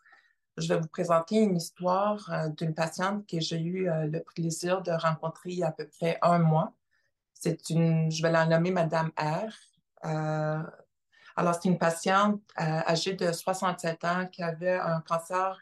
je 0.59 0.69
vais 0.69 0.81
vous 0.81 0.89
présenter 0.89 1.37
une 1.37 1.57
histoire 1.57 2.51
d'une 2.57 2.75
patiente 2.75 3.25
que 3.29 3.39
j'ai 3.39 3.61
eu 3.61 3.89
le 3.89 4.21
plaisir 4.35 4.83
de 4.83 4.91
rencontrer 4.91 5.51
il 5.51 5.59
y 5.61 5.63
a 5.63 5.69
à 5.69 5.73
peu 5.73 5.87
près 5.87 6.19
un 6.21 6.41
mois. 6.41 6.75
C'est 7.33 7.71
une, 7.71 8.11
je 8.11 8.21
vais 8.23 8.33
la 8.33 8.45
nommer 8.45 8.73
Madame 8.73 9.13
R. 9.17 9.53
Euh, 11.39 11.41
alors, 11.41 11.55
c'est 11.55 11.69
une 11.69 11.79
patiente 11.79 12.41
âgée 12.59 13.15
de 13.15 13.33
67 13.33 14.05
ans 14.05 14.27
qui 14.27 14.43
avait 14.43 14.79
un 14.79 15.01
cancer 15.01 15.61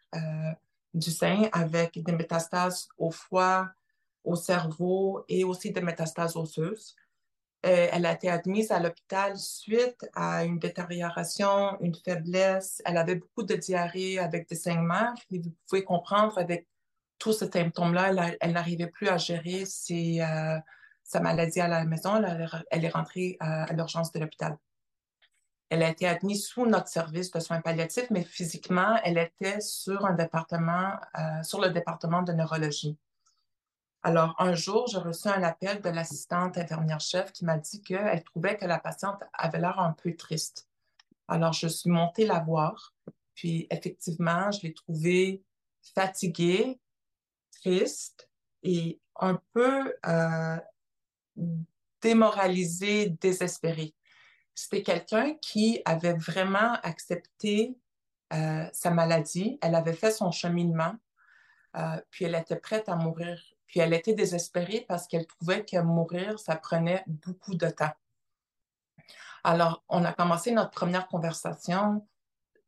du 0.95 1.11
sein 1.11 1.49
avec 1.53 2.03
des 2.03 2.13
métastases 2.13 2.89
au 2.97 3.11
foie, 3.11 3.71
au 4.25 4.37
cerveau 4.37 5.25
et 5.29 5.45
aussi 5.45 5.71
des 5.73 5.83
métastases 5.83 6.37
osseuses. 6.37 6.97
Euh, 7.67 7.89
elle 7.91 8.07
a 8.07 8.13
été 8.13 8.29
admise 8.31 8.71
à 8.71 8.79
l'hôpital 8.79 9.37
suite 9.37 10.07
à 10.15 10.45
une 10.45 10.59
détérioration, 10.59 11.77
une 11.81 11.95
faiblesse. 11.95 12.81
Elle 12.85 12.97
avait 12.97 13.17
beaucoup 13.17 13.43
de 13.43 13.55
diarrhée 13.55 14.19
avec 14.19 14.49
des 14.49 14.55
saignements. 14.55 15.15
Et 15.31 15.41
vous 15.41 15.53
pouvez 15.69 15.83
comprendre, 15.83 16.39
avec 16.39 16.69
tous 17.19 17.33
ces 17.33 17.51
symptômes-là, 17.51 18.35
elle, 18.41 18.53
n'arrivait 18.53 18.87
plus 18.87 19.09
à 19.09 19.17
gérer 19.17 19.65
euh, 19.65 20.59
sa 21.03 21.21
maladie 21.21 21.61
à 21.61 21.67
la 21.67 21.85
maison. 21.85 22.23
Elle, 22.71 22.85
est 22.85 22.89
rentrée 22.89 23.37
à, 23.41 23.73
l'urgence 23.73 24.13
de 24.13 24.21
l'hôpital. 24.21 24.57
Elle 25.69 25.83
a 25.83 25.91
été 25.91 26.07
admise 26.07 26.47
sous 26.47 26.67
notre 26.67 26.89
service 26.89 27.31
de 27.31 27.41
soins 27.41 27.61
palliatifs, 27.61 28.09
mais 28.11 28.23
physiquement, 28.23 28.99
elle 29.03 29.19
était 29.19 29.61
sur 29.61 30.07
un 30.07 30.15
département, 30.15 30.93
euh, 31.19 31.43
sur 31.43 31.61
le 31.61 31.71
département 31.71 32.23
de 32.23 32.33
neurologie. 32.33 32.97
Alors, 34.03 34.37
un 34.39 34.55
jour, 34.55 34.87
j'ai 34.87 34.99
reçu 34.99 35.27
un 35.27 35.43
appel 35.43 35.81
de 35.81 35.89
l'assistante 35.89 36.57
infirmière-chef 36.57 37.33
qui 37.33 37.45
m'a 37.45 37.59
dit 37.59 37.83
qu'elle 37.83 38.23
trouvait 38.23 38.57
que 38.57 38.65
la 38.65 38.79
patiente 38.79 39.21
avait 39.33 39.59
l'air 39.59 39.81
un 39.81 39.93
peu 39.93 40.15
triste. 40.15 40.69
Alors, 41.27 41.53
je 41.53 41.67
suis 41.67 41.91
montée 41.91 42.25
la 42.25 42.39
voir. 42.39 42.95
Puis, 43.35 43.67
effectivement, 43.69 44.53
je 44.53 44.63
l'ai 44.63 44.75
trouvée 44.75 45.43
fatiguée, 45.95 46.79
triste 47.51 48.31
et 48.63 49.01
un 49.19 49.41
peu 49.53 49.93
euh, 50.07 50.57
démoralisée, 52.01 53.11
désespérée. 53.21 53.93
C'était 54.57 54.83
quelqu'un 54.83 55.35
qui 55.35 55.83
avait 55.85 56.15
vraiment 56.15 56.73
accepté 56.83 57.79
euh, 58.33 58.67
sa 58.73 58.91
maladie. 58.91 59.59
Elle 59.61 59.75
avait 59.75 59.93
fait 59.93 60.11
son 60.11 60.31
cheminement, 60.31 60.95
euh, 61.77 62.01
puis 62.11 62.25
elle 62.25 62.35
était 62.35 62.57
prête 62.57 62.89
à 62.89 62.97
mourir 62.97 63.39
Puis 63.67 63.81
elle 63.81 63.93
était 63.93 64.15
désespérée 64.15 64.87
parce 64.89 65.07
qu'elle 65.07 65.27
trouvait 65.27 65.65
que 65.65 65.77
mourir, 65.77 66.39
ça 66.39 66.57
prenait 66.57 67.05
beaucoup 67.07 67.55
de 67.55 67.69
temps. 67.69 67.93
Alors, 69.45 69.85
on 69.91 70.03
a 70.07 70.13
commencé 70.15 70.53
notre 70.53 70.71
première 70.71 71.07
conversation. 71.07 72.05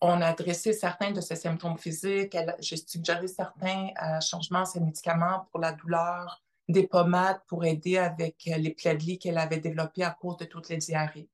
On 0.03 0.21
a 0.21 0.27
adressé 0.27 0.75
certains 0.75 1.13
de 1.13 1.23
ses 1.23 1.37
symptômes 1.37 1.79
physiques. 1.79 2.37
J'ai 2.61 2.77
suggéré 2.77 3.29
certains 3.29 3.89
euh, 4.03 4.21
changements 4.21 4.67
ses 4.67 4.81
médicaments 4.81 5.49
pour 5.51 5.61
la 5.61 5.73
douleur, 5.73 6.45
des 6.69 6.87
pommades 6.87 7.41
pour 7.47 7.65
aider 7.65 7.97
avec 7.97 8.45
les 8.45 8.75
plaies 8.75 9.17
qu'elle 9.17 9.39
avait 9.39 9.59
développées 9.59 10.05
à 10.05 10.11
cause 10.11 10.37
de 10.37 10.45
toutes 10.45 10.69
les 10.69 10.77
diarrhées. 10.77 11.31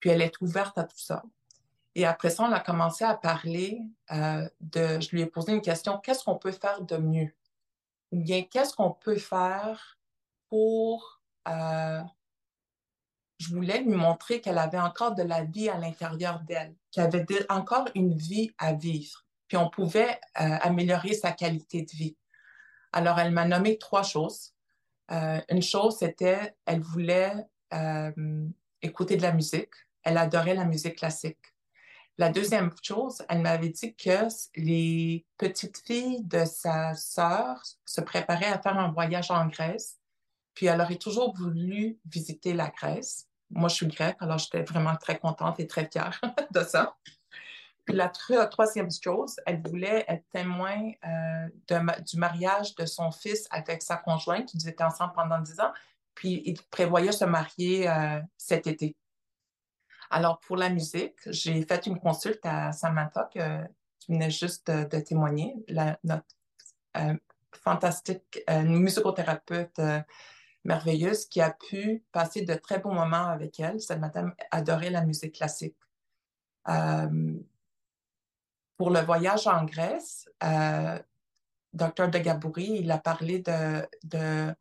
Puis 0.00 0.10
elle 0.10 0.22
est 0.22 0.40
ouverte 0.40 0.78
à 0.78 0.84
tout 0.84 0.98
ça. 0.98 1.22
Et 1.98 2.06
après 2.06 2.30
ça, 2.30 2.44
on 2.44 2.52
a 2.52 2.60
commencé 2.60 3.02
à 3.02 3.14
parler 3.14 3.82
euh, 4.12 4.48
de. 4.60 5.00
Je 5.00 5.10
lui 5.10 5.22
ai 5.22 5.26
posé 5.26 5.52
une 5.52 5.60
question 5.60 5.98
qu'est-ce 5.98 6.22
qu'on 6.22 6.36
peut 6.36 6.52
faire 6.52 6.82
de 6.82 6.96
mieux? 6.96 7.34
Ou 8.12 8.22
bien 8.22 8.44
qu'est-ce 8.44 8.72
qu'on 8.72 8.92
peut 8.92 9.18
faire 9.18 9.98
pour. 10.48 11.20
Euh, 11.48 12.00
je 13.38 13.48
voulais 13.52 13.80
lui 13.80 13.94
montrer 13.94 14.40
qu'elle 14.40 14.58
avait 14.58 14.78
encore 14.78 15.16
de 15.16 15.24
la 15.24 15.42
vie 15.42 15.68
à 15.68 15.76
l'intérieur 15.76 16.38
d'elle, 16.40 16.76
qu'elle 16.92 17.06
avait 17.06 17.50
encore 17.50 17.88
une 17.96 18.16
vie 18.16 18.52
à 18.58 18.74
vivre, 18.74 19.24
puis 19.48 19.56
on 19.56 19.68
pouvait 19.68 20.20
euh, 20.40 20.58
améliorer 20.60 21.14
sa 21.14 21.32
qualité 21.32 21.82
de 21.82 21.90
vie. 21.90 22.16
Alors, 22.92 23.18
elle 23.18 23.32
m'a 23.32 23.44
nommé 23.44 23.76
trois 23.76 24.04
choses. 24.04 24.54
une 25.08 25.62
chose, 25.62 25.98
c'était, 25.98 26.56
elle 26.64 26.80
voulait 26.80 27.34
écouter 28.82 29.16
de 29.16 29.22
la 29.22 29.32
musique. 29.32 29.74
Elle 30.02 30.18
adorait 30.18 30.54
la 30.54 30.64
musique 30.64 30.96
classique. 30.96 31.38
La 32.18 32.30
deuxième 32.30 32.72
chose, 32.82 33.22
elle 33.28 33.42
m'avait 33.42 33.68
dit 33.68 33.94
que 33.94 34.26
les 34.56 35.24
petites 35.36 35.78
filles 35.86 36.24
de 36.24 36.44
sa 36.44 36.94
sœur 36.94 37.62
se 37.84 38.00
préparaient 38.00 38.46
à 38.46 38.58
faire 38.60 38.76
un 38.76 38.90
voyage 38.90 39.30
en 39.30 39.46
Grèce, 39.46 39.98
puis 40.54 40.66
elle 40.66 40.80
aurait 40.80 40.96
toujours 40.96 41.32
voulu 41.36 41.98
visiter 42.06 42.54
la 42.54 42.70
Grèce. 42.70 43.28
Moi, 43.50 43.68
je 43.68 43.76
suis 43.76 43.86
grecque, 43.86 44.16
alors 44.20 44.38
j'étais 44.38 44.62
vraiment 44.62 44.96
très 44.96 45.18
contente 45.18 45.60
et 45.60 45.68
très 45.68 45.88
fière 45.88 46.20
de 46.50 46.60
ça. 46.64 46.96
Puis 47.84 47.96
la, 47.96 48.08
troisième 48.08 48.90
chose, 48.90 49.36
elle 49.46 49.62
voulait 49.62 50.04
être 50.08 50.24
témoin 50.30 50.90
euh, 51.06 51.88
du 52.02 52.18
mariage 52.18 52.74
de 52.74 52.84
son 52.84 53.12
fils 53.12 53.46
avec 53.50 53.80
sa 53.80 53.96
conjointe. 53.96 54.52
Ils 54.52 54.68
étaient 54.68 54.84
ensemble 54.84 55.12
pendant 55.14 55.38
dix 55.38 55.58
ans, 55.60 55.72
puis 56.14 56.42
ils 56.44 56.60
prévoyaient 56.70 57.12
se 57.12 57.24
marier 57.24 57.88
euh, 57.88 58.20
cet 58.36 58.66
été. 58.66 58.94
Alors, 60.10 60.40
pour 60.40 60.56
la 60.56 60.70
musique, 60.70 61.16
j'ai 61.26 61.62
fait 61.64 61.86
une 61.86 61.98
consulte 61.98 62.44
à 62.44 62.72
Samantha 62.72 63.28
que, 63.32 63.64
qui 63.98 64.12
venait 64.12 64.30
juste 64.30 64.70
de, 64.70 65.00
témoigner, 65.00 65.54
notre 66.02 66.24
euh, 66.96 67.14
fantastique 67.52 68.42
euh, 68.48 68.62
musicothérapeute 68.62 69.78
euh, 69.78 70.00
merveilleuse 70.64 71.26
qui 71.26 71.40
a 71.40 71.50
pu 71.50 72.02
passer 72.12 72.42
de 72.42 72.54
très 72.54 72.78
bons 72.78 72.94
moments 72.94 73.26
avec 73.26 73.60
elle. 73.60 73.80
Cette 73.80 74.00
madame 74.00 74.34
adorait 74.50 74.90
la 74.90 75.04
musique 75.04 75.34
classique. 75.34 75.76
pour 78.76 78.90
le 78.90 79.00
voyage 79.00 79.46
en 79.46 79.64
Grèce, 79.64 80.28
Dr. 81.72 82.08
De 82.08 82.18
Gabouri, 82.18 82.78
il 82.80 82.90
a 82.90 82.98
parlé 82.98 83.40
de, 83.40 84.54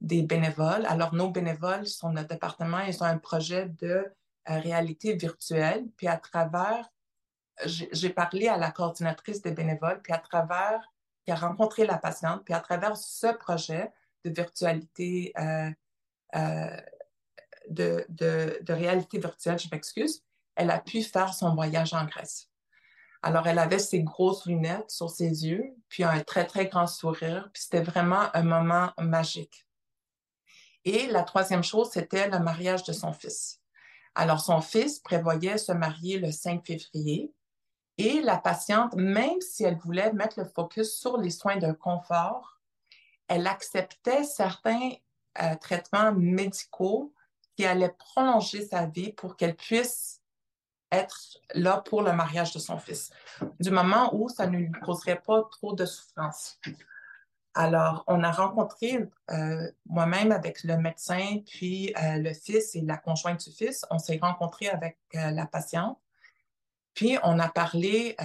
des 0.00 0.22
bénévoles. 0.22 0.86
Alors, 0.86 1.14
nos 1.14 1.30
bénévoles 1.30 1.86
sont 1.86 2.10
notre 2.12 2.28
département, 2.28 2.80
ils 2.80 3.02
ont 3.02 3.06
un 3.06 3.18
projet 3.18 3.68
de 3.68 4.12
réalité 4.58 5.14
virtuelle. 5.14 5.86
Puis 5.96 6.08
à 6.08 6.16
travers, 6.16 6.90
j'ai 7.64 8.10
parlé 8.10 8.48
à 8.48 8.56
la 8.56 8.70
coordinatrice 8.70 9.42
des 9.42 9.52
bénévoles, 9.52 10.00
puis 10.02 10.12
à 10.12 10.18
travers, 10.18 10.92
qui 11.24 11.30
a 11.30 11.36
rencontré 11.36 11.84
la 11.84 11.98
patiente, 11.98 12.44
puis 12.44 12.54
à 12.54 12.60
travers 12.60 12.96
ce 12.96 13.28
projet 13.34 13.90
de 14.24 14.30
virtualité, 14.30 15.32
euh, 15.38 15.70
euh, 16.36 16.80
de, 17.68 18.06
de, 18.08 18.72
réalité 18.72 19.18
virtuelle, 19.18 19.58
je 19.58 19.68
m'excuse, 19.70 20.22
elle 20.56 20.70
a 20.70 20.78
pu 20.78 21.02
faire 21.02 21.34
son 21.34 21.54
voyage 21.54 21.92
en 21.94 22.04
Grèce. 22.04 22.48
Alors, 23.22 23.46
elle 23.46 23.58
avait 23.58 23.78
ses 23.78 24.02
grosses 24.02 24.46
lunettes 24.46 24.90
sur 24.90 25.10
ses 25.10 25.46
yeux, 25.46 25.74
puis 25.88 26.04
un 26.04 26.20
très, 26.20 26.46
très 26.46 26.66
grand 26.66 26.86
sourire, 26.86 27.50
puis 27.52 27.62
c'était 27.62 27.82
vraiment 27.82 28.34
un 28.34 28.42
moment 28.42 28.92
magique. 28.98 29.66
Et 30.84 31.06
la 31.08 31.22
troisième 31.22 31.62
chose, 31.62 31.90
c'était 31.90 32.28
le 32.28 32.38
mariage 32.38 32.84
de 32.84 32.92
son 32.92 33.12
fils. 33.12 33.59
Alors, 34.14 34.40
son 34.40 34.60
fils 34.60 34.98
prévoyait 34.98 35.58
se 35.58 35.72
marier 35.72 36.18
le 36.18 36.32
5 36.32 36.66
février 36.66 37.32
et 37.98 38.20
la 38.22 38.38
patiente, 38.38 38.94
même 38.94 39.40
si 39.40 39.64
elle 39.64 39.76
voulait 39.76 40.12
mettre 40.12 40.40
le 40.40 40.46
focus 40.46 40.98
sur 40.98 41.18
les 41.18 41.30
soins 41.30 41.56
de 41.56 41.72
confort, 41.72 42.58
elle 43.28 43.46
acceptait 43.46 44.24
certains 44.24 44.92
euh, 45.40 45.54
traitements 45.56 46.12
médicaux 46.12 47.12
qui 47.56 47.64
allaient 47.64 47.94
prolonger 47.98 48.66
sa 48.66 48.86
vie 48.86 49.12
pour 49.12 49.36
qu'elle 49.36 49.54
puisse 49.54 50.20
être 50.90 51.38
là 51.54 51.82
pour 51.84 52.02
le 52.02 52.12
mariage 52.12 52.52
de 52.52 52.58
son 52.58 52.78
fils, 52.78 53.10
du 53.60 53.70
moment 53.70 54.14
où 54.14 54.28
ça 54.28 54.46
ne 54.46 54.56
lui 54.56 54.72
causerait 54.84 55.20
pas 55.20 55.42
trop 55.50 55.74
de 55.74 55.84
souffrance. 55.84 56.58
Alors, 57.54 58.04
on 58.06 58.22
a 58.22 58.30
rencontré 58.30 59.08
euh, 59.30 59.70
moi-même 59.86 60.30
avec 60.30 60.62
le 60.62 60.76
médecin, 60.76 61.38
puis 61.46 61.92
euh, 62.00 62.18
le 62.18 62.32
fils 62.32 62.76
et 62.76 62.80
la 62.82 62.96
conjointe 62.96 63.44
du 63.44 63.52
fils. 63.52 63.84
On 63.90 63.98
s'est 63.98 64.18
rencontrés 64.22 64.68
avec 64.68 64.98
euh, 65.16 65.30
la 65.30 65.46
patiente. 65.46 65.98
Puis, 66.94 67.18
on 67.22 67.38
a 67.38 67.48
parlé 67.48 68.16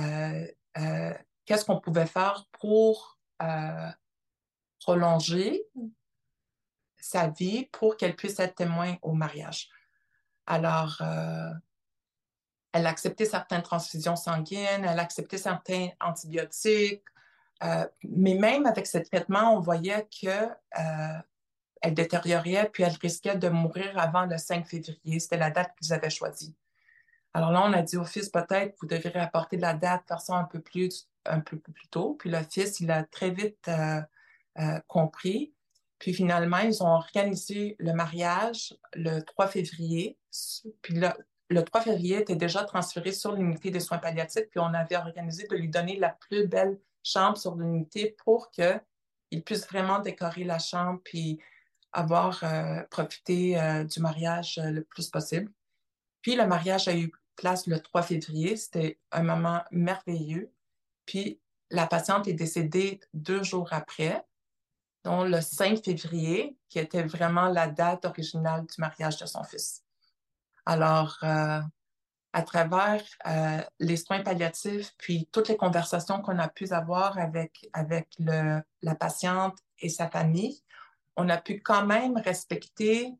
qu'est-ce 1.46 1.66
qu'on 1.66 1.80
pouvait 1.80 2.08
faire 2.08 2.48
pour 2.60 3.20
prolonger 4.80 5.64
sa 6.98 7.28
vie 7.28 7.66
pour 7.72 7.96
qu'elle 7.96 8.16
puisse 8.16 8.40
être 8.40 8.56
témoin 8.56 8.96
au 9.02 9.14
mariage. 9.14 9.70
Alors, 10.48 11.02
elle 12.74 12.88
a 12.88 12.90
accepté 12.90 13.26
certaines 13.26 13.62
transfusions 13.62 14.16
sanguines, 14.16 14.84
elle 14.84 15.00
a 15.00 15.04
accepté 15.04 15.38
certains 15.38 15.90
antibiotiques, 16.02 17.06
euh, 17.64 17.86
mais 18.04 18.36
même 18.36 18.66
avec 18.66 18.88
ce 18.88 18.98
traitement, 18.98 19.56
on 19.56 19.60
voyait 19.60 20.08
qu'elle 20.10 20.56
euh, 20.80 21.90
détériorait, 21.92 22.70
puis 22.72 22.84
elle 22.84 22.98
risquait 23.02 23.38
de 23.38 23.50
mourir 23.50 23.98
avant 23.98 24.26
le 24.26 24.38
5 24.38 24.68
février. 24.68 25.20
C'était 25.20 25.38
la 25.38 25.52
date 25.52 25.72
qu'ils 25.80 25.94
avaient 25.94 26.10
choisie. 26.10 26.56
Alors 27.34 27.52
là, 27.52 27.64
on 27.66 27.74
a 27.74 27.82
dit 27.82 27.98
au 27.98 28.06
fils, 28.06 28.30
peut-être, 28.30 28.76
vous 28.82 28.88
devriez 28.88 29.18
apporter 29.18 29.58
la 29.58 29.74
date, 29.74 30.04
faire 30.08 30.22
ça 30.22 30.36
un 30.36 30.46
peu 30.46 30.60
plus, 30.60 31.10
un 31.26 31.42
peu 31.42 31.58
plus 31.58 31.88
tôt. 31.90 32.16
Puis 32.20 32.30
le 32.30 32.40
fils, 32.50 32.80
il 32.80 32.92
a 32.92 33.04
très 33.04 33.32
vite 33.32 33.68
euh, 33.68 34.80
compris. 34.88 35.54
Puis 36.00 36.14
finalement, 36.14 36.60
ils 36.60 36.82
ont 36.84 36.88
organisé 36.88 37.76
le 37.80 37.94
mariage 37.94 38.76
le 38.94 39.22
3 39.22 39.48
février. 39.48 40.18
Puis 40.82 40.96
le, 40.96 41.10
le 41.50 41.64
3 41.64 41.82
février 41.82 42.18
était 42.18 42.36
déjà 42.36 42.64
transféré 42.64 43.12
sur 43.12 43.34
l'unité 43.34 43.70
des 43.70 43.80
soins 43.80 43.98
palliatifs, 43.98 44.50
puis 44.50 44.60
on 44.60 44.74
avait 44.74 44.98
organisé 44.98 45.48
de 45.48 45.56
lui 45.56 45.70
donner 45.70 45.98
la 45.98 46.10
plus 46.10 46.48
belle 46.48 46.80
chambre 47.06 47.38
sur 47.38 47.56
l'unité 47.56 48.18
pour 48.26 48.52
qu'il 48.52 49.44
puisse 49.46 49.66
vraiment 49.68 50.00
décorer 50.00 50.44
la 50.44 50.60
chambre 50.60 51.00
puis 51.04 51.40
avoir 51.94 52.44
euh, 52.44 52.84
profité 52.90 53.60
euh, 53.60 53.86
du 53.86 54.02
mariage 54.02 54.58
euh, 54.58 54.72
le 54.72 54.84
plus 54.84 55.10
possible. 55.10 55.50
Puis 56.22 56.36
le 56.36 56.46
mariage 56.46 56.88
a 56.90 56.96
eu 56.96 57.12
place 57.38 57.68
le 57.68 57.80
3 57.80 58.02
février. 58.02 58.58
C'était 58.58 59.00
un 59.12 59.24
moment 59.24 59.64
merveilleux. 59.72 60.52
Puis 61.06 61.40
la 61.70 61.88
patiente 61.88 62.28
est 62.28 62.34
décédée 62.34 63.00
deux 63.14 63.44
jours 63.44 63.70
après, 63.72 64.26
donc 65.04 65.30
le 65.30 65.40
5 65.40 65.84
février, 65.84 66.58
qui 66.68 66.80
était 66.80 67.04
vraiment 67.04 67.48
la 67.48 67.68
date 67.68 68.06
originale 68.06 68.66
du 68.66 68.76
mariage 68.80 69.18
de 69.18 69.26
son 69.26 69.44
fils. 69.44 69.84
Alors, 70.66 71.20
à 72.36 72.42
travers 72.42 73.02
euh, 73.28 73.62
les 73.80 73.96
soins 73.96 74.22
palliatifs, 74.22 74.92
puis 74.98 75.30
toutes 75.32 75.48
les 75.48 75.56
conversations 75.56 76.22
qu'on 76.22 76.38
a 76.38 76.50
pu 76.50 76.70
avoir 76.74 77.18
avec, 77.18 77.70
avec 77.72 78.10
le, 78.20 78.62
la 78.82 78.94
patiente 78.94 79.58
et 79.80 79.88
sa 79.88 80.10
famille, 80.10 80.62
on 81.16 81.30
a 81.30 81.38
pu 81.38 81.62
quand 81.62 81.86
même 81.86 82.18
respecter 82.18 83.14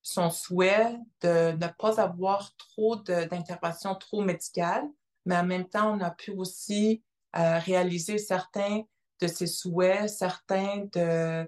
son 0.00 0.30
souhait 0.30 0.96
de 1.20 1.52
ne 1.52 1.66
pas 1.78 2.00
avoir 2.00 2.56
trop 2.56 2.96
d'interventions 2.96 3.94
trop 3.94 4.22
médicales, 4.22 4.88
mais 5.26 5.36
en 5.36 5.44
même 5.44 5.68
temps, 5.68 5.94
on 5.94 6.00
a 6.00 6.10
pu 6.10 6.30
aussi 6.30 7.02
euh, 7.36 7.58
réaliser 7.58 8.16
certains 8.16 8.84
de 9.20 9.26
ses 9.26 9.48
souhaits, 9.48 10.08
certains 10.08 10.86
de, 10.94 11.46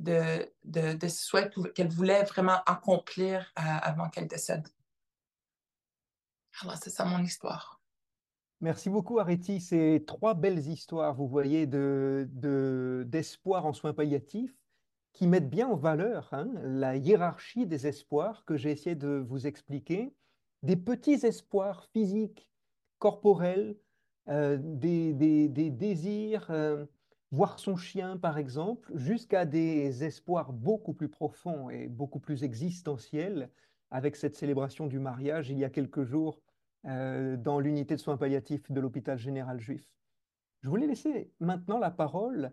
de, 0.00 0.50
de, 0.64 1.08
souhaits 1.08 1.54
qu'elle 1.72 1.92
voulait 1.92 2.24
vraiment 2.24 2.58
accomplir 2.66 3.52
euh, 3.60 3.62
avant 3.62 4.08
qu'elle 4.08 4.26
décède. 4.26 4.66
Alors, 6.62 6.76
c'est 6.76 6.90
ça 6.90 7.04
mon 7.04 7.22
histoire. 7.22 7.80
Merci 8.60 8.90
beaucoup, 8.90 9.20
Areti. 9.20 9.60
C'est 9.60 10.04
trois 10.06 10.34
belles 10.34 10.66
histoires, 10.66 11.14
vous 11.14 11.28
voyez, 11.28 11.66
d'espoir 11.66 13.62
de, 13.62 13.68
en 13.68 13.72
soins 13.72 13.94
palliatifs 13.94 14.54
qui 15.12 15.26
mettent 15.26 15.48
bien 15.48 15.68
en 15.68 15.76
valeur 15.76 16.28
hein, 16.32 16.48
la 16.62 16.96
hiérarchie 16.96 17.66
des 17.66 17.86
espoirs 17.86 18.44
que 18.44 18.56
j'ai 18.56 18.70
essayé 18.70 18.96
de 18.96 19.24
vous 19.28 19.46
expliquer. 19.46 20.14
Des 20.62 20.76
petits 20.76 21.24
espoirs 21.24 21.86
physiques, 21.92 22.48
corporels, 22.98 23.76
euh, 24.28 24.58
des, 24.60 25.12
des, 25.12 25.70
désirs 25.70 26.48
euh, 26.50 26.84
voir 27.30 27.60
son 27.60 27.76
chien, 27.76 28.16
par 28.16 28.38
exemple, 28.38 28.90
jusqu'à 28.96 29.44
des 29.46 30.04
espoirs 30.04 30.52
beaucoup 30.52 30.94
plus 30.94 31.08
profonds 31.08 31.70
et 31.70 31.86
beaucoup 31.86 32.20
plus 32.20 32.42
existentiels 32.42 33.50
avec 33.90 34.16
cette 34.16 34.36
célébration 34.36 34.86
du 34.86 34.98
mariage 34.98 35.48
il 35.48 35.58
y 35.58 35.64
a 35.64 35.70
quelques 35.70 36.04
jours 36.04 36.40
dans 36.84 37.60
l'unité 37.60 37.96
de 37.96 38.00
soins 38.00 38.16
palliatifs 38.16 38.70
de 38.70 38.80
l'hôpital 38.80 39.18
général 39.18 39.60
juif. 39.60 39.86
Je 40.62 40.68
voulais 40.68 40.86
laisser 40.86 41.30
maintenant 41.40 41.78
la 41.78 41.90
parole 41.90 42.52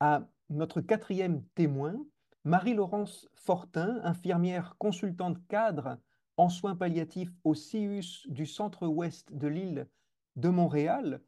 à 0.00 0.26
notre 0.50 0.80
quatrième 0.80 1.42
témoin, 1.54 1.96
Marie-Laurence 2.44 3.28
Fortin, 3.34 4.00
infirmière 4.02 4.76
consultante 4.78 5.38
cadre 5.48 5.98
en 6.36 6.48
soins 6.48 6.76
palliatifs 6.76 7.32
au 7.44 7.54
CIUS 7.54 8.26
du 8.28 8.46
centre-ouest 8.46 9.32
de 9.32 9.48
l'île 9.48 9.88
de 10.36 10.48
Montréal. 10.48 11.22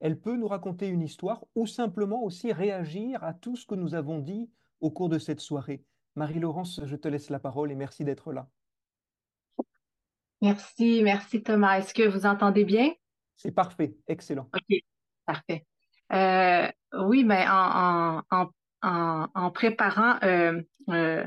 Elle 0.00 0.18
peut 0.20 0.36
nous 0.36 0.48
raconter 0.48 0.88
une 0.88 1.02
histoire 1.02 1.44
ou 1.54 1.66
simplement 1.66 2.22
aussi 2.22 2.52
réagir 2.52 3.22
à 3.22 3.34
tout 3.34 3.56
ce 3.56 3.66
que 3.66 3.74
nous 3.74 3.94
avons 3.94 4.18
dit 4.18 4.50
au 4.80 4.90
cours 4.90 5.08
de 5.08 5.18
cette 5.18 5.40
soirée. 5.40 5.84
Marie-Laurence, 6.16 6.80
je 6.84 6.96
te 6.96 7.08
laisse 7.08 7.30
la 7.30 7.38
parole 7.38 7.70
et 7.70 7.76
merci 7.76 8.04
d'être 8.04 8.32
là. 8.32 8.48
Merci, 10.44 11.00
merci 11.02 11.42
Thomas. 11.42 11.78
Est-ce 11.78 11.94
que 11.94 12.06
vous 12.06 12.26
entendez 12.26 12.64
bien? 12.64 12.92
C'est 13.34 13.50
parfait, 13.54 13.94
excellent. 14.06 14.46
OK, 14.54 14.76
parfait. 15.24 15.64
Euh, 16.12 16.68
oui, 17.06 17.24
mais 17.24 17.46
en, 17.48 18.20
en, 18.82 19.50
préparant 19.52 20.18
euh, 20.22 20.60
euh, 20.90 21.24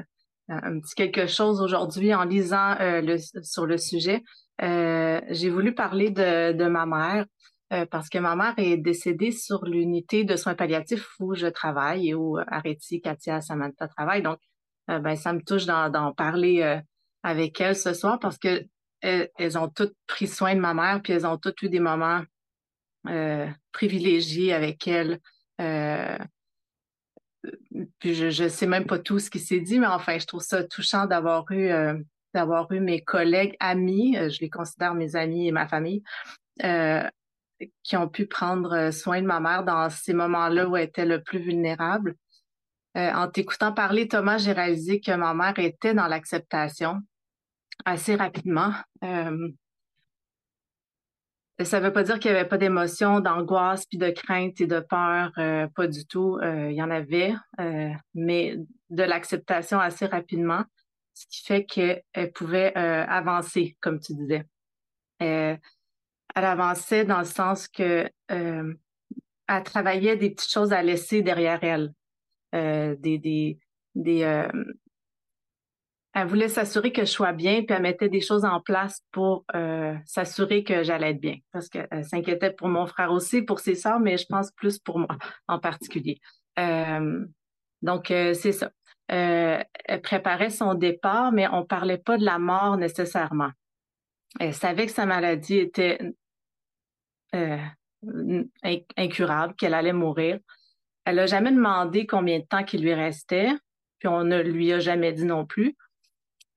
un 0.50 0.80
petit 0.80 0.94
quelque 0.94 1.26
chose 1.26 1.62
aujourd'hui, 1.62 2.14
en 2.14 2.26
lisant 2.26 2.76
le, 2.80 3.18
sur 3.42 3.66
le 3.66 3.80
sujet, 3.80 4.24
j'ai 4.60 5.50
voulu 5.50 5.74
parler 5.74 6.12
de, 6.12 6.52
de 6.52 6.66
ma 6.66 6.86
mère. 6.86 7.26
parce 7.90 8.10
que 8.10 8.20
ma 8.20 8.36
mère 8.36 8.54
est 8.58 8.78
décédée 8.78 9.32
sur 9.32 9.66
l'unité 9.66 10.26
de 10.26 10.36
soins 10.36 10.54
palliatifs 10.54 11.10
où 11.20 11.34
je 11.34 11.48
travaille 11.48 12.10
et 12.10 12.14
où 12.14 12.38
Areti, 12.38 13.02
Katia, 13.02 13.42
Samantha 13.42 13.88
travaillent. 13.88 14.22
Donc, 14.22 14.38
ben, 14.88 15.16
ça 15.16 15.34
me 15.34 15.42
touche 15.42 15.66
d'en 15.66 16.14
parler 16.14 16.82
avec 17.24 17.60
elle 17.60 17.76
ce 17.76 17.94
soir 17.94 18.20
parce 18.20 18.38
que 18.38 18.64
elles, 19.02 19.58
ont 19.58 19.70
toutes 19.70 19.96
pris 20.08 20.28
soin 20.28 20.56
de 20.56 20.60
ma 20.60 20.74
mère, 20.74 21.02
puis 21.02 21.14
elles 21.14 21.28
ont 21.28 21.38
toutes 21.38 21.62
eu 21.62 21.70
des 21.70 21.80
moments 21.80 22.24
euh, 23.08 23.48
privilégiés 23.72 24.54
avec 24.54 24.88
elle. 24.88 25.20
Euh, 25.62 26.18
puis 28.00 28.16
je 28.16 28.44
ne 28.44 28.50
sais 28.50 28.68
même 28.68 28.86
pas 28.86 29.00
tout 29.00 29.20
ce 29.20 29.30
qui 29.30 29.40
s'est 29.40 29.60
dit, 29.60 29.80
mais 29.80 29.88
enfin, 29.88 30.18
je 30.18 30.26
trouve 30.26 30.42
ça 30.42 30.64
touchant 30.64 31.06
d'avoir 31.06 31.50
eu 31.52 31.70
euh, 31.70 31.98
d'avoir 32.34 32.72
eu 32.72 32.80
mes 32.80 33.02
collègues 33.02 33.56
amis, 33.60 34.16
je 34.16 34.42
les 34.42 34.50
considère 34.50 34.94
mes 34.94 35.16
amis 35.16 35.48
et 35.48 35.52
ma 35.52 35.68
famille, 35.68 36.04
qui 36.60 37.98
ont 37.98 38.10
pu 38.10 38.28
prendre 38.28 38.92
soin 38.92 39.22
de 39.22 39.26
ma 39.26 39.40
mère 39.40 39.64
dans 39.64 39.90
ces 39.90 40.14
moments-là 40.14 40.68
où 40.68 40.76
elle 40.76 40.84
était 40.84 41.06
le 41.06 41.24
plus 41.24 41.40
vulnérable. 41.40 42.16
en 42.96 43.28
t'écoutant 43.30 43.72
parler, 43.72 44.08
Thomas, 44.08 44.38
j'ai 44.38 44.52
réalisé 44.52 45.00
que 45.00 45.12
ma 45.14 45.34
mère 45.34 45.58
était 45.58 45.96
dans 45.96 46.08
l'acceptation 46.08 47.02
assez 47.86 48.16
rapidement. 48.16 48.74
Euh, 49.04 49.50
ça 51.64 51.80
ne 51.80 51.86
veut 51.86 51.94
pas 51.94 52.04
dire 52.04 52.20
qu'il 52.20 52.32
n'y 52.32 52.38
avait 52.38 52.48
pas 52.48 52.58
d'émotion, 52.58 53.20
d'angoisse, 53.20 53.86
puis 53.88 53.98
de 53.98 54.10
crainte 54.12 54.62
et 54.62 54.68
de 54.68 54.80
peur, 54.80 55.32
euh, 55.38 55.68
pas 55.76 55.88
du 55.88 56.06
tout. 56.06 56.38
Euh, 56.42 56.70
il 56.70 56.76
y 56.76 56.84
en 56.84 56.92
avait, 56.92 57.34
mais 58.14 58.58
de 58.90 59.04
l'acceptation 59.04 59.80
assez 59.80 60.06
rapidement, 60.06 60.64
ce 61.14 61.26
qui 61.28 61.44
fait 61.44 61.66
qu'elle 61.66 62.32
pouvait 62.34 62.76
avancer, 62.76 63.76
comme 63.82 64.00
tu 64.00 64.14
disais. 64.14 64.46
elle 65.20 65.60
avançait 66.36 67.06
dans 67.06 67.20
le 67.20 67.26
sens 67.26 67.68
que 67.68 68.08
elle 68.28 69.64
travaillait 69.64 70.18
des 70.18 70.30
petites 70.30 70.52
choses 70.52 70.74
à 70.74 70.84
laisser 70.84 71.24
derrière 71.24 71.64
elle, 71.64 71.92
des, 72.54 73.18
des, 73.18 73.58
des, 73.96 74.48
elle 76.18 76.26
voulait 76.26 76.50
s'assurer 76.50 76.92
que 76.92 77.06
je 77.06 77.12
sois 77.12 77.32
bien, 77.32 77.62
puis 77.62 77.76
elle 77.76 77.84
mettait 77.84 78.10
des 78.10 78.22
choses 78.22 78.44
en 78.44 78.60
place 78.60 79.04
pour 79.12 79.46
euh, 79.54 79.94
s'assurer 80.08 80.64
que 80.64 80.82
j'allais 80.82 81.12
être 81.12 81.22
bien. 81.22 81.36
Parce 81.52 81.70
qu'elle 81.70 82.04
s'inquiétait 82.06 82.50
pour 82.50 82.70
mon 82.70 82.88
frère 82.88 83.12
aussi, 83.12 83.44
pour 83.44 83.60
ses 83.60 83.76
sœurs, 83.76 84.00
mais 84.00 84.18
je 84.18 84.26
pense 84.26 84.50
plus 84.50 84.80
pour 84.80 84.98
moi 84.98 85.10
en 85.48 85.60
particulier. 85.60 86.20
Euh, 86.58 87.24
donc, 87.84 88.10
euh, 88.10 88.34
c'est 88.34 88.52
ça. 88.52 88.72
elle 89.08 90.02
préparait 90.02 90.50
son 90.50 90.74
départ, 90.74 91.32
mais 91.32 91.48
on 91.50 91.64
parlait 91.64 92.00
pas 92.00 92.18
de 92.18 92.26
la 92.26 92.40
mort 92.40 92.78
nécessairement. 92.78 93.52
Elle 94.40 94.56
savait 94.56 94.88
que 94.88 94.94
sa 94.94 95.06
maladie 95.06 95.60
était 95.60 96.00
incurable, 98.98 99.54
qu'elle 99.54 99.76
allait 99.76 99.94
mourir. 99.94 100.40
Elle 101.06 101.18
n'a 101.18 101.28
jamais 101.28 101.52
demandé 101.52 102.08
combien 102.08 102.40
de 102.40 102.46
temps 102.46 102.64
qu'il 102.64 102.82
lui 102.82 102.96
restait, 102.96 103.52
puis 104.00 104.08
on 104.08 104.24
ne 104.24 104.42
lui 104.42 104.74
a 104.74 104.80
jamais 104.80 105.14
dit 105.14 105.26
non 105.26 105.46
plus. 105.46 105.76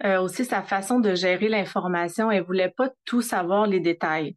Euh, 0.05 0.19
aussi 0.21 0.47
sa 0.47 0.63
façon 0.63 0.99
de 0.99 1.15
gérer 1.15 1.49
l'information. 1.49 2.31
Elle 2.31 2.43
voulait 2.43 2.73
pas 2.75 2.91
tout 3.05 3.21
savoir 3.21 3.67
les 3.67 3.81
détails. 3.81 4.37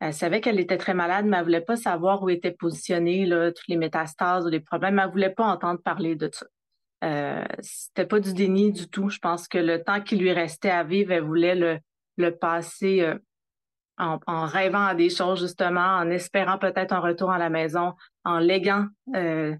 Elle 0.00 0.14
savait 0.14 0.40
qu'elle 0.40 0.58
était 0.58 0.78
très 0.78 0.94
malade, 0.94 1.26
mais 1.26 1.36
elle 1.36 1.44
voulait 1.44 1.60
pas 1.60 1.76
savoir 1.76 2.22
où 2.22 2.30
étaient 2.30 2.50
positionnés 2.50 3.26
là, 3.26 3.52
toutes 3.52 3.68
les 3.68 3.76
métastases 3.76 4.46
ou 4.46 4.48
les 4.48 4.60
problèmes. 4.60 4.98
Elle 4.98 5.10
voulait 5.10 5.30
pas 5.30 5.44
entendre 5.44 5.80
parler 5.80 6.16
de 6.16 6.30
ça. 6.32 6.46
Euh, 7.04 7.44
c'était 7.60 8.06
pas 8.06 8.20
du 8.20 8.32
déni 8.32 8.72
du 8.72 8.88
tout. 8.88 9.10
Je 9.10 9.18
pense 9.18 9.48
que 9.48 9.58
le 9.58 9.82
temps 9.82 10.00
qui 10.00 10.16
lui 10.16 10.32
restait 10.32 10.70
à 10.70 10.82
vivre, 10.82 11.12
elle 11.12 11.24
voulait 11.24 11.54
le, 11.54 11.78
le 12.16 12.30
passer 12.36 13.02
euh, 13.02 13.18
en, 13.98 14.18
en, 14.26 14.46
rêvant 14.46 14.86
à 14.86 14.94
des 14.94 15.10
choses, 15.10 15.40
justement, 15.40 15.98
en 15.98 16.10
espérant 16.10 16.58
peut-être 16.58 16.92
un 16.92 17.00
retour 17.00 17.30
à 17.30 17.38
la 17.38 17.50
maison, 17.50 17.94
en 18.24 18.38
léguant 18.38 18.86
euh, 19.14 19.54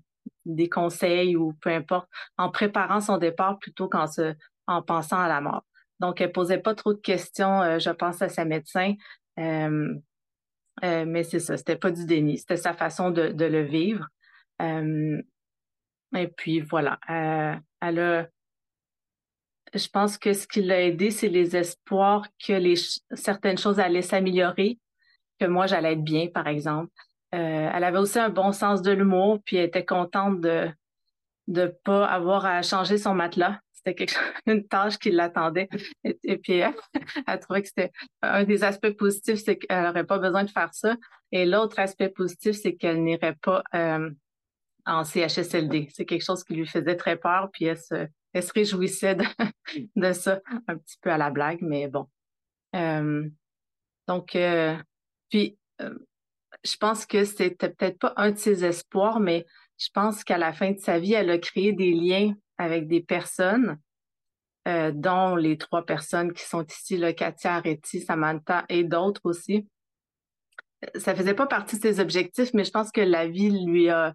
des 0.44 0.68
conseils 0.68 1.36
ou 1.36 1.52
peu 1.60 1.70
importe, 1.70 2.08
en 2.36 2.50
préparant 2.50 3.00
son 3.00 3.18
départ 3.18 3.58
plutôt 3.58 3.88
qu'en 3.88 4.06
se 4.06 4.34
en 4.72 4.82
pensant 4.82 5.20
à 5.20 5.28
la 5.28 5.40
mort. 5.40 5.64
Donc, 6.00 6.20
elle 6.20 6.32
posait 6.32 6.58
pas 6.58 6.74
trop 6.74 6.92
de 6.92 7.00
questions, 7.00 7.62
euh, 7.62 7.78
je 7.78 7.90
pense, 7.90 8.20
à 8.22 8.28
sa 8.28 8.44
médecin. 8.44 8.94
Euh, 9.38 9.94
euh, 10.82 11.04
mais 11.06 11.22
c'est 11.22 11.38
ça, 11.38 11.56
c'était 11.56 11.76
pas 11.76 11.90
du 11.90 12.06
déni, 12.06 12.38
c'était 12.38 12.56
sa 12.56 12.72
façon 12.72 13.10
de, 13.10 13.22
le 13.22 13.62
vivre. 13.62 14.08
et 14.60 16.28
puis 16.36 16.60
voilà, 16.60 16.98
elle 17.80 18.30
je 19.74 19.88
pense 19.88 20.18
que 20.18 20.34
ce 20.34 20.46
qui 20.46 20.60
l'a 20.60 20.82
aidé, 20.82 21.10
c'est 21.10 21.28
les 21.28 21.56
espoirs 21.56 22.26
que 22.44 22.52
certaines 23.14 23.56
choses 23.56 23.80
allaient 23.80 24.02
s'améliorer, 24.02 24.78
que 25.38 25.46
moi 25.46 25.66
j'allais 25.66 25.92
être 25.92 26.04
bien, 26.04 26.28
par 26.28 26.46
exemple. 26.46 26.92
elle 27.30 27.84
avait 27.84 27.98
aussi 27.98 28.18
un 28.18 28.28
bon 28.28 28.52
sens 28.52 28.82
de 28.82 28.92
l'humour, 28.92 29.40
puis 29.44 29.56
elle 29.56 29.66
était 29.66 29.84
contente 29.84 30.40
de 30.40 30.68
de 31.48 31.66
pas 31.84 32.06
avoir 32.06 32.46
à 32.46 32.62
changer 32.62 32.98
son 32.98 33.14
matelas 33.14 33.58
c'était 33.84 34.06
une 34.46 34.66
tâche 34.66 34.98
qui 34.98 35.10
l'attendait. 35.10 35.68
Et, 36.04 36.38
puis, 36.38 36.62
elle, 37.26 37.40
trouvait 37.40 37.62
que 37.62 37.68
c'était 37.68 37.92
un 38.22 38.44
des 38.44 38.64
aspects 38.64 38.96
positifs, 38.96 39.42
c'est 39.44 39.56
qu'elle 39.56 39.84
n'aurait 39.84 40.06
pas 40.06 40.18
besoin 40.18 40.44
de 40.44 40.50
faire 40.50 40.72
ça. 40.72 40.96
Et 41.30 41.44
l'autre 41.44 41.78
aspect 41.78 42.08
positif, 42.08 42.52
c'est 42.52 42.74
qu'elle 42.74 43.02
n'irait 43.02 43.36
pas 43.40 43.62
euh, 43.74 44.10
en 44.86 45.04
CHSLD. 45.04 45.88
C'est 45.92 46.04
quelque 46.04 46.24
chose 46.24 46.44
qui 46.44 46.54
lui 46.54 46.66
faisait 46.66 46.96
très 46.96 47.16
peur, 47.16 47.50
puis 47.52 47.66
elle 47.66 47.78
se, 47.78 48.06
elle 48.32 48.42
se 48.42 48.52
réjouissait 48.52 49.16
de, 49.16 49.24
ça, 50.12 50.40
un 50.66 50.76
petit 50.76 50.98
peu 51.00 51.10
à 51.10 51.18
la 51.18 51.30
blague, 51.30 51.60
mais 51.62 51.88
bon. 51.88 52.08
Euh, 52.74 53.28
donc, 54.08 54.36
euh, 54.36 54.76
puis, 55.30 55.58
je 56.64 56.76
pense 56.76 57.06
que 57.06 57.24
c'était 57.24 57.70
peut-être 57.70 57.98
pas 57.98 58.12
un 58.16 58.30
de 58.30 58.38
ses 58.38 58.64
espoirs, 58.64 59.20
mais 59.20 59.46
je 59.78 59.88
pense 59.92 60.22
qu'à 60.22 60.38
la 60.38 60.52
fin 60.52 60.70
de 60.70 60.78
sa 60.78 60.98
vie, 60.98 61.14
elle 61.14 61.30
a 61.30 61.38
créé 61.38 61.72
des 61.72 61.92
liens 61.92 62.34
avec 62.58 62.86
des 62.86 63.00
personnes, 63.00 63.78
euh, 64.68 64.92
dont 64.94 65.34
les 65.34 65.58
trois 65.58 65.84
personnes 65.84 66.32
qui 66.32 66.44
sont 66.44 66.64
ici, 66.64 67.00
Katia 67.16 67.56
Areti, 67.56 68.00
Samantha 68.00 68.64
et 68.68 68.84
d'autres 68.84 69.22
aussi. 69.24 69.68
Ça 70.96 71.14
faisait 71.14 71.34
pas 71.34 71.46
partie 71.46 71.76
de 71.76 71.82
ses 71.82 72.00
objectifs, 72.00 72.54
mais 72.54 72.64
je 72.64 72.70
pense 72.70 72.92
que 72.92 73.00
la 73.00 73.26
vie 73.26 73.50
lui 73.50 73.88
a 73.88 74.14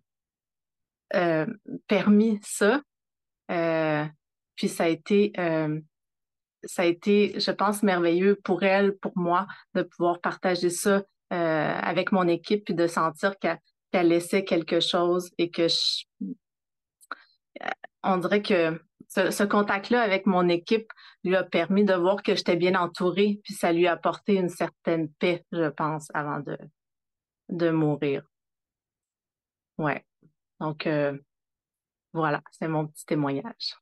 euh, 1.15 1.45
permis 1.87 2.39
ça. 2.43 2.81
Euh, 3.51 4.05
puis 4.55 4.69
ça 4.69 4.85
a 4.85 4.87
été 4.87 5.33
ça 6.63 6.81
a 6.81 6.85
été, 6.85 7.39
je 7.39 7.51
pense, 7.51 7.83
merveilleux 7.83 8.35
pour 8.43 8.63
elle, 8.63 8.97
pour 8.97 9.13
moi, 9.15 9.47
de 9.75 9.83
pouvoir 9.83 10.19
partager 10.19 10.69
ça 10.69 11.03
avec 11.29 12.11
mon 12.11 12.27
équipe 12.27 12.65
puis 12.65 12.73
de 12.73 12.87
sentir 12.87 13.35
qu'elle 13.37 14.07
laissait 14.07 14.43
quelque 14.43 14.79
chose 14.79 15.29
et 15.37 15.49
que 15.51 15.67
je, 15.67 16.03
on 18.03 18.17
dirait 18.17 18.41
que 18.41 18.79
ce, 19.09 19.43
contact-là 19.43 20.01
avec 20.01 20.25
mon 20.25 20.47
équipe 20.49 20.91
lui 21.23 21.35
a 21.35 21.43
permis 21.43 21.83
de 21.85 21.93
voir 21.93 22.21
que 22.23 22.35
j'étais 22.35 22.55
bien 22.55 22.75
entourée, 22.75 23.39
puis 23.43 23.53
ça 23.53 23.71
lui 23.71 23.87
a 23.87 23.93
apporté 23.93 24.35
une 24.35 24.49
certaine 24.49 25.09
paix, 25.13 25.45
je 25.51 25.69
pense, 25.69 26.09
avant 26.13 26.41
de, 27.49 27.69
mourir. 27.69 28.23
Ouais. 29.77 30.05
Donc, 30.59 30.87
euh, 30.87 31.17
voilà, 32.13 32.41
c'est 32.51 32.67
mon 32.67 32.87
petit 32.87 33.05
témoignage. 33.05 33.75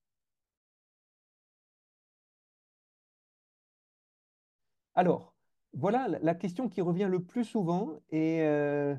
Alors, 4.94 5.34
voilà 5.74 6.08
la 6.08 6.36
question 6.36 6.70
qui 6.70 6.82
revient 6.82 7.08
le 7.10 7.22
plus 7.22 7.44
souvent 7.44 8.00
et 8.10 8.42
euh, 8.44 8.96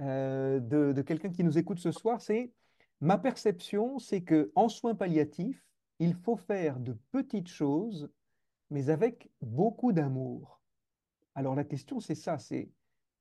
euh, 0.00 0.60
de 0.60 1.02
quelqu'un 1.02 1.30
qui 1.30 1.42
nous 1.42 1.58
écoute 1.58 1.78
ce 1.78 1.90
soir, 1.90 2.20
c'est 2.20 2.52
Ma 3.02 3.18
perception, 3.18 3.98
c'est 3.98 4.22
que 4.22 4.52
en 4.54 4.68
soins 4.68 4.94
palliatifs, 4.94 5.66
il 5.98 6.14
faut 6.14 6.36
faire 6.36 6.78
de 6.78 6.96
petites 7.10 7.48
choses, 7.48 8.08
mais 8.70 8.90
avec 8.90 9.28
beaucoup 9.40 9.90
d'amour. 9.90 10.60
Alors 11.34 11.56
la 11.56 11.64
question, 11.64 11.98
c'est 11.98 12.14
ça, 12.14 12.38
c'est 12.38 12.70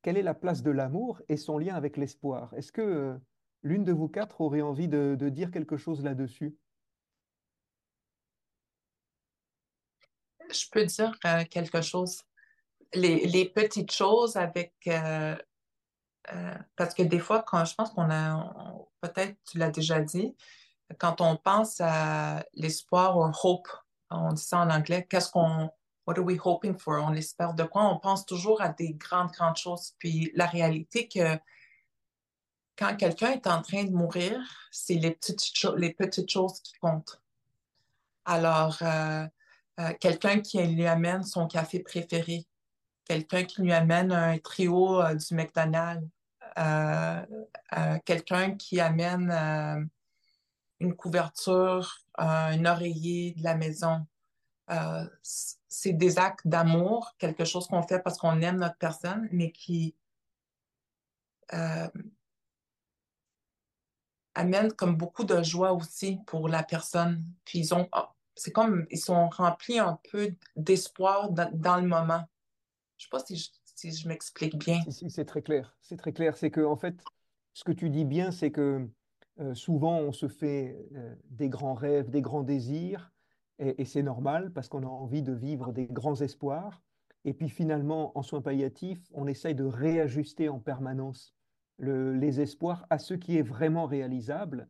quelle 0.03 0.17
est 0.17 0.21
la 0.21 0.36
place 0.36 0.61
de 0.61 0.69
l'amour 0.69 1.23
et 1.29 1.36
son 1.36 1.57
lien 1.57 1.73
avec 1.73 1.97
l'espoir? 1.97 2.53
Est-ce 2.53 2.71
que 2.71 2.82
euh, 2.82 3.17
l'une 3.63 3.84
de 3.84 3.91
vous 3.91 4.07
quatre 4.07 4.41
aurait 4.41 4.61
envie 4.61 4.88
de, 4.88 5.15
dire 5.29 5.49
quelque 5.49 5.77
chose 5.77 6.03
là-dessus? 6.03 6.55
Je 10.51 10.65
peux 10.71 10.86
dire 10.86 11.17
euh, 11.25 11.43
quelque 11.49 11.82
chose. 11.82 12.21
Les, 12.93 13.49
petites 13.49 13.91
choses 13.91 14.38
avec... 14.38 14.75
Euh, 14.86 15.36
parce 16.76 16.93
que 16.93 17.03
des 17.03 17.19
fois, 17.19 17.43
quand 17.43 17.65
je 17.65 17.76
pense 17.76 17.91
qu'on 17.91 18.09
a, 18.09 18.53
peut-être 19.01 19.36
tu 19.49 19.57
l'as 19.57 19.69
déjà 19.69 19.99
dit, 19.99 20.36
quand 20.99 21.22
on 21.22 21.38
pense 21.38 21.80
à 21.80 22.45
l'espoir 22.53 23.17
ou 23.17 23.32
hope, 23.43 23.67
on 24.09 24.34
dit 24.34 24.43
ça 24.43 24.59
en 24.59 24.69
anglais, 24.69 25.07
qu'est-ce 25.09 25.32
qu'on 25.32 25.69
what 26.05 26.17
are 26.17 26.26
we 26.26 26.38
hoping 26.43 26.78
for? 26.78 27.01
On 27.03 27.13
espère 27.13 27.53
de 27.53 27.63
quoi? 27.63 27.84
On 27.84 27.99
pense 27.99 28.26
toujours 28.26 28.61
à 28.61 28.69
des 28.69 28.93
grandes, 28.93 29.32
grandes 29.32 29.57
choses. 29.57 29.93
Puis 29.99 30.32
la 30.36 30.45
réalité 30.45 31.07
que 31.07 31.38
quand 32.78 32.95
quelqu'un 32.95 33.32
est 33.32 33.47
en 33.47 33.61
train 33.61 33.84
de 33.84 33.91
mourir, 33.91 34.39
c'est 34.72 34.95
les 34.95 35.11
petites, 35.11 35.43
les 35.78 35.93
petites 35.93 36.30
choses 36.30 36.59
qui 36.61 36.74
comptent. 36.82 37.22
Alors, 38.26 38.78
euh, 38.82 39.26
euh, 39.80 39.93
quelqu'un 39.99 40.39
qui 40.41 40.61
lui 40.63 40.88
amène 40.88 41.24
son 41.24 41.47
café 41.47 41.80
préféré, 41.80 42.45
quelqu'un 43.12 43.43
qui 43.43 43.62
lui 43.62 43.74
amène 43.74 44.12
un 44.12 44.38
trio 44.39 45.01
euh, 45.01 45.16
du 45.16 45.36
McDonald's, 45.36 46.07
quelqu'un 48.05 48.55
qui 48.55 48.80
amène 48.80 49.89
une 50.80 50.95
couverture, 50.95 51.99
un 52.18 52.66
oreiller 52.66 53.34
de 53.34 53.43
la 53.43 53.55
maison, 53.55 54.05
euh, 54.70 55.05
c'est 55.22 55.93
des 55.93 56.18
actes 56.18 56.47
d'amour, 56.47 57.16
quelque 57.18 57.43
chose 57.43 57.68
qu'on 57.68 57.84
fait 57.84 57.99
parce 57.99 58.18
qu'on 58.18 58.41
aime 58.41 58.57
notre 58.57 58.78
personne, 58.78 59.28
mais 59.32 59.51
qui 59.51 59.95
euh, 61.53 61.89
amène 64.36 64.72
comme 64.72 64.95
beaucoup 64.95 65.26
de 65.26 65.43
joie 65.43 65.74
aussi 65.74 66.20
pour 66.26 66.47
la 66.47 66.64
personne. 66.64 67.26
Puis 67.43 67.59
ils 67.59 67.74
ont, 67.74 67.89
ah, 67.91 68.14
c'est 68.36 68.51
comme, 68.51 68.86
ils 68.89 68.99
sont 68.99 69.28
remplis 69.30 69.80
un 69.80 69.99
peu 70.09 70.34
d'espoir 70.55 71.30
dans, 71.32 71.78
le 71.78 71.88
moment. 71.88 72.26
Je 73.01 73.07
sais 73.07 73.09
pas 73.09 73.19
si 73.19 73.99
je, 73.99 74.07
m'explique 74.07 74.59
bien. 74.59 74.79
c'est 74.87 75.25
très 75.25 75.41
clair. 75.41 75.75
C'est 75.81 75.97
très 75.97 76.13
clair. 76.13 76.37
C'est 76.37 76.51
que, 76.51 76.61
en 76.61 76.75
fait, 76.75 77.03
ce 77.53 77.63
que 77.63 77.71
tu 77.71 77.89
dis 77.89 78.05
bien, 78.05 78.29
c'est 78.29 78.51
que 78.51 78.87
euh, 79.39 79.55
souvent, 79.55 79.97
on 79.97 80.11
se 80.11 80.27
fait 80.27 80.77
des 81.31 81.49
grands 81.49 81.73
rêves, 81.73 82.11
des 82.11 82.21
grands 82.21 82.43
désirs, 82.43 83.11
et, 83.57 83.85
c'est 83.85 84.03
normal 84.03 84.53
parce 84.53 84.67
qu'on 84.67 84.83
a 84.83 84.87
envie 84.87 85.23
de 85.23 85.33
vivre 85.33 85.71
des 85.73 85.87
grands 85.87 86.21
espoirs. 86.21 86.83
Et 87.25 87.33
puis 87.33 87.49
finalement, 87.49 88.15
en 88.15 88.21
soins 88.21 88.41
palliatifs, 88.41 89.01
on 89.13 89.25
essaye 89.25 89.55
de 89.55 89.63
réajuster 89.63 90.47
en 90.47 90.59
permanence 90.59 91.33
les 91.79 92.39
espoirs 92.39 92.85
à 92.91 92.99
ce 92.99 93.15
qui 93.15 93.37
est 93.37 93.43
vraiment 93.43 93.87
réalisable. 93.87 94.69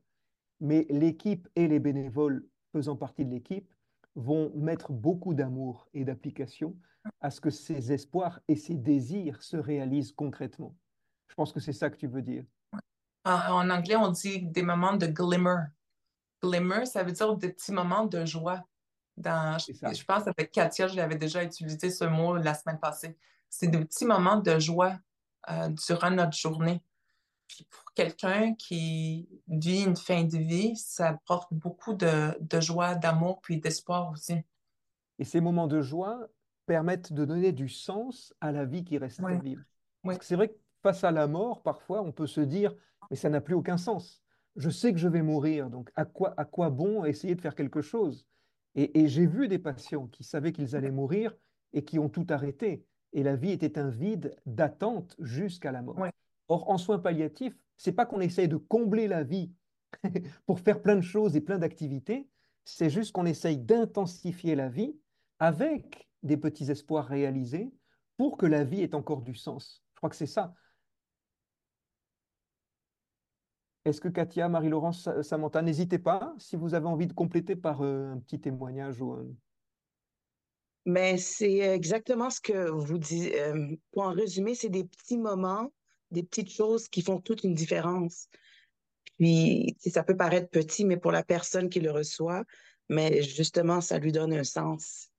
Mais 0.61 0.85
l'équipe 0.89 1.49
et 1.57 1.67
les 1.67 1.79
bénévoles 1.79 2.45
faisant 2.71 2.95
partie 2.95 3.25
de 3.25 3.31
l'équipe 3.31 3.73
vont 4.15 4.53
mettre 4.55 4.93
beaucoup 4.93 5.33
d'amour 5.33 5.89
et 5.93 6.05
d'application 6.05 6.77
à 7.19 7.31
ce 7.31 7.41
que 7.41 7.49
ces 7.49 7.91
espoirs 7.91 8.39
et 8.47 8.55
ces 8.55 8.75
désirs 8.75 9.41
se 9.41 9.57
réalisent 9.57 10.11
concrètement. 10.11 10.75
Je 11.27 11.35
pense 11.35 11.51
que 11.51 11.59
c'est 11.59 11.73
ça 11.73 11.89
que 11.89 11.97
tu 11.97 12.07
veux 12.07 12.21
dire. 12.21 12.43
En, 13.23 13.69
anglais, 13.69 13.95
on 13.95 14.09
dit 14.09 14.41
des 14.41 14.63
moments 14.63 14.95
de 14.95 15.07
glimmer. 15.07 15.63
Glimmer, 16.41 16.85
ça 16.85 17.03
veut 17.03 17.11
dire 17.11 17.35
des 17.35 17.49
petits 17.49 17.71
moments 17.71 18.05
de 18.05 18.25
joie 18.25 18.63
je 19.17 20.03
pense 20.03 20.27
avec 20.27 20.51
Katia, 20.51 20.87
je 20.87 20.95
l'avais 20.95 21.15
déjà 21.15 21.43
utilisé 21.43 21.89
ce 21.89 22.05
mot 22.05 22.37
la 22.37 22.53
semaine 22.53 22.79
passée. 22.79 23.17
C'est 23.49 23.67
des 23.67 23.79
petits 23.79 24.05
moments 24.05 24.37
de 24.37 24.59
joie 24.59 24.97
euh, 25.49 25.69
durant 25.69 26.11
notre 26.11 26.37
journée. 26.37 26.81
pour 27.69 27.93
quelqu'un 27.93 28.55
qui 28.55 29.27
vit 29.47 29.83
une 29.83 29.97
fin 29.97 30.23
de 30.23 30.37
vie, 30.37 30.75
ça 30.77 31.19
porte 31.25 31.53
beaucoup 31.53 31.93
de, 31.93 32.33
joie, 32.59 32.95
d'amour, 32.95 33.41
puis 33.41 33.59
d'espoir 33.59 34.09
aussi. 34.11 34.37
Et 35.19 35.25
ces 35.25 35.41
moments 35.41 35.67
de 35.67 35.81
joie 35.81 36.27
permettent 36.71 37.11
de 37.11 37.25
donner 37.25 37.51
du 37.51 37.67
sens 37.67 38.33
à 38.39 38.53
la 38.53 38.63
vie 38.63 38.85
qui 38.85 38.97
reste 38.97 39.21
à 39.21 39.33
vivre. 39.33 39.61
C'est 40.21 40.37
vrai 40.37 40.47
que 40.47 40.57
face 40.81 41.03
à 41.03 41.11
la 41.11 41.27
mort, 41.27 41.63
parfois, 41.63 42.01
on 42.01 42.13
peut 42.13 42.27
se 42.27 42.39
dire, 42.39 42.73
mais 43.09 43.17
ça 43.17 43.29
n'a 43.29 43.41
plus 43.41 43.55
aucun 43.55 43.75
sens. 43.75 44.23
Je 44.55 44.69
sais 44.69 44.93
que 44.93 44.97
je 44.97 45.09
vais 45.09 45.21
mourir, 45.21 45.69
donc 45.69 45.91
à 45.97 46.05
quoi, 46.05 46.33
à 46.37 46.45
quoi 46.45 46.69
bon 46.69 47.03
essayer 47.03 47.35
de 47.35 47.41
faire 47.41 47.55
quelque 47.55 47.81
chose? 47.81 48.25
Et, 48.75 49.09
j'ai 49.09 49.25
vu 49.25 49.49
des 49.49 49.59
patients 49.59 50.07
qui 50.07 50.23
savaient 50.23 50.53
qu'ils 50.53 50.77
allaient 50.77 50.91
mourir 50.91 51.35
et 51.73 51.83
qui 51.83 51.99
ont 51.99 52.07
tout 52.07 52.25
arrêté. 52.29 52.85
Et 53.11 53.21
la 53.21 53.35
vie 53.35 53.51
était 53.51 53.77
un 53.77 53.89
vide 53.89 54.33
d'attente 54.45 55.17
jusqu'à 55.19 55.73
la 55.73 55.81
mort. 55.81 55.99
Or, 56.47 56.69
en 56.69 56.77
soins 56.77 56.99
palliatifs, 56.99 57.57
c'est 57.75 57.91
pas 57.91 58.05
qu'on 58.05 58.21
essaye 58.21 58.47
de 58.47 58.55
combler 58.55 59.09
la 59.09 59.25
vie 59.25 59.51
pour 60.45 60.61
faire 60.61 60.81
plein 60.81 60.95
de 60.95 61.01
choses 61.01 61.35
et 61.35 61.41
plein 61.41 61.59
d'activités, 61.59 62.29
c'est 62.63 62.89
juste 62.89 63.11
qu'on 63.11 63.25
essaye 63.25 63.57
d'intensifier 63.57 64.55
la 64.55 64.69
vie 64.69 64.95
avec 65.37 66.07
des 66.23 66.37
petits 66.37 66.69
espoirs 66.69 67.05
réalisés 67.05 67.71
pour 68.17 68.37
que 68.37 68.45
la 68.45 68.63
vie 68.63 68.81
ait 68.81 68.95
encore 68.95 69.21
du 69.21 69.35
sens. 69.35 69.83
Je 69.93 69.97
crois 69.97 70.09
que 70.09 70.15
c'est 70.15 70.25
ça. 70.25 70.53
Est-ce 73.83 73.99
que 73.99 74.09
Katia, 74.09 74.47
Marie-Laurence, 74.47 75.09
Samantha, 75.23 75.61
n'hésitez 75.61 75.97
pas 75.97 76.35
si 76.37 76.55
vous 76.55 76.75
avez 76.75 76.85
envie 76.85 77.07
de 77.07 77.13
compléter 77.13 77.55
par 77.55 77.81
euh, 77.81 78.11
un 78.11 78.19
petit 78.19 78.39
témoignage 78.39 79.01
ou 79.01 79.35
Mais 80.85 81.17
c'est 81.17 81.57
exactement 81.57 82.29
ce 82.29 82.41
que 82.41 82.69
vous 82.69 82.99
dites. 82.99 83.33
Euh, 83.33 83.75
pour 83.91 84.03
en 84.03 84.11
résumer, 84.11 84.53
c'est 84.53 84.69
des 84.69 84.83
petits 84.83 85.17
moments, 85.17 85.73
des 86.11 86.21
petites 86.21 86.51
choses 86.51 86.87
qui 86.89 87.01
font 87.01 87.19
toute 87.19 87.43
une 87.43 87.55
différence. 87.55 88.27
Puis, 89.17 89.75
ça 89.79 90.03
peut 90.03 90.17
paraître 90.17 90.49
petit, 90.49 90.85
mais 90.85 90.97
pour 90.97 91.11
la 91.11 91.23
personne 91.23 91.69
qui 91.69 91.79
le 91.79 91.91
reçoit, 91.91 92.43
mais 92.89 93.23
justement, 93.23 93.81
ça 93.81 93.97
lui 93.97 94.11
donne 94.11 94.33
un 94.33 94.43
sens. 94.43 95.10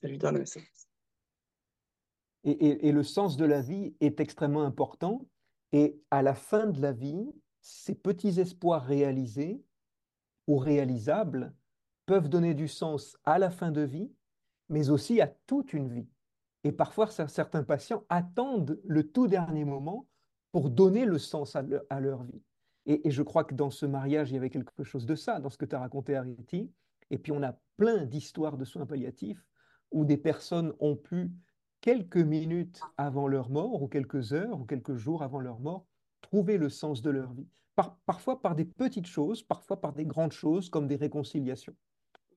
Ça 0.00 0.08
lui 0.08 0.18
donne 0.18 0.36
un 0.36 0.44
sens. 0.44 0.88
et 2.44 2.92
le 2.92 3.02
sens 3.02 3.36
de 3.36 3.44
la 3.44 3.60
vie 3.60 3.94
est 4.00 4.20
extrêmement 4.20 4.62
important 4.62 5.26
et 5.72 6.00
à 6.10 6.22
la 6.22 6.34
fin 6.34 6.66
de 6.66 6.80
la 6.80 6.92
vie, 6.92 7.32
ces 7.60 7.94
petits 7.94 8.40
espoirs 8.40 8.84
réalisés 8.84 9.62
ou 10.46 10.56
réalisables 10.56 11.54
peuvent 12.06 12.28
donner 12.28 12.54
du 12.54 12.68
sens 12.68 13.18
à 13.24 13.38
la 13.38 13.50
fin 13.50 13.70
de 13.70 13.82
vie, 13.82 14.10
mais 14.70 14.88
aussi 14.88 15.20
à 15.20 15.26
toute 15.26 15.74
une 15.74 15.92
vie. 15.92 16.08
Et 16.64 16.72
parfois, 16.72 17.08
certains 17.08 17.62
patients 17.62 18.04
attendent 18.08 18.80
le 18.84 19.10
tout 19.10 19.28
dernier 19.28 19.64
moment 19.64 20.06
pour 20.52 20.70
donner 20.70 21.04
le 21.04 21.18
sens 21.18 21.54
à, 21.54 21.62
leur, 22.00 22.24
vie. 22.24 22.42
Et, 22.86 23.10
je 23.10 23.22
crois 23.22 23.44
que 23.44 23.54
dans 23.54 23.70
ce 23.70 23.84
mariage, 23.84 24.30
il 24.30 24.34
y 24.34 24.38
avait 24.38 24.50
quelque 24.50 24.84
chose 24.84 25.04
de 25.04 25.14
ça, 25.14 25.38
dans 25.38 25.50
ce 25.50 25.58
que 25.58 25.66
tu 25.66 25.76
as 25.76 25.80
raconté, 25.80 26.16
Ariti. 26.16 26.72
Et 27.10 27.18
puis, 27.18 27.32
on 27.32 27.42
a 27.42 27.58
plein 27.76 28.06
d'histoires 28.06 28.56
de 28.56 28.64
soins 28.64 28.86
palliatifs 28.86 29.44
où 29.90 30.04
des 30.04 30.16
personnes 30.16 30.74
ont 30.80 30.96
pu 30.96 31.30
quelques 31.80 32.16
minutes 32.16 32.80
avant 32.96 33.28
leur 33.28 33.50
mort, 33.50 33.82
ou 33.82 33.88
quelques 33.88 34.32
heures, 34.32 34.60
ou 34.60 34.64
quelques 34.64 34.96
jours 34.96 35.22
avant 35.22 35.40
leur 35.40 35.60
mort, 35.60 35.86
trouver 36.20 36.58
le 36.58 36.68
sens 36.68 37.02
de 37.02 37.10
leur 37.10 37.32
vie. 37.32 37.48
parfois 38.06 38.42
par 38.42 38.56
des 38.56 38.64
petites 38.64 39.06
choses, 39.06 39.42
parfois 39.42 39.80
par 39.80 39.92
des 39.92 40.04
grandes 40.04 40.32
choses, 40.32 40.68
comme 40.68 40.88
des 40.88 40.96
réconciliations. 40.96 41.76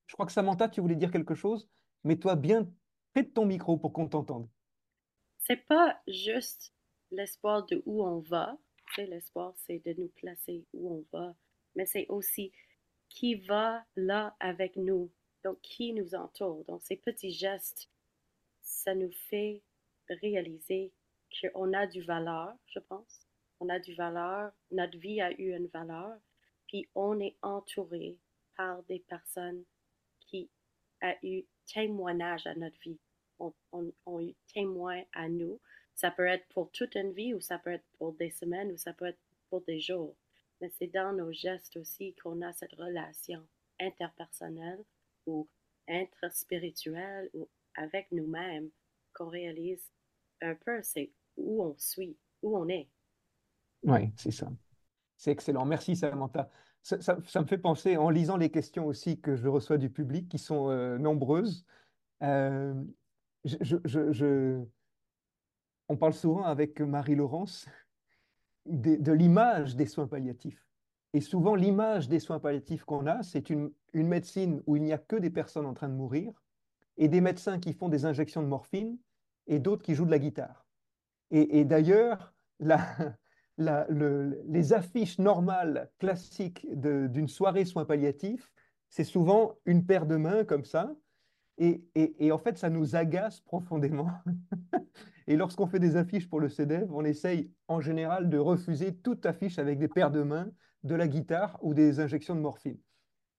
Je 0.05 0.13
crois 0.13 0.25
que 0.25 0.31
Samantha, 0.31 0.69
tu 0.69 0.81
voulais 0.81 0.95
dire 0.95 1.11
quelque 1.11 1.35
chose? 1.35 1.69
Mets-toi 2.03 2.35
bien 2.35 2.69
près 3.13 3.23
de 3.23 3.29
ton 3.29 3.45
micro 3.45 3.77
pour 3.77 3.93
qu'on 3.93 4.07
t'entende. 4.07 4.47
C'est 5.39 5.65
pas 5.67 5.99
juste 6.07 6.73
l'espoir 7.11 7.65
de 7.65 7.81
où 7.85 8.03
on 8.03 8.19
va. 8.19 8.57
L'espoir, 8.97 9.53
c'est 9.55 9.81
de 9.85 9.93
nous 9.99 10.09
placer 10.09 10.65
où 10.73 10.93
on 10.93 11.17
va, 11.17 11.33
mais 11.75 11.85
c'est 11.85 12.05
aussi 12.09 12.51
qui 13.07 13.35
va 13.35 13.85
là 13.95 14.35
avec 14.39 14.75
nous, 14.75 15.09
donc 15.43 15.59
qui 15.61 15.93
nous 15.93 16.15
entoure. 16.15 16.63
Donc 16.65 16.81
ces 16.83 16.97
petits 16.97 17.31
gestes 17.31 17.89
ça 18.71 18.95
nous 18.95 19.11
fait 19.29 19.61
réaliser 20.09 20.91
qu'on 21.41 21.73
a 21.73 21.87
du 21.87 22.01
valeur, 22.01 22.55
je 22.67 22.79
pense. 22.79 23.27
On 23.59 23.69
a 23.69 23.79
du 23.79 23.93
valeur, 23.93 24.51
notre 24.71 24.97
vie 24.97 25.21
a 25.21 25.31
eu 25.39 25.55
une 25.55 25.67
valeur, 25.67 26.17
puis 26.67 26.87
on 26.95 27.19
est 27.19 27.37
entouré 27.41 28.17
par 28.57 28.81
des 28.83 28.99
personnes 28.99 29.63
qui 30.19 30.49
ont 31.03 31.13
eu 31.21 31.43
témoignage 31.67 32.47
à 32.47 32.55
notre 32.55 32.79
vie, 32.79 32.99
ont, 33.39 34.19
eu 34.19 34.33
témoin 34.53 35.03
à 35.13 35.29
nous. 35.29 35.59
Ça 35.93 36.09
peut 36.09 36.25
être 36.25 36.47
pour 36.49 36.71
toute 36.71 36.95
une 36.95 37.13
vie 37.13 37.33
ou 37.33 37.41
ça 37.41 37.59
peut 37.59 37.71
être 37.71 37.87
pour 37.97 38.13
des 38.13 38.31
semaines 38.31 38.71
ou 38.71 38.77
ça 38.77 38.93
peut 38.93 39.05
être 39.05 39.19
pour 39.49 39.61
des 39.61 39.79
jours. 39.79 40.15
Mais 40.59 40.69
c'est 40.69 40.87
dans 40.87 41.13
nos 41.13 41.31
gestes 41.31 41.77
aussi 41.77 42.15
qu'on 42.15 42.41
a 42.41 42.53
cette 42.53 42.73
relation 42.73 43.45
interpersonnelle 43.79 44.83
ou 45.31 45.49
intraspirituelle 45.87 47.29
ou 47.33 47.49
avec 47.75 48.11
nous-mêmes 48.11 48.69
qu'on 49.13 49.29
réalise 49.29 49.91
un 50.41 50.55
peu, 50.55 50.81
c'est 50.83 51.11
où 51.37 51.63
on 51.63 51.75
suit, 51.77 52.17
où 52.41 52.57
on 52.57 52.67
est. 52.67 52.89
Oui, 53.83 54.11
c'est 54.15 54.31
ça. 54.31 54.51
C'est 55.17 55.31
excellent. 55.31 55.65
Merci, 55.65 55.95
Samantha. 55.95 56.49
Ça, 56.81 57.15
me 57.15 57.45
fait 57.45 57.59
penser, 57.59 57.95
en 57.97 58.09
lisant 58.09 58.37
les 58.37 58.49
questions 58.49 58.87
aussi 58.87 59.19
que 59.19 59.35
je 59.35 59.47
reçois 59.47 59.77
du 59.77 59.91
public, 59.91 60.27
qui 60.27 60.39
sont 60.39 60.69
euh, 60.71 60.97
nombreuses, 60.97 61.63
euh, 62.23 62.73
on 65.87 65.97
parle 65.97 66.13
souvent 66.13 66.43
avec 66.43 66.81
Marie-Laurence 66.81 67.67
de, 68.65 69.11
l'image 69.11 69.75
des 69.75 69.85
soins 69.85 70.07
palliatifs. 70.07 70.65
Et 71.13 71.21
souvent, 71.21 71.55
l'image 71.55 72.07
des 72.07 72.19
soins 72.19 72.39
palliatifs 72.39 72.85
qu'on 72.85 73.05
a, 73.05 73.21
c'est 73.23 73.49
une, 73.49 73.71
médecine 73.93 74.61
où 74.65 74.77
il 74.77 74.83
n'y 74.83 74.93
a 74.93 74.97
que 74.97 75.17
des 75.17 75.29
personnes 75.29 75.65
en 75.65 75.73
train 75.73 75.89
de 75.89 75.93
mourir 75.93 76.31
et 76.97 77.09
des 77.09 77.21
médecins 77.21 77.59
qui 77.59 77.73
font 77.73 77.89
des 77.89 78.05
injections 78.05 78.41
de 78.41 78.47
morphine 78.47 78.97
et 79.47 79.59
d'autres 79.59 79.83
qui 79.83 79.95
jouent 79.95 80.05
de 80.05 80.11
la 80.11 80.19
guitare. 80.19 80.65
Et, 81.31 81.63
d'ailleurs, 81.63 82.33
les 83.57 84.73
affiches 84.73 85.17
normales, 85.17 85.89
classiques 85.99 86.67
d'une 86.71 87.29
soirée 87.29 87.65
soins 87.65 87.85
palliatifs, 87.85 88.51
c'est 88.89 89.05
souvent 89.05 89.55
une 89.65 89.85
paire 89.85 90.05
de 90.05 90.17
mains 90.17 90.43
comme 90.43 90.65
ça. 90.65 90.93
Et, 91.57 91.83
et 91.95 92.31
en 92.31 92.37
fait, 92.37 92.57
ça 92.57 92.69
nous 92.69 92.95
agace 92.95 93.39
profondément. 93.39 94.09
Et 95.27 95.37
lorsqu'on 95.37 95.67
fait 95.67 95.79
des 95.79 95.95
affiches 95.95 96.27
pour 96.27 96.39
le 96.39 96.49
CEDEV, 96.49 96.91
on 96.91 97.05
essaye 97.05 97.51
en 97.67 97.79
général 97.79 98.29
de 98.29 98.37
refuser 98.37 98.95
toute 98.95 99.25
affiche 99.25 99.59
avec 99.59 99.79
des 99.79 99.87
paires 99.87 100.11
de 100.11 100.23
mains, 100.23 100.51
de 100.83 100.95
la 100.95 101.07
guitare 101.07 101.57
ou 101.61 101.73
des 101.73 101.99
injections 101.99 102.35
de 102.35 102.41
morphine. 102.41 102.77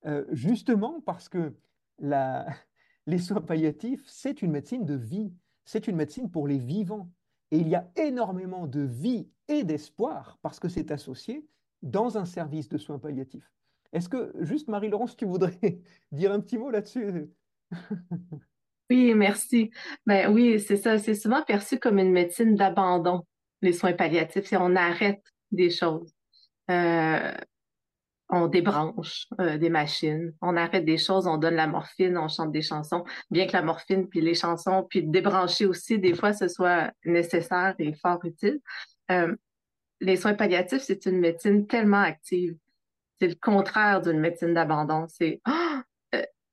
Euh, 0.06 0.24
justement 0.32 1.00
parce 1.00 1.28
que 1.28 1.54
les 3.06 3.18
soins 3.18 3.40
palliatifs, 3.40 4.02
c'est 4.06 4.42
une 4.42 4.50
médecine 4.50 4.84
de 4.84 4.94
vie, 4.94 5.32
c'est 5.64 5.86
une 5.88 5.96
médecine 5.96 6.30
pour 6.30 6.48
les 6.48 6.58
vivants. 6.58 7.10
Et 7.50 7.58
il 7.58 7.68
y 7.68 7.74
a 7.74 7.90
énormément 7.96 8.66
de 8.66 8.80
vie 8.80 9.28
et 9.48 9.62
d'espoir 9.62 10.38
parce 10.42 10.58
que 10.58 10.68
c'est 10.68 10.90
associé 10.90 11.46
dans 11.82 12.16
un 12.16 12.24
service 12.24 12.68
de 12.68 12.78
soins 12.78 12.98
palliatifs. 12.98 13.52
Est-ce 13.92 14.08
que, 14.08 14.32
juste 14.40 14.68
Marie-Laurence, 14.68 15.16
tu 15.16 15.26
voudrais 15.26 15.58
dire 16.12 16.32
un 16.32 16.40
petit 16.40 16.58
mot 16.58 16.70
là-dessus? 16.70 17.30
Oui, 18.90 19.14
merci. 19.14 19.70
Ben 20.04 20.30
oui, 20.30 20.60
c'est 20.60 20.76
ça. 20.76 20.98
C'est 20.98 21.14
souvent 21.14 21.42
perçu 21.42 21.78
comme 21.78 21.98
une 21.98 22.12
médecine 22.12 22.56
d'abandon, 22.56 23.24
les 23.62 23.72
soins 23.72 23.94
palliatifs. 23.94 24.44
Si 24.44 24.56
on 24.56 24.76
arrête 24.76 25.22
des 25.50 25.70
choses. 25.70 26.12
Euh, 26.70 27.32
on 28.32 28.46
débranche 28.46 29.26
euh, 29.40 29.58
des 29.58 29.68
machines, 29.68 30.32
on 30.40 30.56
arrête 30.56 30.86
des 30.86 30.96
choses, 30.96 31.26
on 31.26 31.36
donne 31.36 31.54
la 31.54 31.66
morphine, 31.66 32.16
on 32.16 32.28
chante 32.28 32.50
des 32.50 32.62
chansons, 32.62 33.04
bien 33.30 33.46
que 33.46 33.52
la 33.52 33.62
morphine 33.62 34.08
puis 34.08 34.22
les 34.22 34.34
chansons, 34.34 34.86
puis 34.88 35.02
débrancher 35.02 35.66
aussi, 35.66 35.98
des 35.98 36.14
fois, 36.14 36.32
ce 36.32 36.48
soit 36.48 36.90
nécessaire 37.04 37.74
et 37.78 37.92
fort 37.92 38.24
utile. 38.24 38.60
Euh, 39.10 39.36
les 40.00 40.16
soins 40.16 40.34
palliatifs, 40.34 40.82
c'est 40.82 41.04
une 41.06 41.20
médecine 41.20 41.66
tellement 41.66 42.00
active. 42.00 42.56
C'est 43.20 43.28
le 43.28 43.34
contraire 43.34 44.00
d'une 44.00 44.18
médecine 44.18 44.54
d'abandon. 44.54 45.06
C'est 45.08 45.40
ah, 45.44 45.82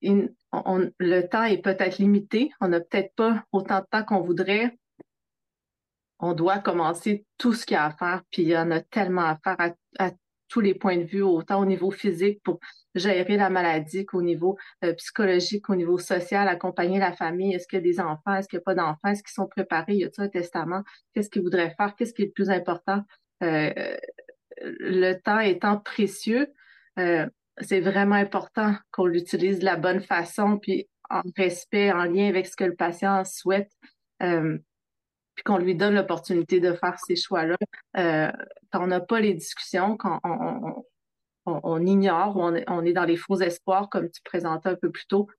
le 0.02 1.22
temps 1.22 1.44
est 1.44 1.62
peut-être 1.62 1.98
limité, 1.98 2.52
on 2.62 2.68
n'a 2.68 2.80
peut-être 2.80 3.14
pas 3.16 3.44
autant 3.52 3.80
de 3.80 3.86
temps 3.90 4.04
qu'on 4.04 4.22
voudrait. 4.22 4.78
On 6.20 6.34
doit 6.34 6.60
commencer 6.60 7.26
tout 7.38 7.54
ce 7.54 7.66
qu'il 7.66 7.76
y 7.76 7.78
a 7.78 7.86
à 7.86 7.92
faire, 7.92 8.22
puis 8.32 8.44
il 8.44 8.50
y 8.50 8.58
en 8.58 8.72
a 8.72 8.82
tellement 8.82 9.26
à 9.26 9.38
faire 9.44 9.58
à, 10.00 10.12
tous 10.50 10.62
les 10.62 10.74
points 10.74 10.98
de 10.98 11.04
vue, 11.04 11.22
autant 11.22 11.62
au 11.62 11.66
niveau 11.66 11.92
physique 11.92 12.42
pour 12.44 12.60
gérer 12.96 13.38
la 13.38 13.52
maladie 13.52 14.04
qu'au 14.08 14.24
niveau 14.24 14.58
euh, 14.84 14.94
psychologique, 14.96 15.70
au 15.70 15.76
niveau 15.76 16.00
social, 16.00 16.48
accompagner 16.48 16.98
la 16.98 17.14
famille. 17.14 17.54
Est-ce 17.54 17.68
qu'il 17.68 17.78
y 17.78 17.82
a 17.82 17.84
des 17.84 18.00
enfants? 18.00 18.34
Est-ce 18.34 18.48
qu'il 18.48 18.58
n'y 18.58 18.64
a 18.64 18.66
pas 18.66 18.74
d'enfants? 18.74 19.10
Est-ce 19.10 19.22
qu'ils 19.22 19.34
sont 19.34 19.48
préparés? 19.48 19.94
Y 19.94 20.06
a-t-il 20.06 20.24
un 20.24 20.28
testament? 20.30 20.84
Qu'est-ce 21.14 21.30
qu'ils 21.30 21.44
voudraient 21.44 21.76
faire? 21.78 21.94
Qu'est-ce 21.96 22.16
qui 22.16 22.24
est 22.24 22.26
le 22.26 22.32
plus 22.32 22.50
important? 22.50 23.04
Euh, 23.44 23.72
le 24.62 25.14
temps 25.14 25.40
étant 25.40 25.78
précieux, 25.78 26.48
euh, 26.98 27.28
c'est 27.62 27.80
vraiment 27.80 28.16
important 28.16 28.76
qu'on 28.92 29.06
l'utilise 29.06 29.60
de 29.60 29.66
la 29.66 29.76
bonne 29.76 30.02
façon, 30.02 30.58
puis 30.58 30.88
en 31.10 31.22
respect, 31.38 31.92
en 31.92 32.04
lien 32.04 32.28
avec 32.28 32.48
ce 32.48 32.56
que 32.56 32.64
le 32.64 32.76
patient 32.76 33.24
souhaite, 33.26 33.72
euh, 34.22 34.58
puis 35.40 35.44
qu'on 35.46 35.58
lui 35.58 35.74
donne 35.74 35.96
l'opportunité 35.96 36.60
de 36.60 36.74
faire 36.74 37.00
ces 37.00 37.16
choix-là. 37.16 37.56
Euh, 37.98 38.30
quand 38.74 38.84
on 38.84 38.88
n'a 38.88 39.00
pas 39.00 39.22
les 39.22 39.34
discussions, 39.34 39.96
quand 39.96 40.20
on, 41.46 41.86
ignore 41.86 42.36
ou 42.36 42.42
on, 42.42 42.84
est 42.84 42.92
dans 42.92 43.06
les 43.06 43.16
faux 43.16 43.40
espoirs, 43.40 43.90
comme 43.90 44.12
tu 44.12 44.22
présentais 44.22 44.68
un 44.68 44.76
peu 44.76 44.92
plus 44.92 45.08
tôt, 45.08 45.30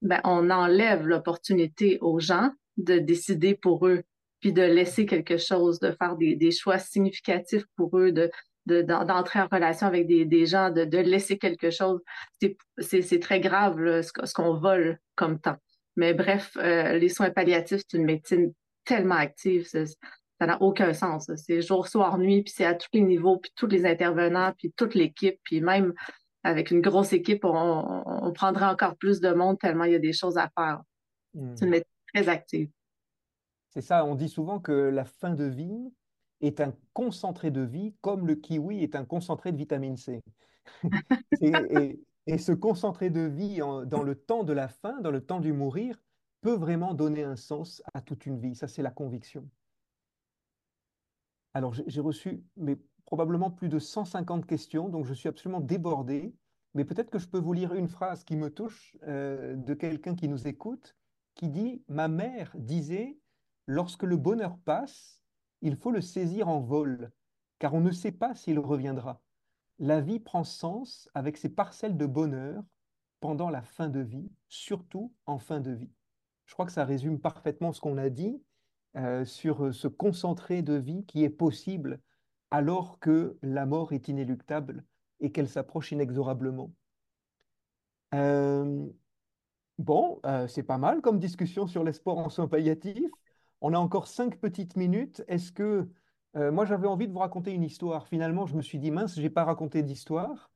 ben, 0.00 0.18
on 0.24 0.48
enlève 0.48 1.06
l'opportunité 1.06 1.98
aux 2.00 2.20
gens 2.20 2.52
de 2.78 2.98
décider 2.98 3.54
pour 3.54 3.86
eux, 3.86 4.02
puis 4.40 4.54
de 4.54 4.62
laisser 4.62 5.04
quelque 5.04 5.36
chose, 5.36 5.78
de 5.78 5.90
faire 5.90 6.16
des, 6.16 6.36
des 6.36 6.52
choix 6.52 6.78
significatifs 6.78 7.66
pour 7.76 7.98
eux, 7.98 8.12
de, 8.12 8.30
d'entrer 8.64 9.42
en 9.42 9.48
relation 9.52 9.86
avec 9.86 10.06
des, 10.06 10.46
gens, 10.46 10.70
de, 10.70 10.96
laisser 10.96 11.36
quelque 11.36 11.68
chose. 11.68 12.00
C'est 12.78 13.20
très 13.20 13.40
grave 13.40 14.00
ce, 14.00 14.32
qu'on 14.32 14.54
vole 14.54 14.98
comme 15.16 15.38
temps. 15.38 15.58
Mais 15.96 16.14
bref, 16.14 16.56
euh, 16.56 16.96
les 16.96 17.10
soins 17.10 17.28
palliatifs, 17.28 17.82
c'est 17.86 17.98
une 17.98 18.06
médecine 18.06 18.54
tellement 18.94 19.16
active, 19.16 19.66
ça 19.66 20.46
n'a 20.46 20.60
aucun 20.60 20.92
sens. 20.92 21.30
C'est 21.36 21.62
jour, 21.62 21.86
soir, 21.86 22.18
nuit, 22.18 22.42
puis 22.42 22.52
c'est 22.56 22.64
à 22.64 22.74
tous 22.74 22.88
les 22.92 23.02
niveaux, 23.02 23.38
puis 23.38 23.52
tous 23.54 23.66
les 23.68 23.86
intervenants, 23.86 24.52
puis 24.58 24.72
toute 24.76 24.94
l'équipe, 24.94 25.38
puis 25.44 25.60
même 25.60 25.94
avec 26.42 26.70
une 26.70 26.80
grosse 26.80 27.12
équipe, 27.12 27.44
on, 27.44 28.32
prendrait 28.34 28.66
encore 28.66 28.96
plus 28.96 29.20
de 29.20 29.32
monde 29.32 29.58
tellement 29.58 29.84
il 29.84 29.92
y 29.92 29.94
a 29.94 30.00
des 30.00 30.12
choses 30.12 30.38
à 30.38 30.50
faire. 30.56 30.82
C'est 31.34 31.38
une 31.38 31.68
hmm. 31.68 31.70
médecine 31.70 31.92
très 32.12 32.28
active. 32.28 32.70
C'est 33.68 33.82
ça, 33.82 34.04
on 34.04 34.16
dit 34.16 34.28
souvent 34.28 34.58
que 34.58 34.72
la 34.72 35.04
fin 35.04 35.34
de 35.34 35.44
vie, 35.44 35.92
est 36.40 36.60
un 36.60 36.74
concentré 36.92 37.50
de 37.50 37.60
vie 37.60 37.94
comme 38.00 38.26
le 38.26 38.34
kiwi 38.34 38.82
est 38.82 38.96
un 38.96 39.04
concentré 39.04 39.52
de 39.52 39.56
vitamine 39.56 39.96
C. 39.96 40.22
et, 41.40 42.38
ce 42.38 42.52
concentré 42.52 43.10
de 43.10 43.20
vie 43.20 43.58
dans 43.58 44.02
le 44.02 44.14
temps 44.14 44.44
de 44.44 44.52
la 44.52 44.68
fin, 44.68 45.00
dans 45.00 45.10
le 45.10 45.20
temps 45.20 45.40
du 45.40 45.52
mourir, 45.52 46.00
peut 46.40 46.54
vraiment 46.54 46.94
donner 46.94 47.22
un 47.24 47.36
sens 47.36 47.82
à 47.94 48.00
toute 48.00 48.26
une 48.26 48.38
vie. 48.38 48.54
Ça, 48.54 48.68
c'est 48.68 48.82
la 48.82 48.90
conviction. 48.90 49.48
Alors, 51.54 51.74
j'ai 51.74 52.00
reçu 52.00 52.42
mais, 52.56 52.78
probablement 53.04 53.50
plus 53.50 53.68
de 53.68 53.80
150 53.80 54.46
questions, 54.46 54.88
donc 54.88 55.04
je 55.04 55.14
suis 55.14 55.28
absolument 55.28 55.60
débordé. 55.60 56.32
Mais 56.74 56.84
peut-être 56.84 57.10
que 57.10 57.18
je 57.18 57.26
peux 57.26 57.40
vous 57.40 57.52
lire 57.52 57.74
une 57.74 57.88
phrase 57.88 58.22
qui 58.22 58.36
me 58.36 58.50
touche 58.50 58.96
euh, 59.02 59.56
de 59.56 59.74
quelqu'un 59.74 60.14
qui 60.14 60.28
nous 60.28 60.46
écoute, 60.46 60.96
qui 61.34 61.48
dit, 61.48 61.82
Ma 61.88 62.06
mère 62.06 62.52
disait, 62.54 63.18
lorsque 63.66 64.04
le 64.04 64.16
bonheur 64.16 64.56
passe, 64.58 65.20
il 65.60 65.76
faut 65.76 65.90
le 65.90 66.00
saisir 66.00 66.48
en 66.48 66.60
vol, 66.60 67.10
car 67.58 67.74
on 67.74 67.80
ne 67.80 67.90
sait 67.90 68.12
pas 68.12 68.36
s'il 68.36 68.60
reviendra. 68.60 69.20
La 69.80 70.00
vie 70.00 70.20
prend 70.20 70.44
sens 70.44 71.08
avec 71.14 71.36
ses 71.36 71.48
parcelles 71.48 71.96
de 71.96 72.06
bonheur 72.06 72.62
pendant 73.18 73.50
la 73.50 73.62
fin 73.62 73.88
de 73.88 74.00
vie, 74.00 74.30
surtout 74.46 75.12
en 75.26 75.38
fin 75.38 75.58
de 75.58 75.72
vie. 75.72 75.90
Je 76.50 76.54
crois 76.54 76.66
que 76.66 76.72
ça 76.72 76.84
résume 76.84 77.20
parfaitement 77.20 77.72
ce 77.72 77.80
qu'on 77.80 77.96
a 77.96 78.08
dit 78.10 78.42
euh, 78.96 79.24
sur 79.24 79.72
ce 79.72 79.86
concentré 79.86 80.62
de 80.62 80.74
vie 80.74 81.06
qui 81.06 81.22
est 81.22 81.30
possible 81.30 82.00
alors 82.50 82.98
que 82.98 83.38
la 83.40 83.66
mort 83.66 83.92
est 83.92 84.08
inéluctable 84.08 84.84
et 85.20 85.30
qu'elle 85.30 85.48
s'approche 85.48 85.92
inexorablement. 85.92 86.72
Euh, 88.16 88.84
bon, 89.78 90.18
euh, 90.26 90.48
c'est 90.48 90.64
pas 90.64 90.76
mal 90.76 91.02
comme 91.02 91.20
discussion 91.20 91.68
sur 91.68 91.84
l'espoir 91.84 92.18
en 92.18 92.28
soins 92.28 92.48
palliatifs. 92.48 93.12
On 93.60 93.72
a 93.72 93.78
encore 93.78 94.08
cinq 94.08 94.40
petites 94.40 94.74
minutes. 94.74 95.22
Est-ce 95.28 95.52
que 95.52 95.88
euh, 96.34 96.50
moi 96.50 96.64
j'avais 96.64 96.88
envie 96.88 97.06
de 97.06 97.12
vous 97.12 97.20
raconter 97.20 97.52
une 97.52 97.62
histoire. 97.62 98.08
Finalement, 98.08 98.46
je 98.46 98.56
me 98.56 98.62
suis 98.62 98.80
dit 98.80 98.90
mince, 98.90 99.14
je 99.14 99.22
n'ai 99.22 99.30
pas 99.30 99.44
raconté 99.44 99.84
d'histoire. 99.84 100.50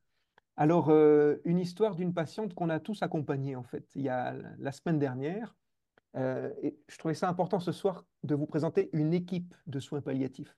Alors, 0.57 0.89
euh, 0.89 1.37
une 1.45 1.59
histoire 1.59 1.95
d'une 1.95 2.13
patiente 2.13 2.53
qu'on 2.53 2.69
a 2.69 2.81
tous 2.81 3.01
accompagnée 3.01 3.55
en 3.55 3.63
fait. 3.63 3.89
Il 3.95 4.01
y 4.03 4.09
a 4.09 4.35
la 4.59 4.71
semaine 4.73 4.99
dernière. 4.99 5.55
Euh, 6.15 6.51
et 6.61 6.77
je 6.87 6.97
trouvais 6.97 7.13
ça 7.13 7.29
important 7.29 7.59
ce 7.59 7.71
soir 7.71 8.05
de 8.23 8.35
vous 8.35 8.45
présenter 8.45 8.89
une 8.93 9.13
équipe 9.13 9.53
de 9.67 9.79
soins 9.79 10.01
palliatifs. 10.01 10.55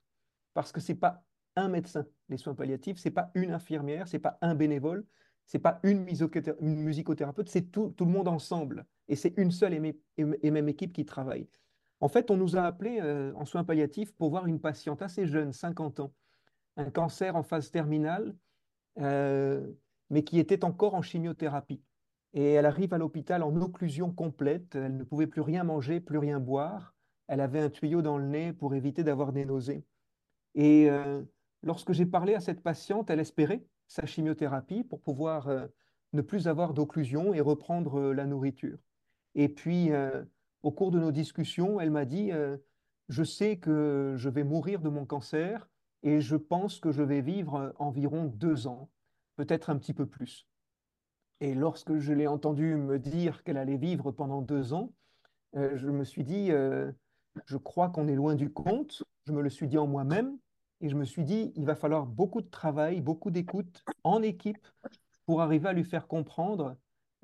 Parce 0.54 0.72
que 0.72 0.80
ce 0.80 0.92
n'est 0.92 0.98
pas 0.98 1.24
un 1.56 1.70
médecin, 1.70 2.06
les 2.30 2.38
soins 2.38 2.54
palliatifs, 2.54 2.98
ce 2.98 3.08
n'est 3.08 3.14
pas 3.14 3.32
une 3.34 3.52
infirmière, 3.52 4.08
ce 4.08 4.18
n'est 4.18 4.22
pas 4.22 4.38
un 4.42 4.54
bénévole, 4.54 5.06
ce 5.48 5.58
n'est 5.58 5.62
pas 5.62 5.80
une, 5.84 6.04
musicothérapeute, 6.04 7.50
c'est 7.50 7.72
tout, 7.72 7.94
le 8.00 8.06
monde 8.06 8.28
ensemble. 8.28 8.86
Et 9.08 9.16
c'est 9.16 9.34
une 9.38 9.52
seule 9.52 9.96
et 10.18 10.52
même 10.52 10.70
équipe 10.70 10.94
qui 10.94 11.06
travaille. 11.06 11.48
En 12.00 12.10
fait, 12.10 12.30
on 12.30 12.38
nous 12.38 12.56
a 12.56 12.62
appelés 12.62 13.00
euh, 13.02 13.34
en 13.36 13.46
soins 13.46 13.64
palliatifs 13.64 14.14
pour 14.14 14.30
voir 14.30 14.46
une 14.46 14.60
patiente 14.60 15.02
assez 15.02 15.26
jeune, 15.26 15.52
50 15.52 16.00
ans, 16.02 16.14
un 16.76 16.92
cancer 16.92 17.36
en 17.36 17.44
phase 17.44 17.72
terminale, 17.72 18.36
euh, 19.00 19.68
mais 20.10 20.24
qui 20.24 20.40
était 20.40 20.64
encore 20.64 20.94
en 20.94 21.02
chimiothérapie. 21.02 21.82
Et 22.38 22.52
elle 22.54 22.68
arrive 22.68 22.94
à 22.94 23.00
l'hôpital 23.00 23.42
en 23.42 23.56
occlusion 23.62 24.12
complète, 24.12 24.76
elle 24.76 24.96
ne 24.96 25.04
pouvait 25.04 25.26
plus 25.26 25.42
rien 25.42 25.64
manger, 25.64 26.00
plus 26.00 26.20
rien 26.20 26.40
boire, 26.40 26.94
elle 27.28 27.42
avait 27.42 27.60
un 27.60 27.70
tuyau 27.70 28.04
dans 28.04 28.20
le 28.20 28.28
nez 28.28 28.54
pour 28.54 28.76
éviter 28.76 29.04
d'avoir 29.04 29.34
des 29.34 29.44
nausées. 29.44 29.84
Et 30.54 30.88
euh, 30.90 31.24
lorsque 31.64 31.94
j'ai 31.94 32.06
parlé 32.06 32.36
à 32.36 32.40
cette 32.40 32.62
patiente, 32.62 33.10
elle 33.10 33.20
espérait 33.20 33.66
sa 33.88 34.06
chimiothérapie 34.06 34.84
pour 34.84 35.02
pouvoir 35.02 35.50
ne 36.14 36.22
plus 36.22 36.48
avoir 36.48 36.74
d'occlusion 36.74 37.34
et 37.34 37.42
reprendre 37.42 38.14
la 38.14 38.26
nourriture. 38.26 38.78
Et 39.34 39.50
puis, 39.50 39.92
au 40.64 40.72
cours 40.72 40.92
de 40.92 41.00
nos 41.00 41.12
discussions, 41.12 41.80
elle 41.80 41.92
m'a 41.92 42.06
dit 42.06 42.32
euh, 42.32 42.58
Je 43.10 43.24
sais 43.24 43.58
que 43.58 44.16
je 44.18 44.30
vais 44.30 44.44
mourir 44.44 44.82
de 44.82 44.90
mon 44.90 45.06
cancer, 45.06 45.70
et 46.04 46.22
je 46.22 46.36
pense 46.36 46.80
que 46.80 46.92
je 46.92 47.02
vais 47.02 47.22
vivre 47.22 47.74
environ 47.80 48.26
deux 48.26 48.68
ans, 48.68 48.90
peut-être 49.36 49.70
un 49.70 49.78
petit 49.78 49.94
peu 49.94 50.06
plus. 50.06 50.48
Et 51.40 51.54
lorsque 51.54 51.98
je 51.98 52.14
l'ai 52.14 52.28
entendu 52.28 52.76
me 52.76 52.98
dire 52.98 53.44
qu'elle 53.44 53.58
allait 53.58 53.78
vivre 53.78 54.12
pendant 54.12 54.42
deux 54.42 54.74
ans, 54.74 54.92
euh, 55.56 55.76
je 55.76 55.90
me 55.90 56.04
suis 56.04 56.24
dit, 56.24 56.52
euh, 56.52 56.92
je 57.46 57.58
crois 57.58 57.90
qu'on 57.90 58.08
est 58.08 58.16
loin 58.16 58.36
du 58.36 58.52
compte. 58.52 59.04
Je 59.26 59.32
me 59.32 59.42
le 59.42 59.50
suis 59.50 59.68
dit 59.68 59.78
en 59.78 59.88
moi-même 59.88 60.38
et 60.82 60.90
je 60.90 60.96
me 60.96 61.06
suis 61.06 61.24
dit, 61.24 61.52
il 61.56 61.66
va 61.66 61.76
falloir 61.76 62.06
beaucoup 62.06 62.42
de 62.42 62.50
travail, 62.50 63.02
beaucoup 63.02 63.30
d'écoute 63.30 63.84
en 64.04 64.22
équipe 64.22 64.68
pour 65.26 65.42
arriver 65.42 65.70
à 65.70 65.74
lui 65.74 65.84
faire 65.84 66.08
comprendre 66.08 66.76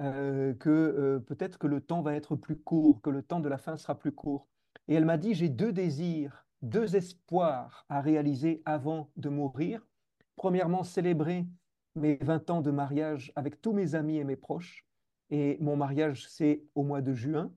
euh, 0.02 0.54
que 0.56 1.24
peut-être 1.28 1.58
que 1.58 1.68
le 1.68 1.82
temps 1.82 2.02
va 2.02 2.16
être 2.16 2.36
plus 2.36 2.58
court, 2.58 3.02
que 3.02 3.10
le 3.10 3.24
temps 3.24 3.40
de 3.40 3.50
la 3.50 3.58
fin 3.58 3.78
sera 3.78 3.96
plus 3.96 4.12
court. 4.12 4.48
Et 4.88 4.96
elle 4.96 5.06
m'a 5.06 5.18
dit, 5.18 5.34
j'ai 5.34 5.50
deux 5.50 5.72
désirs, 5.72 6.46
deux 6.62 6.96
espoirs 6.96 7.86
à 7.90 8.02
réaliser 8.02 8.62
avant 8.66 9.10
de 9.16 9.30
mourir. 9.30 9.88
Premièrement, 10.36 10.84
célébrer 10.84 11.46
mes 11.96 12.16
20 12.16 12.50
ans 12.50 12.62
de 12.62 12.72
mariage 12.72 13.32
avec 13.36 13.62
tous 13.62 13.74
mes 13.74 13.96
amis 13.96 14.18
et 14.18 14.24
mes 14.24 14.36
proches. 14.36 14.86
Et 15.30 15.58
mon 15.60 15.76
mariage, 15.76 16.28
c'est 16.30 16.64
au 16.76 16.84
mois 16.84 17.02
de 17.02 17.14
juin. 17.14 17.52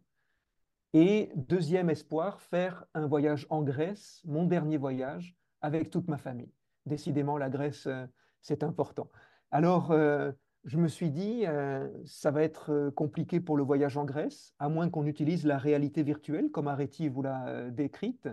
Et 0.92 1.30
deuxième 1.34 1.90
espoir, 1.90 2.40
faire 2.40 2.84
un 2.94 3.06
voyage 3.06 3.46
en 3.50 3.62
Grèce, 3.62 4.22
mon 4.24 4.46
dernier 4.46 4.76
voyage, 4.76 5.36
avec 5.60 5.90
toute 5.90 6.08
ma 6.08 6.16
famille. 6.16 6.52
Décidément, 6.86 7.36
la 7.38 7.50
Grèce, 7.50 7.86
euh, 7.86 8.06
c'est 8.40 8.62
important. 8.62 9.10
Alors, 9.50 9.90
euh, 9.90 10.32
je 10.64 10.78
me 10.78 10.88
suis 10.88 11.10
dit, 11.10 11.44
euh, 11.46 11.88
ça 12.04 12.30
va 12.30 12.42
être 12.42 12.90
compliqué 12.94 13.40
pour 13.40 13.56
le 13.56 13.62
voyage 13.62 13.96
en 13.96 14.04
Grèce, 14.04 14.54
à 14.58 14.68
moins 14.68 14.88
qu'on 14.88 15.06
utilise 15.06 15.44
la 15.44 15.58
réalité 15.58 16.02
virtuelle, 16.02 16.50
comme 16.50 16.68
Areti 16.68 17.08
vous 17.08 17.22
l'a 17.22 17.70
décrite. 17.70 18.28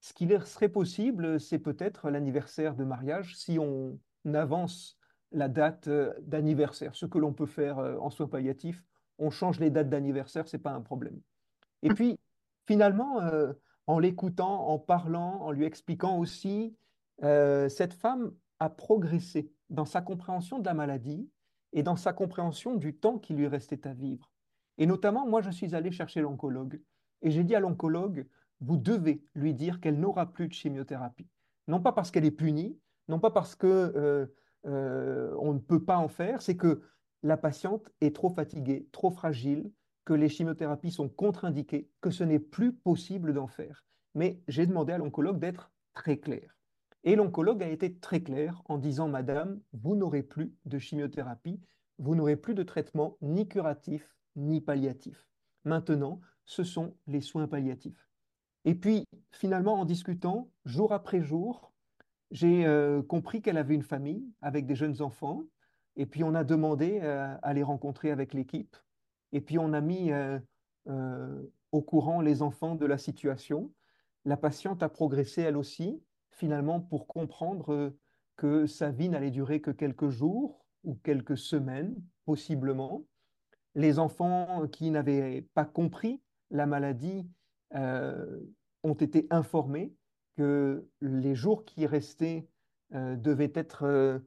Ce 0.00 0.12
qui 0.12 0.28
serait 0.44 0.68
possible, 0.68 1.40
c'est 1.40 1.58
peut-être 1.58 2.10
l'anniversaire 2.10 2.74
de 2.74 2.84
mariage, 2.84 3.36
si 3.36 3.58
on 3.58 3.98
avance 4.34 4.98
la 5.32 5.48
date 5.48 5.88
d'anniversaire, 6.22 6.94
ce 6.94 7.06
que 7.06 7.18
l'on 7.18 7.32
peut 7.32 7.46
faire 7.46 7.78
en 7.78 8.10
soins 8.10 8.28
palliatifs. 8.28 8.84
On 9.18 9.30
change 9.30 9.60
les 9.60 9.70
dates 9.70 9.88
d'anniversaire, 9.88 10.48
ce 10.48 10.56
n'est 10.56 10.62
pas 10.62 10.72
un 10.72 10.80
problème. 10.80 11.20
Et 11.82 11.88
puis, 11.88 12.18
finalement, 12.66 13.20
euh, 13.20 13.52
en 13.86 13.98
l'écoutant, 13.98 14.68
en 14.68 14.78
parlant, 14.78 15.40
en 15.42 15.50
lui 15.50 15.64
expliquant 15.64 16.18
aussi, 16.18 16.76
euh, 17.22 17.68
cette 17.68 17.92
femme 17.92 18.32
a 18.60 18.70
progressé 18.70 19.52
dans 19.70 19.84
sa 19.84 20.00
compréhension 20.00 20.58
de 20.58 20.64
la 20.64 20.74
maladie 20.74 21.28
et 21.72 21.82
dans 21.82 21.96
sa 21.96 22.12
compréhension 22.12 22.74
du 22.74 22.94
temps 22.94 23.18
qui 23.18 23.34
lui 23.34 23.48
restait 23.48 23.86
à 23.86 23.92
vivre. 23.92 24.30
Et 24.78 24.86
notamment, 24.86 25.26
moi, 25.26 25.42
je 25.42 25.50
suis 25.50 25.74
allé 25.74 25.90
chercher 25.90 26.20
l'oncologue 26.20 26.80
et 27.22 27.30
j'ai 27.30 27.44
dit 27.44 27.54
à 27.54 27.60
l'oncologue, 27.60 28.26
vous 28.60 28.76
devez 28.76 29.24
lui 29.34 29.54
dire 29.54 29.80
qu'elle 29.80 29.98
n'aura 29.98 30.32
plus 30.32 30.48
de 30.48 30.52
chimiothérapie. 30.52 31.28
Non 31.66 31.80
pas 31.80 31.92
parce 31.92 32.10
qu'elle 32.10 32.24
est 32.24 32.30
punie, 32.30 32.78
non 33.08 33.18
pas 33.18 33.30
parce 33.30 33.54
que 33.54 33.66
euh, 33.66 34.26
on 34.64 35.52
ne 35.54 35.58
peut 35.58 35.84
pas 35.84 35.98
en 35.98 36.08
faire, 36.08 36.42
c'est 36.42 36.56
que 36.56 36.82
la 37.22 37.36
patiente 37.36 37.90
est 38.00 38.14
trop 38.14 38.30
fatiguée, 38.30 38.88
trop 38.92 39.10
fragile, 39.10 39.70
que 40.04 40.12
les 40.12 40.28
chimiothérapies 40.28 40.90
sont 40.90 41.08
contre-indiquées, 41.08 41.88
que 42.00 42.10
ce 42.10 42.24
n'est 42.24 42.40
plus 42.40 42.72
possible 42.72 43.32
d'en 43.32 43.46
faire. 43.46 43.84
Mais 44.14 44.42
j'ai 44.48 44.66
demandé 44.66 44.92
à 44.92 44.98
l'oncologue 44.98 45.38
d'être 45.38 45.70
très 45.94 46.18
clair. 46.18 46.56
Et 47.04 47.16
l'oncologue 47.16 47.62
a 47.62 47.68
été 47.68 47.96
très 47.98 48.22
clair 48.22 48.62
en 48.66 48.78
disant, 48.78 49.08
Madame, 49.08 49.60
vous 49.72 49.96
n'aurez 49.96 50.22
plus 50.22 50.54
de 50.66 50.78
chimiothérapie, 50.78 51.60
vous 51.98 52.14
n'aurez 52.14 52.36
plus 52.36 52.54
de 52.54 52.62
traitement 52.62 53.16
ni 53.20 53.48
curatif 53.48 54.16
ni 54.36 54.60
palliatif. 54.60 55.28
Maintenant, 55.64 56.20
ce 56.44 56.64
sont 56.64 56.96
les 57.06 57.20
soins 57.20 57.46
palliatifs. 57.46 58.08
Et 58.64 58.74
puis, 58.74 59.04
finalement, 59.30 59.80
en 59.80 59.84
discutant, 59.84 60.50
jour 60.64 60.92
après 60.92 61.20
jour, 61.20 61.71
j'ai 62.32 62.64
euh, 62.64 63.02
compris 63.02 63.42
qu'elle 63.42 63.58
avait 63.58 63.74
une 63.74 63.82
famille 63.82 64.24
avec 64.40 64.66
des 64.66 64.74
jeunes 64.74 65.02
enfants. 65.02 65.44
Et 65.96 66.06
puis, 66.06 66.24
on 66.24 66.34
a 66.34 66.44
demandé 66.44 66.98
euh, 67.02 67.36
à 67.42 67.52
les 67.52 67.62
rencontrer 67.62 68.10
avec 68.10 68.32
l'équipe. 68.32 68.76
Et 69.32 69.40
puis 69.40 69.58
on 69.58 69.72
a 69.72 69.80
mis 69.80 70.10
euh, 70.12 71.42
au 71.70 71.80
courant 71.80 72.20
les 72.20 72.42
enfants 72.42 72.74
de 72.74 72.84
la 72.84 72.98
situation. 72.98 73.72
La 74.26 74.36
patiente 74.36 74.82
a 74.82 74.88
progressé 74.88 75.42
elle 75.42 75.56
aussi, 75.56 76.02
finalement, 76.30 76.80
pour 76.80 77.06
comprendre 77.06 77.94
que 78.36 78.66
sa 78.66 78.90
vie 78.90 79.08
n'allait 79.08 79.30
durer 79.30 79.60
que 79.62 79.70
quelques 79.70 80.10
jours 80.10 80.66
ou 80.84 80.96
quelques 81.02 81.38
semaines, 81.38 81.94
possiblement. 82.26 83.06
Les 83.74 83.98
enfants 83.98 84.68
qui 84.68 84.90
n'avaient 84.90 85.46
pas 85.54 85.64
compris 85.64 86.20
la 86.50 86.66
maladie 86.66 87.26
ont 87.72 88.94
été 89.00 89.26
informés 89.30 89.94
que 90.36 90.84
les 91.00 91.34
jours 91.34 91.64
qui 91.64 91.86
restaient 91.86 92.46
devaient 92.92 93.52
être 93.54 94.20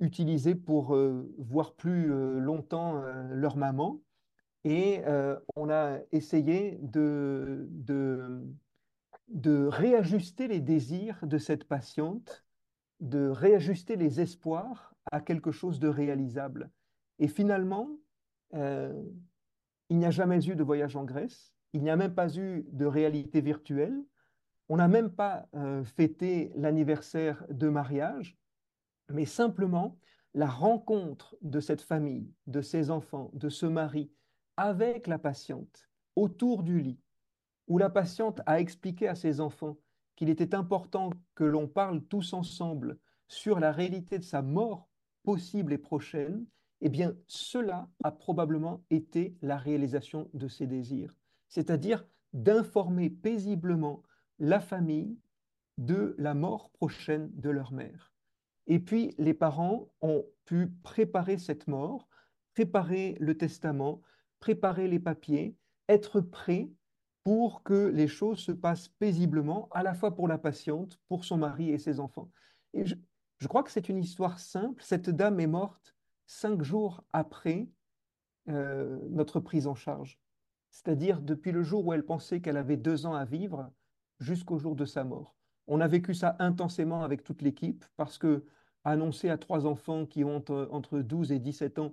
utilisés 0.00 0.54
pour 0.54 0.96
voir 1.38 1.74
plus 1.74 2.08
longtemps 2.40 3.02
leur 3.30 3.56
maman 3.56 4.00
et 4.64 5.00
euh, 5.06 5.38
on 5.56 5.70
a 5.70 5.98
essayé 6.12 6.78
de, 6.82 7.66
de, 9.28 9.66
réajuster 9.66 10.48
les 10.48 10.60
désirs 10.60 11.18
de 11.22 11.38
cette 11.38 11.64
patiente, 11.64 12.44
de 13.00 13.28
réajuster 13.28 13.96
les 13.96 14.20
espoirs 14.20 14.94
à 15.10 15.20
quelque 15.20 15.52
chose 15.52 15.78
de 15.78 15.88
réalisable. 15.88 16.70
Et 17.18 17.28
finalement, 17.28 17.88
euh, 18.54 19.02
il 19.88 19.98
n'y 19.98 20.06
a 20.06 20.10
jamais 20.10 20.44
eu 20.46 20.54
de 20.54 20.62
voyage 20.62 20.96
en 20.96 21.04
Grèce, 21.04 21.54
il 21.72 21.82
n'y 21.82 21.90
a 21.90 21.96
même 21.96 22.14
pas 22.14 22.36
eu 22.36 22.66
de 22.72 22.86
réalité 22.86 23.40
virtuelle, 23.40 24.04
on 24.68 24.76
n'a 24.76 24.88
même 24.88 25.10
pas 25.10 25.48
euh, 25.54 25.84
fêté 25.84 26.52
l'anniversaire 26.54 27.44
de 27.50 27.68
mariage, 27.68 28.36
mais 29.10 29.24
simplement 29.24 29.98
la 30.34 30.46
rencontre 30.46 31.36
de 31.40 31.60
cette 31.60 31.80
famille, 31.80 32.32
de 32.46 32.60
ses 32.60 32.90
enfants, 32.90 33.30
de 33.32 33.48
ce 33.48 33.66
mari, 33.66 34.12
avec 34.56 35.06
la 35.06 35.18
patiente 35.18 35.88
autour 36.16 36.62
du 36.62 36.80
lit, 36.80 37.00
où 37.66 37.78
la 37.78 37.90
patiente 37.90 38.40
a 38.46 38.60
expliqué 38.60 39.08
à 39.08 39.14
ses 39.14 39.40
enfants 39.40 39.78
qu'il 40.16 40.28
était 40.28 40.54
important 40.54 41.10
que 41.34 41.44
l'on 41.44 41.68
parle 41.68 42.02
tous 42.02 42.32
ensemble 42.32 42.98
sur 43.28 43.60
la 43.60 43.72
réalité 43.72 44.18
de 44.18 44.24
sa 44.24 44.42
mort 44.42 44.88
possible 45.22 45.72
et 45.72 45.78
prochaine, 45.78 46.44
eh 46.80 46.88
bien, 46.88 47.14
cela 47.26 47.88
a 48.02 48.10
probablement 48.10 48.82
été 48.90 49.36
la 49.42 49.56
réalisation 49.56 50.30
de 50.34 50.48
ses 50.48 50.66
désirs, 50.66 51.14
c'est-à-dire 51.48 52.04
d'informer 52.32 53.10
paisiblement 53.10 54.02
la 54.38 54.60
famille 54.60 55.18
de 55.78 56.14
la 56.18 56.34
mort 56.34 56.70
prochaine 56.70 57.30
de 57.34 57.50
leur 57.50 57.72
mère. 57.72 58.12
Et 58.66 58.78
puis, 58.78 59.14
les 59.18 59.34
parents 59.34 59.88
ont 60.02 60.24
pu 60.44 60.68
préparer 60.82 61.38
cette 61.38 61.68
mort, 61.68 62.08
préparer 62.54 63.16
le 63.20 63.36
testament, 63.36 64.02
préparer 64.40 64.88
les 64.88 64.98
papiers, 64.98 65.56
être 65.88 66.20
prêt 66.20 66.68
pour 67.24 67.62
que 67.62 67.88
les 67.88 68.08
choses 68.08 68.38
se 68.38 68.52
passent 68.52 68.88
paisiblement, 68.88 69.68
à 69.72 69.82
la 69.82 69.94
fois 69.94 70.14
pour 70.14 70.28
la 70.28 70.38
patiente, 70.38 70.98
pour 71.08 71.24
son 71.24 71.38
mari 71.38 71.70
et 71.70 71.78
ses 71.78 72.00
enfants. 72.00 72.30
Et 72.74 72.84
je, 72.84 73.48
crois 73.48 73.62
que 73.62 73.70
c'est 73.70 73.88
une 73.88 73.98
histoire 73.98 74.38
simple. 74.38 74.82
Cette 74.82 75.10
dame 75.10 75.40
est 75.40 75.46
morte 75.46 75.94
cinq 76.26 76.62
jours 76.62 77.04
après 77.12 77.68
euh, 78.48 78.98
notre 79.10 79.40
prise 79.40 79.66
en 79.66 79.74
charge, 79.74 80.18
c'est-à-dire 80.70 81.20
depuis 81.20 81.52
le 81.52 81.62
jour 81.62 81.86
où 81.86 81.92
elle 81.92 82.04
pensait 82.04 82.40
qu'elle 82.40 82.56
avait 82.56 82.76
deux 82.76 83.06
ans 83.06 83.14
à 83.14 83.24
vivre 83.24 83.70
jusqu'au 84.18 84.58
jour 84.58 84.74
de 84.76 84.84
sa 84.84 85.04
mort. 85.04 85.36
On 85.66 85.80
a 85.80 85.88
vécu 85.88 86.14
ça 86.14 86.36
intensément 86.38 87.02
avec 87.02 87.22
toute 87.24 87.42
l'équipe 87.42 87.84
parce 87.96 88.18
que 88.18 88.44
annoncer 88.84 89.28
à 89.28 89.38
trois 89.38 89.66
enfants 89.66 90.06
qui 90.06 90.24
ont 90.24 90.44
entre 90.70 91.00
12 91.00 91.32
et 91.32 91.38
17 91.38 91.78
ans, 91.78 91.92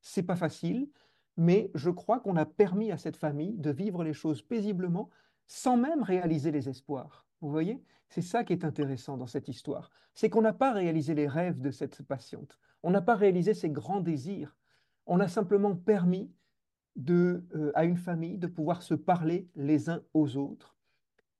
c'est 0.00 0.24
pas 0.24 0.36
facile 0.36 0.88
mais 1.36 1.70
je 1.74 1.90
crois 1.90 2.20
qu'on 2.20 2.36
a 2.36 2.46
permis 2.46 2.92
à 2.92 2.98
cette 2.98 3.16
famille 3.16 3.56
de 3.56 3.70
vivre 3.70 4.04
les 4.04 4.12
choses 4.12 4.42
paisiblement 4.42 5.10
sans 5.46 5.76
même 5.76 6.02
réaliser 6.02 6.50
les 6.50 6.68
espoirs. 6.68 7.26
Vous 7.40 7.50
voyez? 7.50 7.82
C'est 8.08 8.22
ça 8.22 8.44
qui 8.44 8.52
est 8.52 8.64
intéressant 8.64 9.16
dans 9.16 9.26
cette 9.26 9.48
histoire. 9.48 9.90
C'est 10.14 10.28
qu'on 10.28 10.42
n'a 10.42 10.52
pas 10.52 10.72
réalisé 10.72 11.14
les 11.14 11.26
rêves 11.26 11.60
de 11.60 11.70
cette 11.70 12.02
patiente. 12.02 12.58
On 12.82 12.90
n'a 12.90 13.00
pas 13.00 13.14
réalisé 13.14 13.54
ses 13.54 13.70
grands 13.70 14.00
désirs. 14.00 14.56
On 15.06 15.20
a 15.20 15.28
simplement 15.28 15.74
permis 15.74 16.30
euh, 17.08 17.72
à 17.74 17.84
une 17.84 17.96
famille 17.96 18.36
de 18.36 18.46
pouvoir 18.46 18.82
se 18.82 18.94
parler 18.94 19.48
les 19.54 19.88
uns 19.88 20.02
aux 20.12 20.36
autres 20.36 20.76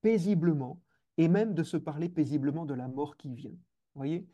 paisiblement 0.03 0.81
et 1.17 1.29
même 1.29 1.55
de 1.55 1.63
se 1.63 1.77
parler 1.77 2.09
paisiblement 2.09 2.67
de 2.67 2.75
la 2.75 2.89
mort 2.89 3.17
qui 3.17 3.33
vient. 3.35 3.57
Voyez? 3.95 4.27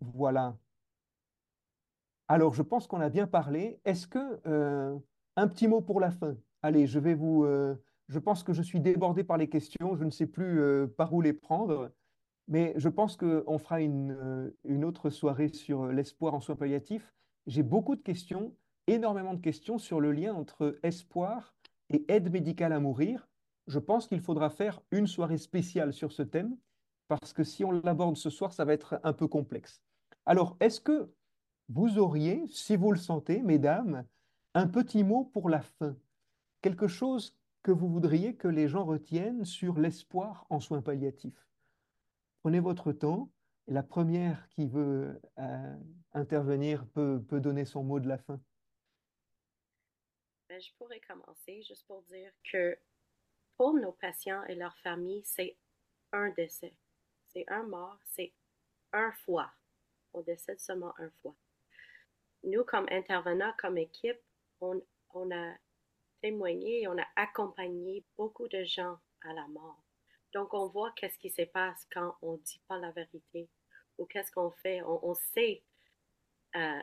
Voilà. 0.00 0.56
Alors, 2.28 2.54
je 2.54 2.62
pense 2.62 2.86
qu'on 2.86 3.00
a 3.00 3.08
bien 3.08 3.26
parlé. 3.26 3.80
Est-ce 3.84 4.06
que 4.06 4.40
euh, 4.46 4.96
un 5.36 5.48
petit 5.48 5.68
mot 5.68 5.80
pour 5.80 6.00
la 6.00 6.10
fin? 6.10 6.36
Allez, 6.62 6.86
je 6.86 6.98
vais 6.98 7.14
vous. 7.14 7.44
Euh, 7.44 7.74
je 8.08 8.18
pense 8.18 8.42
que 8.42 8.52
je 8.52 8.62
suis 8.62 8.80
débordé 8.80 9.24
par 9.24 9.36
les 9.36 9.48
questions. 9.48 9.96
Je 9.96 10.04
ne 10.04 10.10
sais 10.10 10.26
plus 10.26 10.60
euh, 10.60 10.86
par 10.86 11.12
où 11.12 11.20
les 11.20 11.32
prendre, 11.32 11.92
mais 12.48 12.72
je 12.76 12.88
pense 12.88 13.16
qu'on 13.16 13.58
fera 13.58 13.80
une, 13.80 14.52
une, 14.64 14.84
autre 14.84 15.10
soirée 15.10 15.48
sur 15.48 15.86
l'espoir 15.86 16.34
en 16.34 16.40
soins 16.40 16.56
palliatifs. 16.56 17.12
J'ai 17.46 17.62
beaucoup 17.62 17.96
de 17.96 18.02
questions, 18.02 18.54
énormément 18.86 19.34
de 19.34 19.40
questions 19.40 19.78
sur 19.78 20.00
le 20.00 20.12
lien 20.12 20.34
entre 20.34 20.78
espoir 20.82 21.54
et 21.90 22.04
aide 22.08 22.30
médicale 22.30 22.72
à 22.72 22.80
mourir. 22.80 23.28
je 23.66 23.78
pense 23.78 24.08
qu'il 24.08 24.20
faudra 24.20 24.50
faire 24.50 24.80
une 24.90 25.06
soirée 25.06 25.38
spéciale 25.38 25.92
sur 25.92 26.12
ce 26.12 26.22
thème, 26.22 26.56
parce 27.08 27.32
que 27.32 27.44
si 27.44 27.64
on 27.64 27.70
l'aborde 27.70 28.16
ce 28.16 28.30
soir, 28.30 28.52
ça 28.52 28.64
va 28.64 28.72
être 28.72 29.00
un 29.04 29.12
peu 29.12 29.28
complexe. 29.28 29.82
Alors, 30.26 30.56
est-ce 30.60 30.80
que 30.80 31.12
vous 31.68 31.98
auriez, 31.98 32.44
si 32.48 32.76
vous 32.76 32.90
le 32.90 32.98
sentez, 32.98 33.42
mesdames, 33.42 34.04
un 34.54 34.66
petit 34.66 35.04
mot 35.04 35.24
pour 35.24 35.48
la 35.48 35.60
fin? 35.60 35.96
Quelque 36.62 36.88
chose 36.88 37.36
que 37.62 37.70
vous 37.70 37.88
voudriez 37.88 38.34
que 38.34 38.48
les 38.48 38.68
gens 38.68 38.84
retiennent 38.84 39.44
sur 39.44 39.78
l'espoir 39.78 40.46
en 40.50 40.60
soins 40.60 40.82
palliatifs? 40.82 41.48
Prenez 42.42 42.60
votre 42.60 42.92
temps. 42.92 43.30
La 43.66 43.82
première 43.82 44.48
qui 44.48 44.66
veut 44.66 45.20
euh, 45.38 45.76
intervenir 46.12 46.86
peut, 46.86 47.22
peut 47.28 47.40
donner 47.40 47.64
son 47.64 47.84
mot 47.84 48.00
de 48.00 48.08
la 48.08 48.18
fin. 48.18 48.40
Je 50.60 50.72
pourrais 50.76 51.00
commencer 51.00 51.62
juste 51.62 51.86
pour 51.86 52.02
dire 52.02 52.32
que 52.52 52.78
pour 53.56 53.74
nos 53.74 53.92
patients 53.92 54.44
et 54.44 54.54
leurs 54.54 54.76
familles, 54.78 55.24
c'est 55.24 55.56
un 56.12 56.30
décès. 56.30 56.74
C'est 57.28 57.44
un 57.48 57.62
mort, 57.62 57.98
c'est 58.04 58.32
un 58.92 59.12
fois. 59.24 59.50
On 60.12 60.20
décède 60.20 60.60
seulement 60.60 60.92
un 60.98 61.10
fois. 61.22 61.34
Nous, 62.42 62.64
comme 62.64 62.86
intervenants, 62.90 63.54
comme 63.58 63.78
équipe, 63.78 64.20
on, 64.60 64.80
a 65.30 65.54
témoigné 66.20 66.86
on 66.88 66.98
a 66.98 67.06
accompagné 67.16 68.04
beaucoup 68.16 68.48
de 68.48 68.62
gens 68.64 68.98
à 69.22 69.32
la 69.32 69.46
mort. 69.48 69.82
Donc, 70.34 70.52
on 70.52 70.68
voit 70.68 70.92
qu'est-ce 70.92 71.18
qui 71.18 71.30
se 71.30 71.42
passe 71.42 71.86
quand 71.92 72.16
on 72.22 72.32
ne 72.32 72.38
dit 72.38 72.60
pas 72.68 72.78
la 72.78 72.90
vérité 72.90 73.48
ou 73.98 74.06
qu'est-ce 74.06 74.32
qu'on 74.32 74.50
fait. 74.50 74.82
On, 74.82 75.14
sait 75.14 75.62
euh, 76.56 76.80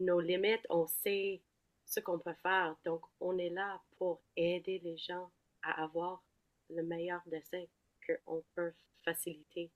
nos 0.00 0.20
limites, 0.20 0.66
on 0.68 0.86
sait 0.86 1.42
ce 1.86 2.00
qu'on 2.00 2.18
peut 2.18 2.34
faire. 2.42 2.76
Donc, 2.84 3.02
on 3.20 3.38
est 3.38 3.50
là 3.50 3.80
pour 3.96 4.20
aider 4.36 4.80
les 4.84 4.98
gens 4.98 5.30
à 5.62 5.82
avoir 5.84 6.22
le 6.68 6.82
meilleur 6.82 7.22
décès 7.26 7.70
qu'on 8.06 8.44
peut 8.54 8.72
faciliter 9.04 9.70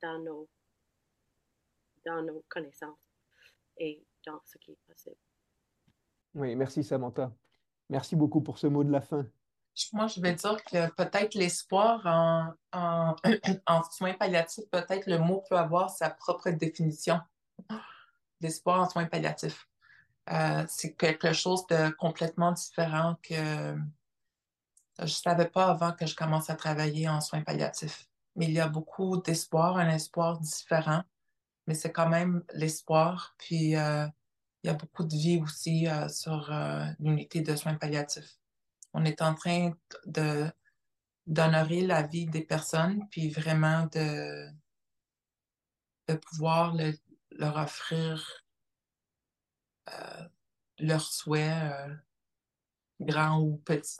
dans 0.00 0.18
nos, 0.20 0.48
dans 2.06 2.22
nos 2.22 2.44
connaissances 2.48 2.98
et 3.76 4.04
dans 4.24 4.40
ce 4.44 4.56
qui 4.58 4.72
est 4.72 4.78
possible. 4.86 5.16
Oui, 6.34 6.54
merci 6.54 6.84
Samantha. 6.84 7.32
Merci 7.88 8.16
beaucoup 8.16 8.40
pour 8.40 8.58
ce 8.58 8.66
mot 8.66 8.84
de 8.84 8.92
la 8.92 9.00
fin. 9.00 9.26
Moi, 9.92 10.08
je 10.08 10.20
vais 10.20 10.34
dire 10.34 10.62
que 10.64 10.90
peut-être 10.94 11.34
l'espoir 11.34 12.04
en, 12.04 12.52
en, 12.72 13.16
en, 13.66 13.82
soins 13.84 14.14
palliatifs, 14.14 14.68
peut-être 14.70 15.06
le 15.06 15.18
mot 15.18 15.42
peut 15.48 15.56
avoir 15.56 15.90
sa 15.90 16.10
propre 16.10 16.50
définition. 16.50 17.20
L'espoir 18.40 18.80
en 18.80 18.88
soins 18.88 19.06
palliatifs. 19.06 19.68
Euh, 20.30 20.64
c'est 20.68 20.94
quelque 20.94 21.32
chose 21.32 21.66
de 21.68 21.90
complètement 21.90 22.52
différent 22.52 23.16
que 23.22 23.76
je 24.98 25.02
ne 25.02 25.06
savais 25.06 25.48
pas 25.48 25.66
avant 25.66 25.92
que 25.92 26.06
je 26.06 26.14
commence 26.14 26.50
à 26.50 26.56
travailler 26.56 27.08
en 27.08 27.20
soins 27.20 27.42
palliatifs. 27.42 28.08
Mais 28.36 28.46
il 28.46 28.52
y 28.52 28.60
a 28.60 28.68
beaucoup 28.68 29.16
d'espoir, 29.18 29.78
un 29.78 29.88
espoir 29.88 30.38
différent, 30.40 31.02
mais 31.66 31.74
c'est 31.74 31.92
quand 31.92 32.08
même 32.08 32.44
l'espoir. 32.52 33.34
Puis 33.38 33.76
euh, 33.76 34.06
il 34.62 34.66
y 34.66 34.70
a 34.70 34.74
beaucoup 34.74 35.04
de 35.04 35.14
vie 35.14 35.40
aussi 35.42 35.88
euh, 35.88 36.08
sur 36.08 36.52
l'unité 36.98 37.40
de 37.40 37.56
soins 37.56 37.74
palliatifs. 37.74 38.38
On 38.92 39.04
est 39.04 39.22
en 39.22 39.34
train 39.34 39.72
de 40.06 40.50
d'honorer 41.26 41.82
la 41.82 42.02
vie 42.02 42.24
des 42.24 42.40
personnes, 42.40 43.06
puis 43.10 43.28
vraiment 43.28 43.86
de, 43.92 44.48
de 46.08 46.14
pouvoir 46.14 46.74
leur 47.32 47.56
offrir 47.58 48.24
euh, 48.24 48.47
leurs 50.78 51.02
souhaits, 51.02 51.50
euh, 51.50 51.94
grands 53.00 53.40
ou 53.40 53.56
petits. 53.58 53.98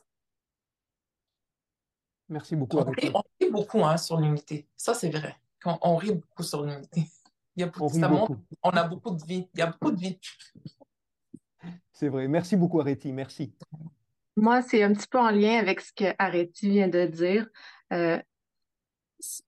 Merci 2.28 2.56
beaucoup. 2.56 2.78
On 2.78 2.90
rit, 2.90 3.51
beaucoup 3.51 3.85
hein, 3.85 3.97
sur 3.97 4.20
l'unité. 4.20 4.69
Ça, 4.77 4.94
c'est 4.94 5.10
vrai. 5.10 5.35
On, 5.65 5.97
rit 5.97 6.15
beaucoup 6.15 6.43
sur 6.43 6.65
l'unité. 6.65 7.05
Il 7.56 7.60
y 7.60 7.65
a 7.65 7.66
beaucoup, 7.66 7.98
on, 7.98 8.39
on 8.62 8.70
a 8.70 8.85
beaucoup 8.85 9.10
de 9.10 9.24
vie. 9.24 9.48
Il 9.55 9.59
y 9.59 9.62
a 9.62 9.66
beaucoup 9.66 9.90
de 9.90 9.98
vie. 9.98 10.20
C'est 11.93 12.09
vrai. 12.09 12.28
Merci 12.28 12.56
beaucoup, 12.56 12.81
Areti. 12.81 13.12
Merci. 13.12 13.52
Moi, 14.36 14.62
c'est 14.62 14.85
un 14.85 14.93
petit 14.93 15.09
peu 15.09 15.19
en 15.19 15.31
lien 15.31 15.59
avec 15.59 15.81
ce 15.81 15.93
que 15.93 16.15
Areti 16.19 16.70
vient 16.70 16.86
de 16.86 17.06
dire. 17.06 17.48
Euh, 17.93 18.23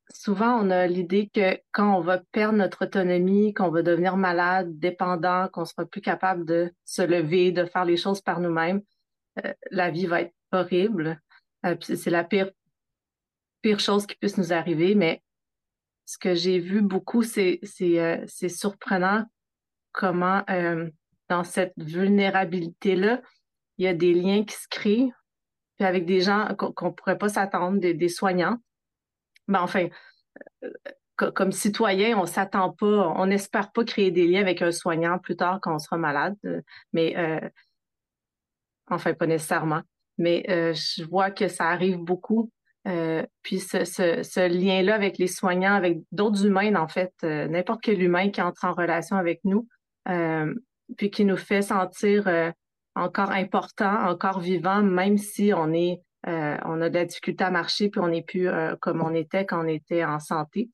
souvent, 0.08 0.60
on 0.60 0.70
a 0.70 0.86
l'idée 0.86 1.30
que 1.32 1.58
quand 1.72 1.96
on 1.96 2.00
va 2.00 2.18
perdre 2.32 2.58
notre 2.58 2.86
autonomie, 2.86 3.54
qu'on 3.54 3.70
va 3.70 3.82
devenir 3.82 4.16
malade, 4.16 4.78
dépendant, 4.78 5.48
qu'on 5.48 5.64
sera 5.64 5.86
plus 5.86 6.00
capable 6.00 6.44
de 6.44 6.72
se 6.84 7.02
lever, 7.02 7.52
de 7.52 7.64
faire 7.64 7.84
les 7.84 7.96
choses 7.96 8.20
par 8.20 8.40
nous-mêmes, 8.40 8.82
euh, 9.44 9.52
la 9.70 9.90
vie 9.90 10.06
va 10.06 10.22
être 10.22 10.34
horrible. 10.52 11.20
Euh, 11.66 11.76
c'est 11.80 12.10
la 12.10 12.24
pire, 12.24 12.50
pire 13.62 13.80
chose 13.80 14.06
qui 14.06 14.16
puisse 14.16 14.38
nous 14.38 14.52
arriver. 14.52 14.94
Mais 14.94 15.22
ce 16.06 16.18
que 16.18 16.34
j'ai 16.34 16.58
vu 16.58 16.82
beaucoup, 16.82 17.22
c'est 17.22 17.60
euh, 17.82 18.24
c'est 18.26 18.48
surprenant 18.48 19.24
comment 19.92 20.44
dans 21.28 21.44
cette 21.44 21.74
vulnérabilité-là, 21.76 23.22
il 23.78 23.84
y 23.84 23.88
a 23.88 23.94
des 23.94 24.14
liens 24.14 24.44
qui 24.44 24.54
se 24.54 24.68
créent 24.68 25.12
puis 25.76 25.86
avec 25.86 26.04
des 26.04 26.20
gens 26.20 26.54
qu'on 26.56 26.88
ne 26.88 26.92
pourrait 26.92 27.16
pas 27.16 27.30
s'attendre, 27.30 27.78
des 27.80 28.08
soignants 28.08 28.58
ben, 29.50 29.60
enfin, 29.62 29.88
euh, 30.64 30.70
comme 31.34 31.52
citoyen, 31.52 32.18
on 32.18 32.24
s'attend 32.24 32.70
pas, 32.70 33.12
on 33.16 33.26
n'espère 33.26 33.72
pas 33.72 33.84
créer 33.84 34.10
des 34.10 34.26
liens 34.26 34.40
avec 34.40 34.62
un 34.62 34.70
soignant 34.70 35.18
plus 35.18 35.36
tard 35.36 35.58
quand 35.60 35.74
on 35.74 35.78
sera 35.78 35.98
malade, 35.98 36.36
euh, 36.46 36.62
mais 36.94 37.14
euh, 37.18 37.46
enfin 38.88 39.12
pas 39.12 39.26
nécessairement. 39.26 39.82
Mais 40.16 40.44
je 40.48 41.04
vois 41.04 41.30
que 41.30 41.48
ça 41.48 41.68
arrive 41.68 41.96
beaucoup. 41.96 42.50
puis 43.42 43.58
ce, 43.58 43.84
ce, 43.84 44.48
lien-là 44.48 44.94
avec 44.94 45.16
les 45.16 45.26
soignants, 45.28 45.74
avec 45.74 45.98
d'autres 46.12 46.44
humains, 46.46 46.74
en 46.74 46.88
fait, 46.88 47.12
n'importe 47.22 47.80
quel 47.82 48.02
humain 48.02 48.30
qui 48.30 48.42
entre 48.42 48.66
en 48.66 48.74
relation 48.74 49.16
avec 49.16 49.40
nous, 49.44 49.66
puis 50.98 51.10
qui 51.10 51.24
nous 51.24 51.38
fait 51.38 51.62
sentir 51.62 52.52
encore 52.94 53.30
important, 53.30 54.08
encore 54.10 54.40
vivant, 54.40 54.82
même 54.82 55.16
si 55.16 55.54
on 55.54 55.72
est 55.72 56.02
euh, 56.26 56.56
on 56.64 56.80
a 56.82 56.90
de 56.90 56.94
la 56.94 57.04
difficulté 57.04 57.44
à 57.44 57.50
marcher, 57.50 57.88
puis 57.88 58.00
on 58.00 58.08
n'est 58.08 58.22
plus 58.22 58.48
euh, 58.48 58.76
comme 58.80 59.02
on 59.02 59.14
était 59.14 59.46
quand 59.46 59.64
on 59.64 59.68
était 59.68 60.04
en 60.04 60.20
santé. 60.20 60.70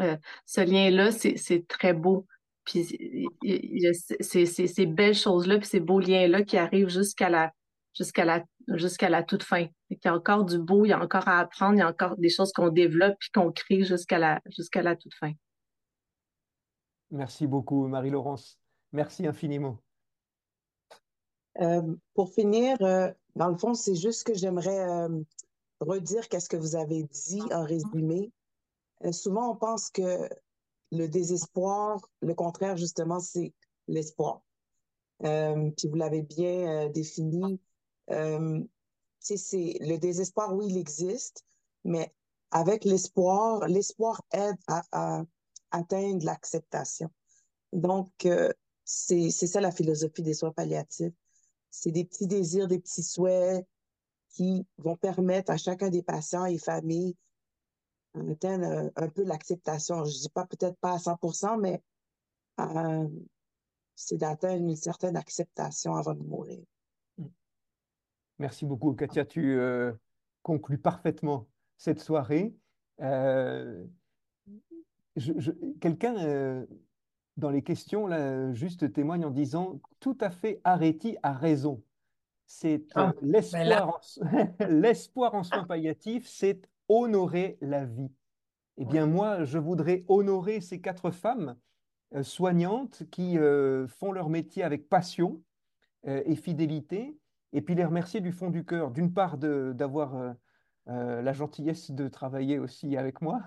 Euh, 0.00 0.16
ce 0.44 0.60
lien-là, 0.60 1.12
c'est 1.12 1.66
très 1.68 1.92
beau. 1.92 2.26
Puis 2.64 2.84
ces 2.84 4.86
belles 4.86 5.14
choses-là, 5.14 5.58
puis 5.58 5.68
ces 5.68 5.80
beaux 5.80 6.00
liens-là 6.00 6.42
qui 6.42 6.58
arrivent 6.58 6.88
jusqu'à 6.88 7.30
la 7.30 7.52
toute 9.22 9.44
fin. 9.44 9.66
Il 9.90 9.98
y 10.04 10.08
a 10.08 10.14
encore 10.14 10.44
du 10.44 10.58
beau, 10.58 10.84
il 10.84 10.88
y 10.88 10.92
a 10.92 11.00
encore 11.00 11.28
à 11.28 11.38
apprendre, 11.38 11.74
il 11.74 11.78
y 11.78 11.82
a 11.82 11.88
encore 11.88 12.16
des 12.16 12.28
choses 12.28 12.52
qu'on 12.52 12.68
développe 12.68 13.14
puis 13.20 13.30
qu'on 13.32 13.52
crée 13.52 13.84
jusqu'à 13.84 14.18
la 14.18 14.40
jusqu'à 14.46 14.82
la 14.82 14.96
toute 14.96 15.14
fin. 15.14 15.32
Merci 17.12 17.46
beaucoup, 17.46 17.86
Marie-Laurence. 17.86 18.58
Merci 18.92 19.28
infiniment. 19.28 19.80
Pour 22.14 22.32
finir, 22.32 22.76
dans 23.36 23.50
le 23.50 23.58
fond, 23.58 23.74
c'est 23.74 23.94
juste 23.94 24.24
que 24.24 24.34
j'aimerais 24.34 24.88
euh, 24.88 25.22
redire 25.80 26.28
qu'est-ce 26.28 26.48
que 26.48 26.56
vous 26.56 26.74
avez 26.74 27.04
dit 27.04 27.42
en 27.52 27.64
résumé. 27.64 28.32
Euh, 29.04 29.12
souvent, 29.12 29.50
on 29.52 29.56
pense 29.56 29.90
que 29.90 30.28
le 30.90 31.06
désespoir, 31.06 32.00
le 32.22 32.34
contraire, 32.34 32.78
justement, 32.78 33.20
c'est 33.20 33.52
l'espoir. 33.88 34.42
Euh, 35.24 35.70
puis 35.76 35.88
vous 35.88 35.96
l'avez 35.96 36.22
bien 36.22 36.88
défini. 36.88 37.60
c'est 38.08 39.76
le 39.80 39.96
désespoir, 39.96 40.54
oui, 40.54 40.68
il 40.70 40.78
existe, 40.78 41.44
mais 41.84 42.14
avec 42.50 42.84
l'espoir, 42.84 43.68
l'espoir 43.68 44.22
aide 44.32 44.56
à, 44.66 45.24
atteindre 45.72 46.24
l'acceptation. 46.24 47.10
Donc, 47.74 48.26
c'est 48.84 49.30
ça 49.30 49.60
la 49.60 49.72
philosophie 49.72 50.22
des 50.22 50.32
soins 50.32 50.52
palliatifs 50.52 51.12
c'est 51.70 51.90
des 51.90 52.04
petits 52.04 52.26
désirs, 52.26 52.68
des 52.68 52.78
petits 52.78 53.02
souhaits 53.02 53.66
qui 54.30 54.66
vont 54.78 54.96
permettre 54.96 55.50
à 55.50 55.56
chacun 55.56 55.88
des 55.88 56.02
patients 56.02 56.44
et 56.44 56.58
familles 56.58 57.16
d'atteindre 58.14 58.90
un, 58.96 59.08
peu 59.08 59.24
l'acceptation. 59.24 60.04
Je 60.04 60.16
ne 60.16 60.22
dis 60.22 60.28
pas 60.30 60.46
peut-être 60.46 60.78
pas 60.78 60.94
à 60.94 60.96
100% 60.96 61.60
mais 61.60 61.82
euh, 62.60 63.08
c'est 63.94 64.16
d'atteindre 64.16 64.62
une 64.62 64.76
certaine 64.76 65.16
acceptation 65.16 65.94
avant 65.94 66.14
de 66.14 66.22
mourir. 66.22 66.64
Merci 68.38 68.66
beaucoup, 68.66 68.92
Katia. 68.92 69.24
Tu 69.24 69.58
euh, 69.58 69.92
conclus 70.42 70.78
parfaitement 70.78 71.46
cette 71.78 72.00
soirée. 72.00 72.54
Euh, 73.00 73.84
quelqu'un 75.80 76.66
dans 77.36 77.50
les 77.50 77.62
questions, 77.62 78.06
là, 78.06 78.52
juste 78.52 78.92
témoigne 78.92 79.24
en 79.24 79.30
disant 79.30 79.80
tout 80.00 80.16
à 80.20 80.30
fait 80.30 80.60
Arrêti 80.64 81.16
a 81.22 81.32
raison. 81.32 81.82
C'est 82.46 82.96
euh, 82.96 83.10
ah, 83.10 83.12
l'espoir 84.68 85.34
en, 85.34 85.42
soins 85.42 85.64
palliatifs, 85.64 86.28
c'est 86.28 86.68
honorer 86.88 87.58
la 87.60 87.84
vie. 87.84 88.12
Eh 88.78 88.84
bien, 88.84 89.06
moi, 89.06 89.44
je 89.44 89.58
voudrais 89.58 90.04
honorer 90.08 90.60
ces 90.60 90.80
quatre 90.80 91.10
femmes 91.10 91.56
euh, 92.14 92.22
soignantes 92.22 93.02
qui 93.10 93.38
euh, 93.38 93.88
font 93.88 94.12
leur 94.12 94.28
métier 94.28 94.62
avec 94.62 94.88
passion 94.88 95.42
et 96.08 96.36
fidélité, 96.36 97.18
et 97.52 97.60
puis 97.60 97.74
les 97.74 97.84
remercier 97.84 98.20
du 98.20 98.30
fond 98.30 98.48
du 98.48 98.64
cœur, 98.64 98.92
d'une 98.92 99.12
part 99.12 99.38
d'avoir 99.38 100.36
la 100.86 101.32
gentillesse 101.32 101.90
de 101.90 102.06
travailler 102.06 102.60
aussi 102.60 102.96
avec 102.96 103.20
moi. 103.20 103.42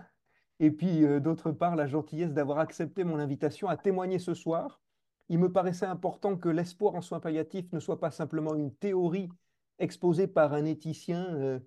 Et 0.60 0.72
puis, 0.72 1.06
d'autre 1.22 1.52
part, 1.52 1.76
la 1.76 1.88
gentillesse 1.88 2.34
d'avoir 2.34 2.60
accepté 2.60 3.04
mon 3.04 3.20
invitation 3.20 3.70
à 3.70 3.78
témoigner 3.78 4.20
ce 4.20 4.34
soir. 4.34 4.82
Il 5.30 5.40
me 5.40 5.52
paraissait 5.52 5.86
important 5.86 6.36
que 6.36 6.50
l'espoir 6.50 6.96
en 6.96 7.02
soins 7.02 7.20
palliatifs 7.20 7.72
ne 7.72 7.80
soit 7.80 8.00
pas 8.00 8.12
simplement 8.12 8.56
une 8.56 8.74
théorie 8.74 9.30
exposée 9.78 10.28
par 10.28 10.54
un 10.54 10.66
éthicien, 10.66 11.62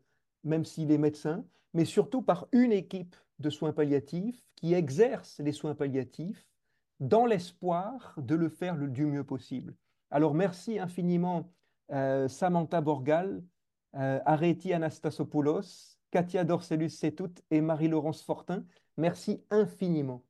même 0.44 0.64
s'il 0.64 0.90
est 0.90 0.98
médecin, 0.98 1.44
mais 1.74 1.84
surtout 1.84 2.22
par 2.22 2.48
une 2.52 2.72
équipe 2.72 3.16
de 3.38 3.50
soins 3.50 3.72
palliatifs 3.72 4.42
qui 4.56 4.74
exerce 4.74 5.40
les 5.40 5.52
soins 5.52 5.74
palliatifs 5.74 6.46
dans 7.00 7.26
l'espoir 7.26 8.14
de 8.16 8.34
le 8.34 8.48
faire 8.48 8.76
le, 8.76 8.88
du 8.88 9.06
mieux 9.06 9.24
possible. 9.24 9.74
Alors 10.10 10.34
merci 10.34 10.78
infiniment 10.78 11.52
euh, 11.90 12.28
Samantha 12.28 12.80
Borgal, 12.80 13.42
euh, 13.96 14.20
Areti 14.24 14.72
Anastasopoulos, 14.72 15.98
Katia 16.10 16.44
Dorcelus 16.44 16.90
Setout 16.90 17.34
et 17.50 17.60
Marie-Laurence 17.60 18.22
Fortin. 18.22 18.64
Merci 18.96 19.44
infiniment. 19.50 20.22